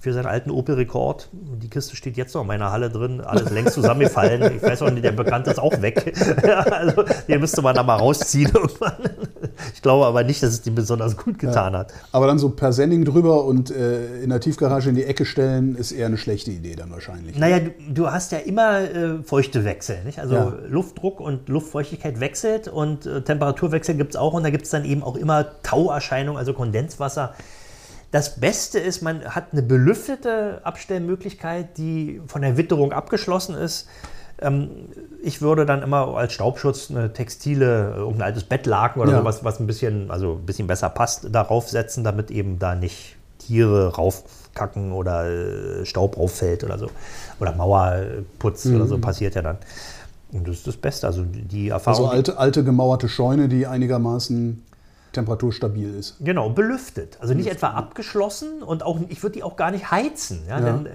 für 0.00 0.14
seinen 0.14 0.26
alten 0.26 0.50
Opel 0.50 0.76
Rekord. 0.76 1.28
Die 1.32 1.68
Kiste 1.68 1.94
steht 1.94 2.16
jetzt 2.16 2.34
noch 2.34 2.40
in 2.40 2.46
meiner 2.46 2.72
Halle 2.72 2.88
drin, 2.88 3.20
alles 3.20 3.50
längst 3.50 3.74
zusammengefallen. 3.74 4.56
Ich 4.56 4.62
weiß 4.62 4.80
auch 4.80 4.90
nicht, 4.90 5.04
der 5.04 5.12
Bekannte 5.12 5.50
ist 5.50 5.58
auch 5.58 5.82
weg. 5.82 6.14
Ja, 6.42 6.60
also 6.60 7.04
den 7.28 7.40
müsste 7.40 7.60
man 7.60 7.74
da 7.74 7.82
mal 7.82 7.96
rausziehen 7.96 8.50
irgendwann. 8.54 8.94
Ich 9.74 9.82
glaube 9.82 10.06
aber 10.06 10.24
nicht, 10.24 10.42
dass 10.42 10.50
es 10.52 10.62
dem 10.62 10.74
besonders 10.74 11.18
gut 11.18 11.38
getan 11.38 11.76
hat. 11.76 11.92
Aber 12.12 12.26
dann 12.26 12.38
so 12.38 12.48
per 12.48 12.72
Sending 12.72 13.04
drüber 13.04 13.44
und 13.44 13.70
äh, 13.70 14.22
in 14.22 14.30
der 14.30 14.40
Tiefgarage 14.40 14.88
in 14.88 14.94
die 14.94 15.04
Ecke 15.04 15.26
stellen, 15.26 15.76
ist 15.76 15.92
eher 15.92 16.06
eine 16.06 16.16
schlechte 16.16 16.50
Idee 16.50 16.76
dann 16.76 16.90
wahrscheinlich. 16.90 17.36
Naja, 17.36 17.60
du, 17.60 17.70
du 17.92 18.10
hast 18.10 18.32
ja 18.32 18.38
immer 18.38 18.80
äh, 18.80 19.22
Feuchtewechsel. 19.22 20.02
Nicht? 20.04 20.18
Also 20.18 20.34
Ja. 20.34 20.52
Luftdruck 20.66 21.20
und 21.20 21.50
Luftfeuchtigkeit 21.50 22.20
wechselt 22.20 22.68
und 22.68 23.04
äh, 23.04 23.20
Temperaturwechsel 23.20 23.96
gibt 23.96 24.14
es 24.14 24.16
auch. 24.16 24.32
Und 24.32 24.44
da 24.44 24.50
gibt 24.50 24.64
es 24.64 24.70
dann 24.70 24.86
eben 24.86 25.02
auch 25.02 25.16
immer 25.16 25.62
Tauerscheinungen, 25.62 26.38
also 26.38 26.54
Kondenswasser. 26.54 27.34
Das 28.10 28.40
Beste 28.40 28.78
ist, 28.80 29.02
man 29.02 29.24
hat 29.24 29.48
eine 29.52 29.62
belüftete 29.62 30.60
Abstellmöglichkeit, 30.64 31.78
die 31.78 32.20
von 32.26 32.42
der 32.42 32.56
Witterung 32.56 32.92
abgeschlossen 32.92 33.54
ist. 33.54 33.86
Ähm, 34.40 34.70
ich 35.22 35.42
würde 35.42 35.64
dann 35.66 35.82
immer 35.82 36.16
als 36.16 36.32
Staubschutz 36.32 36.90
eine 36.90 37.12
textile, 37.12 37.92
äh, 37.94 37.98
irgendein 37.98 38.22
altes 38.22 38.44
Bettlaken 38.44 39.00
oder 39.02 39.12
Ja. 39.12 39.18
sowas, 39.18 39.44
was 39.44 39.60
ein 39.60 39.66
bisschen, 39.66 40.10
also 40.10 40.32
ein 40.34 40.46
bisschen 40.46 40.66
besser 40.66 40.88
passt, 40.88 41.28
darauf 41.30 41.68
setzen, 41.68 42.02
damit 42.02 42.30
eben 42.30 42.58
da 42.58 42.74
nicht 42.74 43.16
Tiere 43.38 43.94
raufkacken 43.94 44.92
oder 44.92 45.28
äh, 45.30 45.86
Staub 45.86 46.16
rauffällt 46.16 46.64
oder 46.64 46.78
so. 46.78 46.90
Oder 47.38 47.52
Mauerputz 47.54 48.66
oder 48.66 48.84
Mhm. 48.84 48.88
so 48.88 48.98
passiert 48.98 49.34
ja 49.34 49.42
dann. 49.42 49.58
Und 50.32 50.46
das 50.48 50.56
ist 50.56 50.66
das 50.66 50.76
Beste. 50.76 51.06
Also 51.06 51.22
die 51.24 51.68
Erfahrung. 51.68 52.06
Also 52.06 52.16
alte, 52.16 52.38
alte 52.38 52.64
gemauerte 52.64 53.08
Scheune, 53.08 53.48
die 53.48 53.66
einigermaßen 53.66 54.62
temperaturstabil 55.12 55.94
ist. 55.94 56.16
Genau, 56.20 56.50
belüftet. 56.50 57.18
Also 57.20 57.34
nicht 57.34 57.50
etwa 57.50 57.68
abgeschlossen 57.68 58.62
und 58.62 58.82
auch, 58.82 58.98
ich 59.08 59.22
würde 59.22 59.34
die 59.34 59.42
auch 59.42 59.56
gar 59.56 59.70
nicht 59.70 59.90
heizen. 59.90 60.42
Ja, 60.48 60.60
Ja. 60.60 60.72
Denn, 60.72 60.86
äh, 60.86 60.90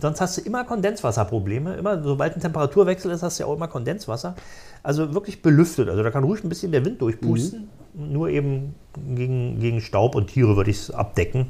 sonst 0.00 0.20
hast 0.20 0.36
du 0.36 0.40
immer 0.40 0.64
Kondenswasserprobleme. 0.64 1.76
Immer, 1.76 2.02
sobald 2.02 2.34
ein 2.34 2.40
Temperaturwechsel 2.40 3.10
ist, 3.12 3.22
hast 3.22 3.38
du 3.38 3.44
ja 3.44 3.48
auch 3.48 3.54
immer 3.54 3.68
Kondenswasser. 3.68 4.34
Also 4.82 5.14
wirklich 5.14 5.42
belüftet. 5.42 5.88
Also 5.88 6.02
da 6.02 6.10
kann 6.10 6.24
ruhig 6.24 6.42
ein 6.44 6.48
bisschen 6.48 6.72
der 6.72 6.84
Wind 6.84 7.00
durchpusten. 7.00 7.68
Nur 7.94 8.28
eben 8.28 8.74
gegen, 9.14 9.60
gegen 9.60 9.80
Staub 9.80 10.16
und 10.16 10.26
Tiere 10.26 10.56
würde 10.56 10.70
ich 10.70 10.78
es 10.78 10.90
abdecken. 10.90 11.46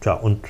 Tja, 0.00 0.14
und 0.14 0.40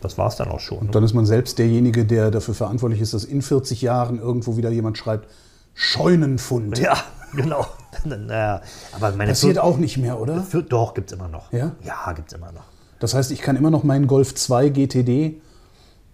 das 0.00 0.16
war 0.18 0.28
es 0.28 0.36
dann 0.36 0.48
auch 0.48 0.60
schon. 0.60 0.86
Ne? 0.86 0.90
Dann 0.90 1.04
ist 1.04 1.14
man 1.14 1.26
selbst 1.26 1.58
derjenige, 1.58 2.04
der 2.04 2.30
dafür 2.30 2.54
verantwortlich 2.54 3.00
ist, 3.00 3.14
dass 3.14 3.24
in 3.24 3.42
40 3.42 3.82
Jahren 3.82 4.18
irgendwo 4.18 4.56
wieder 4.56 4.70
jemand 4.70 4.98
schreibt, 4.98 5.28
Scheunenfund. 5.74 6.78
Ja, 6.78 6.96
genau. 7.34 7.66
naja, 8.04 8.60
aber 8.92 9.12
meine 9.12 9.32
Passiert 9.32 9.58
auch 9.58 9.78
nicht 9.78 9.96
mehr, 9.96 10.20
oder? 10.20 10.42
Für, 10.42 10.62
doch, 10.62 10.94
gibt 10.94 11.10
es 11.10 11.16
immer 11.16 11.28
noch. 11.28 11.52
Ja? 11.52 11.72
Ja, 11.82 12.12
gibt 12.12 12.28
es 12.28 12.38
immer 12.38 12.52
noch. 12.52 12.64
Das 12.98 13.14
heißt, 13.14 13.30
ich 13.30 13.42
kann 13.42 13.56
immer 13.56 13.70
noch 13.70 13.84
meinen 13.84 14.06
Golf 14.06 14.34
2 14.34 14.70
GTD 14.70 15.40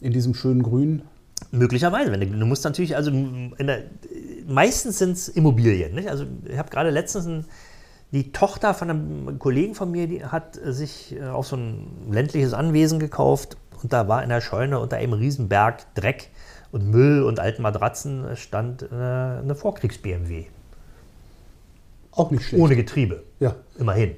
in 0.00 0.12
diesem 0.12 0.34
schönen 0.34 0.62
Grün. 0.62 1.02
Möglicherweise. 1.50 2.10
Wenn 2.12 2.20
du, 2.20 2.26
du 2.26 2.46
musst 2.46 2.64
natürlich, 2.64 2.96
also 2.96 3.10
in 3.10 3.54
der, 3.58 3.84
meistens 4.46 4.98
sind 4.98 5.12
es 5.12 5.28
Immobilien. 5.28 5.94
Nicht? 5.94 6.08
Also 6.08 6.24
ich 6.44 6.58
habe 6.58 6.70
gerade 6.70 6.90
letztens 6.90 7.26
ein, 7.26 7.44
die 8.10 8.32
Tochter 8.32 8.74
von 8.74 8.90
einem 8.90 9.38
Kollegen 9.38 9.74
von 9.74 9.90
mir, 9.90 10.06
die 10.06 10.24
hat 10.24 10.58
sich 10.62 11.16
äh, 11.16 11.28
auch 11.28 11.44
so 11.44 11.56
ein 11.56 12.10
ländliches 12.10 12.52
Anwesen 12.52 12.98
gekauft 12.98 13.56
und 13.82 13.92
da 13.92 14.06
war 14.06 14.22
in 14.22 14.28
der 14.28 14.40
Scheune 14.40 14.78
unter 14.80 14.96
einem 14.96 15.14
Riesenberg 15.14 15.94
Dreck 15.94 16.30
und 16.72 16.88
Müll 16.88 17.22
und 17.22 17.40
alten 17.40 17.62
Matratzen 17.62 18.36
stand 18.36 18.82
äh, 18.82 18.86
eine 18.94 19.54
Vorkriegs-BMW. 19.54 20.46
Auch 22.12 22.30
nicht 22.30 22.44
schlecht. 22.44 22.62
Ohne 22.62 22.76
Getriebe. 22.76 23.24
Ja. 23.40 23.56
Immerhin. 23.78 24.12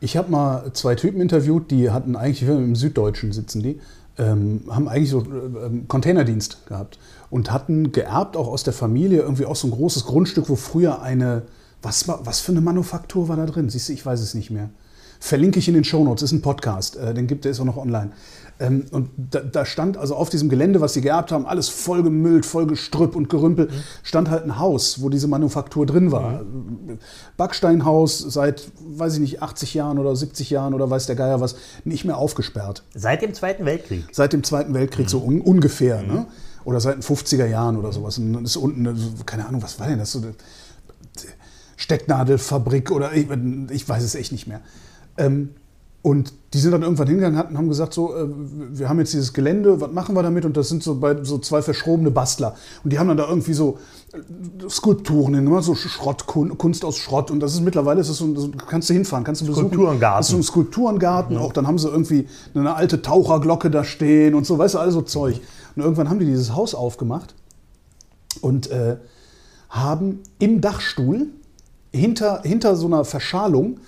Ich 0.00 0.16
habe 0.16 0.30
mal 0.30 0.72
zwei 0.72 0.94
Typen 0.94 1.20
interviewt, 1.20 1.70
die 1.70 1.90
hatten 1.90 2.16
eigentlich, 2.16 2.42
im 2.42 2.74
Süddeutschen 2.74 3.32
sitzen 3.32 3.62
die, 3.62 3.80
ähm, 4.18 4.62
haben 4.68 4.88
eigentlich 4.88 5.10
so 5.10 5.20
äh, 5.20 5.66
ähm, 5.66 5.88
Containerdienst 5.88 6.66
gehabt 6.66 6.98
und 7.30 7.52
hatten 7.52 7.92
geerbt 7.92 8.36
auch 8.36 8.48
aus 8.48 8.62
der 8.62 8.72
Familie 8.72 9.20
irgendwie 9.22 9.46
auch 9.46 9.56
so 9.56 9.68
ein 9.68 9.70
großes 9.70 10.04
Grundstück, 10.04 10.48
wo 10.48 10.56
früher 10.56 11.02
eine, 11.02 11.42
was, 11.82 12.08
was 12.08 12.40
für 12.40 12.52
eine 12.52 12.60
Manufaktur 12.60 13.28
war 13.28 13.36
da 13.36 13.46
drin? 13.46 13.68
Siehst 13.68 13.88
du, 13.88 13.92
ich 13.92 14.04
weiß 14.04 14.20
es 14.20 14.34
nicht 14.34 14.50
mehr. 14.50 14.70
Verlinke 15.24 15.60
ich 15.60 15.68
in 15.68 15.74
den 15.74 15.84
Shownotes, 15.84 16.22
ist 16.24 16.32
ein 16.32 16.42
Podcast, 16.42 16.96
äh, 16.96 17.14
den 17.14 17.28
gibt 17.28 17.44
der 17.44 17.52
ist 17.52 17.60
auch 17.60 17.64
noch 17.64 17.76
online. 17.76 18.10
Ähm, 18.58 18.86
und 18.90 19.08
da, 19.30 19.38
da 19.38 19.64
stand 19.64 19.96
also 19.96 20.16
auf 20.16 20.30
diesem 20.30 20.48
Gelände, 20.48 20.80
was 20.80 20.94
sie 20.94 21.00
geerbt 21.00 21.30
haben, 21.30 21.46
alles 21.46 21.68
voll 21.68 22.02
gemüllt, 22.02 22.44
voll 22.44 22.66
Gestrüpp 22.66 23.14
und 23.14 23.28
Gerümpel, 23.28 23.68
stand 24.02 24.30
halt 24.30 24.42
ein 24.42 24.58
Haus, 24.58 25.00
wo 25.00 25.08
diese 25.10 25.28
Manufaktur 25.28 25.86
drin 25.86 26.10
war. 26.10 26.42
Backsteinhaus 27.36 28.18
seit, 28.18 28.68
weiß 28.80 29.14
ich 29.14 29.20
nicht, 29.20 29.42
80 29.42 29.74
Jahren 29.74 30.00
oder 30.00 30.16
70 30.16 30.50
Jahren 30.50 30.74
oder 30.74 30.90
weiß 30.90 31.06
der 31.06 31.14
Geier 31.14 31.40
was, 31.40 31.54
nicht 31.84 32.04
mehr 32.04 32.16
aufgesperrt. 32.18 32.82
Seit 32.92 33.22
dem 33.22 33.32
Zweiten 33.32 33.64
Weltkrieg. 33.64 34.04
Seit 34.10 34.32
dem 34.32 34.42
Zweiten 34.42 34.74
Weltkrieg 34.74 35.08
so 35.08 35.20
un 35.20 35.40
ungefähr, 35.40 36.02
ne? 36.02 36.26
Oder 36.64 36.80
seit 36.80 36.96
den 36.96 37.02
50er 37.02 37.46
Jahren 37.46 37.76
oder 37.76 37.92
sowas. 37.92 38.18
Und 38.18 38.32
dann 38.32 38.44
ist 38.44 38.56
unten, 38.56 38.86
eine- 38.88 38.96
keine 39.24 39.46
Ahnung, 39.46 39.62
was 39.62 39.78
war 39.78 39.86
denn 39.86 39.98
das? 40.00 40.10
So 40.12 40.18
eine 40.18 40.34
Stecknadelfabrik 41.76 42.90
oder 42.90 43.12
ich, 43.14 43.26
ich 43.70 43.88
weiß 43.88 44.02
es 44.02 44.14
echt 44.16 44.32
nicht 44.32 44.46
mehr. 44.46 44.60
Ähm, 45.16 45.50
und 46.02 46.32
die 46.52 46.58
sind 46.58 46.72
dann 46.72 46.82
irgendwann 46.82 47.06
hingegangen 47.06 47.40
und 47.40 47.56
haben 47.56 47.68
gesagt, 47.68 47.94
so, 47.94 48.12
äh, 48.14 48.26
wir 48.26 48.88
haben 48.88 48.98
jetzt 48.98 49.12
dieses 49.12 49.32
Gelände, 49.32 49.80
was 49.80 49.92
machen 49.92 50.16
wir 50.16 50.22
damit? 50.24 50.44
Und 50.44 50.56
das 50.56 50.68
sind 50.68 50.82
so, 50.82 50.96
bei, 50.96 51.22
so 51.22 51.38
zwei 51.38 51.62
verschrobene 51.62 52.10
Bastler. 52.10 52.56
Und 52.82 52.92
die 52.92 52.98
haben 52.98 53.06
dann 53.06 53.16
da 53.16 53.28
irgendwie 53.28 53.52
so 53.52 53.78
äh, 54.12 54.68
Skulpturen 54.68 55.34
hin, 55.34 55.62
so 55.62 55.76
Schrott, 55.76 56.26
Kunst 56.26 56.84
aus 56.84 56.96
Schrott. 56.96 57.30
Und 57.30 57.38
das 57.38 57.54
ist 57.54 57.60
mittlerweile, 57.60 58.00
ist 58.00 58.10
das 58.10 58.16
so, 58.16 58.34
so, 58.34 58.50
kannst 58.50 58.90
du 58.90 58.94
hinfahren, 58.94 59.24
kannst 59.24 59.42
du 59.42 59.46
besuchen. 59.46 59.68
Skulpturengarten. 59.68 60.18
Das 60.18 60.26
ist 60.26 60.32
so 60.32 60.38
ein 60.38 60.42
Skulpturengarten. 60.42 61.36
Mhm. 61.36 61.42
Auch 61.42 61.52
dann 61.52 61.68
haben 61.68 61.78
sie 61.78 61.88
irgendwie 61.88 62.26
eine 62.52 62.74
alte 62.74 63.00
Taucherglocke 63.00 63.70
da 63.70 63.84
stehen 63.84 64.34
und 64.34 64.44
so, 64.44 64.58
weißt 64.58 64.74
du, 64.74 64.78
also 64.80 65.02
Zeug. 65.02 65.40
Und 65.76 65.82
irgendwann 65.82 66.10
haben 66.10 66.18
die 66.18 66.26
dieses 66.26 66.52
Haus 66.52 66.74
aufgemacht 66.74 67.34
und 68.40 68.68
äh, 68.72 68.96
haben 69.70 70.18
im 70.40 70.60
Dachstuhl 70.60 71.28
hinter, 71.92 72.42
hinter 72.42 72.74
so 72.74 72.86
einer 72.86 73.04
Verschalung 73.04 73.78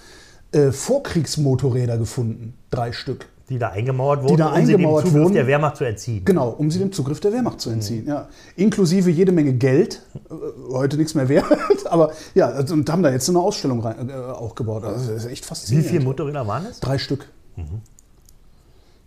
äh, 0.55 0.73
Vorkriegsmotorräder 0.73 1.99
gefunden, 1.99 2.55
drei 2.71 2.93
Stück. 2.93 3.27
Die 3.51 3.59
da 3.59 3.69
eingemauert 3.69 4.23
wurden, 4.23 4.37
die 4.37 4.39
da 4.39 4.49
um 4.49 4.55
eingemauert 4.55 5.05
sie 5.05 5.11
dem 5.11 5.11
Zugriff 5.11 5.25
wurden. 5.25 5.35
der 5.35 5.47
Wehrmacht 5.47 5.77
zu 5.77 5.85
entziehen. 5.85 6.25
Genau, 6.25 6.49
um 6.49 6.71
sie 6.71 6.79
dem 6.79 6.93
Zugriff 6.93 7.21
der 7.21 7.33
Wehrmacht 7.35 7.61
zu 7.61 7.69
entziehen. 7.69 8.05
Mhm. 8.05 8.09
Ja. 8.09 8.29
Inklusive 8.57 9.11
jede 9.11 9.33
Menge 9.33 9.53
Geld, 9.53 10.01
äh, 10.31 10.35
heute 10.73 10.97
nichts 10.97 11.15
mehr 11.15 11.29
wert, 11.29 11.45
aber 11.91 12.13
ja, 12.35 12.49
also, 12.49 12.73
und 12.73 12.89
haben 12.91 13.03
da 13.03 13.11
jetzt 13.11 13.29
eine 13.29 13.41
Ausstellung 13.41 13.81
rein, 13.81 14.09
äh, 14.09 14.15
auch 14.15 14.55
gebaut. 14.55 14.85
Also, 14.85 15.13
das 15.13 15.25
ist 15.25 15.31
echt 15.31 15.45
Wie 15.45 15.49
faszinierend. 15.49 15.91
viele 15.91 16.05
Motorräder 16.05 16.47
waren 16.47 16.65
es? 16.71 16.81
Drei 16.81 16.97
Stück. 16.97 17.29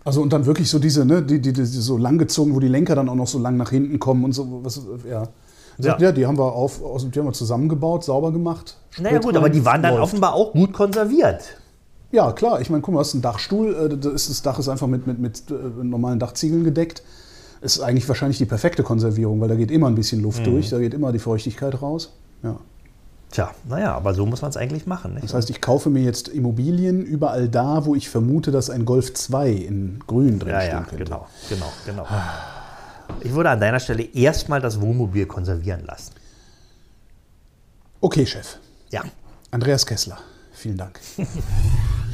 Also 0.04 0.22
und 0.22 0.32
dann 0.32 0.46
wirklich 0.46 0.70
so 0.70 0.80
diese, 0.80 1.04
ne, 1.04 1.22
die, 1.22 1.42
die, 1.42 1.52
die 1.52 1.66
so 1.66 1.98
langgezogen, 1.98 2.56
wo 2.56 2.62
die 2.62 2.70
Lenker 2.70 2.96
dann 2.96 3.10
auch 3.10 3.16
noch 3.16 3.28
so 3.28 3.40
lang 3.40 3.58
nach 3.58 3.72
hinten 3.72 4.00
kommen 4.00 4.24
und 4.24 4.32
so, 4.32 4.64
was, 4.64 4.82
ja. 5.10 5.28
Sagt, 5.80 6.02
Ja. 6.02 6.08
ja. 6.08 6.12
die 6.12 6.26
haben 6.26 6.38
wir 6.38 6.52
auf, 6.54 6.84
aus, 6.84 7.08
die 7.10 7.20
haben 7.20 7.26
wir 7.28 7.34
zusammengebaut, 7.34 8.04
sauber 8.04 8.32
gemacht. 8.32 8.78
Naja 9.00 9.20
gut, 9.20 9.30
rein, 9.34 9.38
aber 9.38 9.50
die 9.50 9.64
waren 9.64 9.82
dann 9.84 9.92
läuft. 9.94 10.04
offenbar 10.04 10.34
auch 10.34 10.52
gut 10.54 10.74
konserviert. 10.74 11.58
Ja, 12.12 12.32
klar. 12.32 12.62
Ich 12.62 12.70
meine, 12.70 12.82
guck 12.82 12.94
mal, 12.94 13.00
du 13.00 13.06
hast 13.06 13.14
einen 13.14 13.22
Dachstuhl. 13.22 13.76
äh, 13.92 13.98
da 13.98 14.10
ist 14.12 14.30
Das 14.30 14.42
Dach 14.42 14.58
ist 14.60 14.70
einfach 14.70 14.88
mit, 14.88 15.06
mit, 15.08 15.20
mit 15.20 15.44
äh, 15.52 15.54
normalen 15.84 16.20
Dachziegeln 16.20 16.64
gedeckt. 16.64 17.04
Ist 17.62 17.80
eigentlich 17.82 18.08
wahrscheinlich 18.08 18.38
die 18.38 18.46
perfekte 18.46 18.84
Konservierung, 18.84 19.42
weil 19.42 19.50
da 19.50 19.56
geht 19.56 19.72
immer 19.72 19.88
ein 19.88 19.96
bisschen 19.96 20.22
Luft 20.22 20.46
durch, 20.46 20.70
da 20.70 20.78
geht 20.80 20.94
immer 20.94 21.12
die 21.12 21.20
Feuchtigkeit 21.20 21.82
raus. 21.82 22.14
Ja. 22.44 22.58
Tja, 23.32 23.50
naja, 23.68 23.94
aber 23.94 24.14
so 24.14 24.26
muss 24.26 24.42
man 24.42 24.50
es 24.52 24.58
eigentlich 24.58 24.86
machen. 24.88 25.16
Nicht? 25.16 25.26
Das 25.26 25.34
heißt, 25.34 25.50
ich 25.50 25.60
kaufe 25.60 25.90
mir 25.90 26.02
jetzt 26.04 26.30
Immobilien 26.30 27.04
überall 27.04 27.50
da, 27.50 27.86
wo 27.86 27.94
ich 27.94 28.10
vermute, 28.10 28.52
dass 28.52 28.70
ein 28.70 28.86
Golf 28.86 29.14
2 29.14 29.50
in 29.52 30.00
grün 30.08 30.40
drin 30.40 30.52
ja, 30.52 30.62
stehen 30.62 30.72
ja, 30.74 30.82
könnte. 30.84 31.04
genau, 31.04 31.26
genau, 31.50 31.66
genau. 31.86 32.06
Ich 33.22 33.34
würde 33.34 33.50
an 33.50 33.60
deiner 33.60 33.80
Stelle 33.80 34.04
erstmal 34.04 34.62
das 34.62 34.80
Wohnmobil 34.82 35.26
konservieren 35.26 35.86
lassen. 35.86 36.14
Okay, 38.00 38.26
Chef. 38.26 38.58
Ja. 38.92 39.04
Andreas 39.52 39.86
Kessler, 39.86 40.20
vielen 40.52 40.78
Dank. 40.78 41.00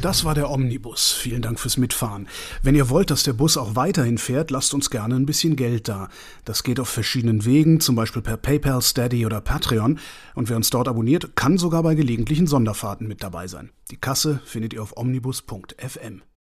Das 0.04 0.26
war 0.26 0.36
der 0.36 0.52
Omnibus. 0.52 1.14
Vielen 1.14 1.42
Dank 1.42 1.62
fürs 1.62 1.78
Mitfahren. 1.78 2.28
Wenn 2.62 2.76
ihr 2.76 2.90
wollt, 2.90 3.10
dass 3.10 3.24
der 3.24 3.32
Bus 3.32 3.56
auch 3.56 3.78
weiterhin 3.78 4.18
fährt, 4.18 4.52
lasst 4.52 4.74
uns 4.74 4.90
gerne 4.90 5.16
ein 5.16 5.26
bisschen 5.26 5.56
Geld 5.56 5.88
da. 5.88 6.10
Das 6.44 6.64
geht 6.64 6.82
auf 6.82 6.90
verschiedenen 6.90 7.46
Wegen, 7.46 7.80
zum 7.80 7.96
Beispiel 7.96 8.22
per 8.22 8.36
PayPal, 8.36 8.82
Steady 8.82 9.26
oder 9.26 9.40
Patreon. 9.40 10.00
Und 10.36 10.50
wer 10.50 10.58
uns 10.58 10.70
dort 10.72 10.90
abonniert, 10.90 11.38
kann 11.38 11.58
sogar 11.58 11.84
bei 11.84 11.96
gelegentlichen 11.96 12.48
Sonderfahrten 12.48 13.08
mit 13.08 13.24
dabei 13.24 13.48
sein. 13.48 13.70
Die 13.92 13.96
Kasse 13.96 14.42
findet 14.44 14.74
ihr 14.74 14.84
auf 14.84 14.98
omnibus.fm. 14.98 16.22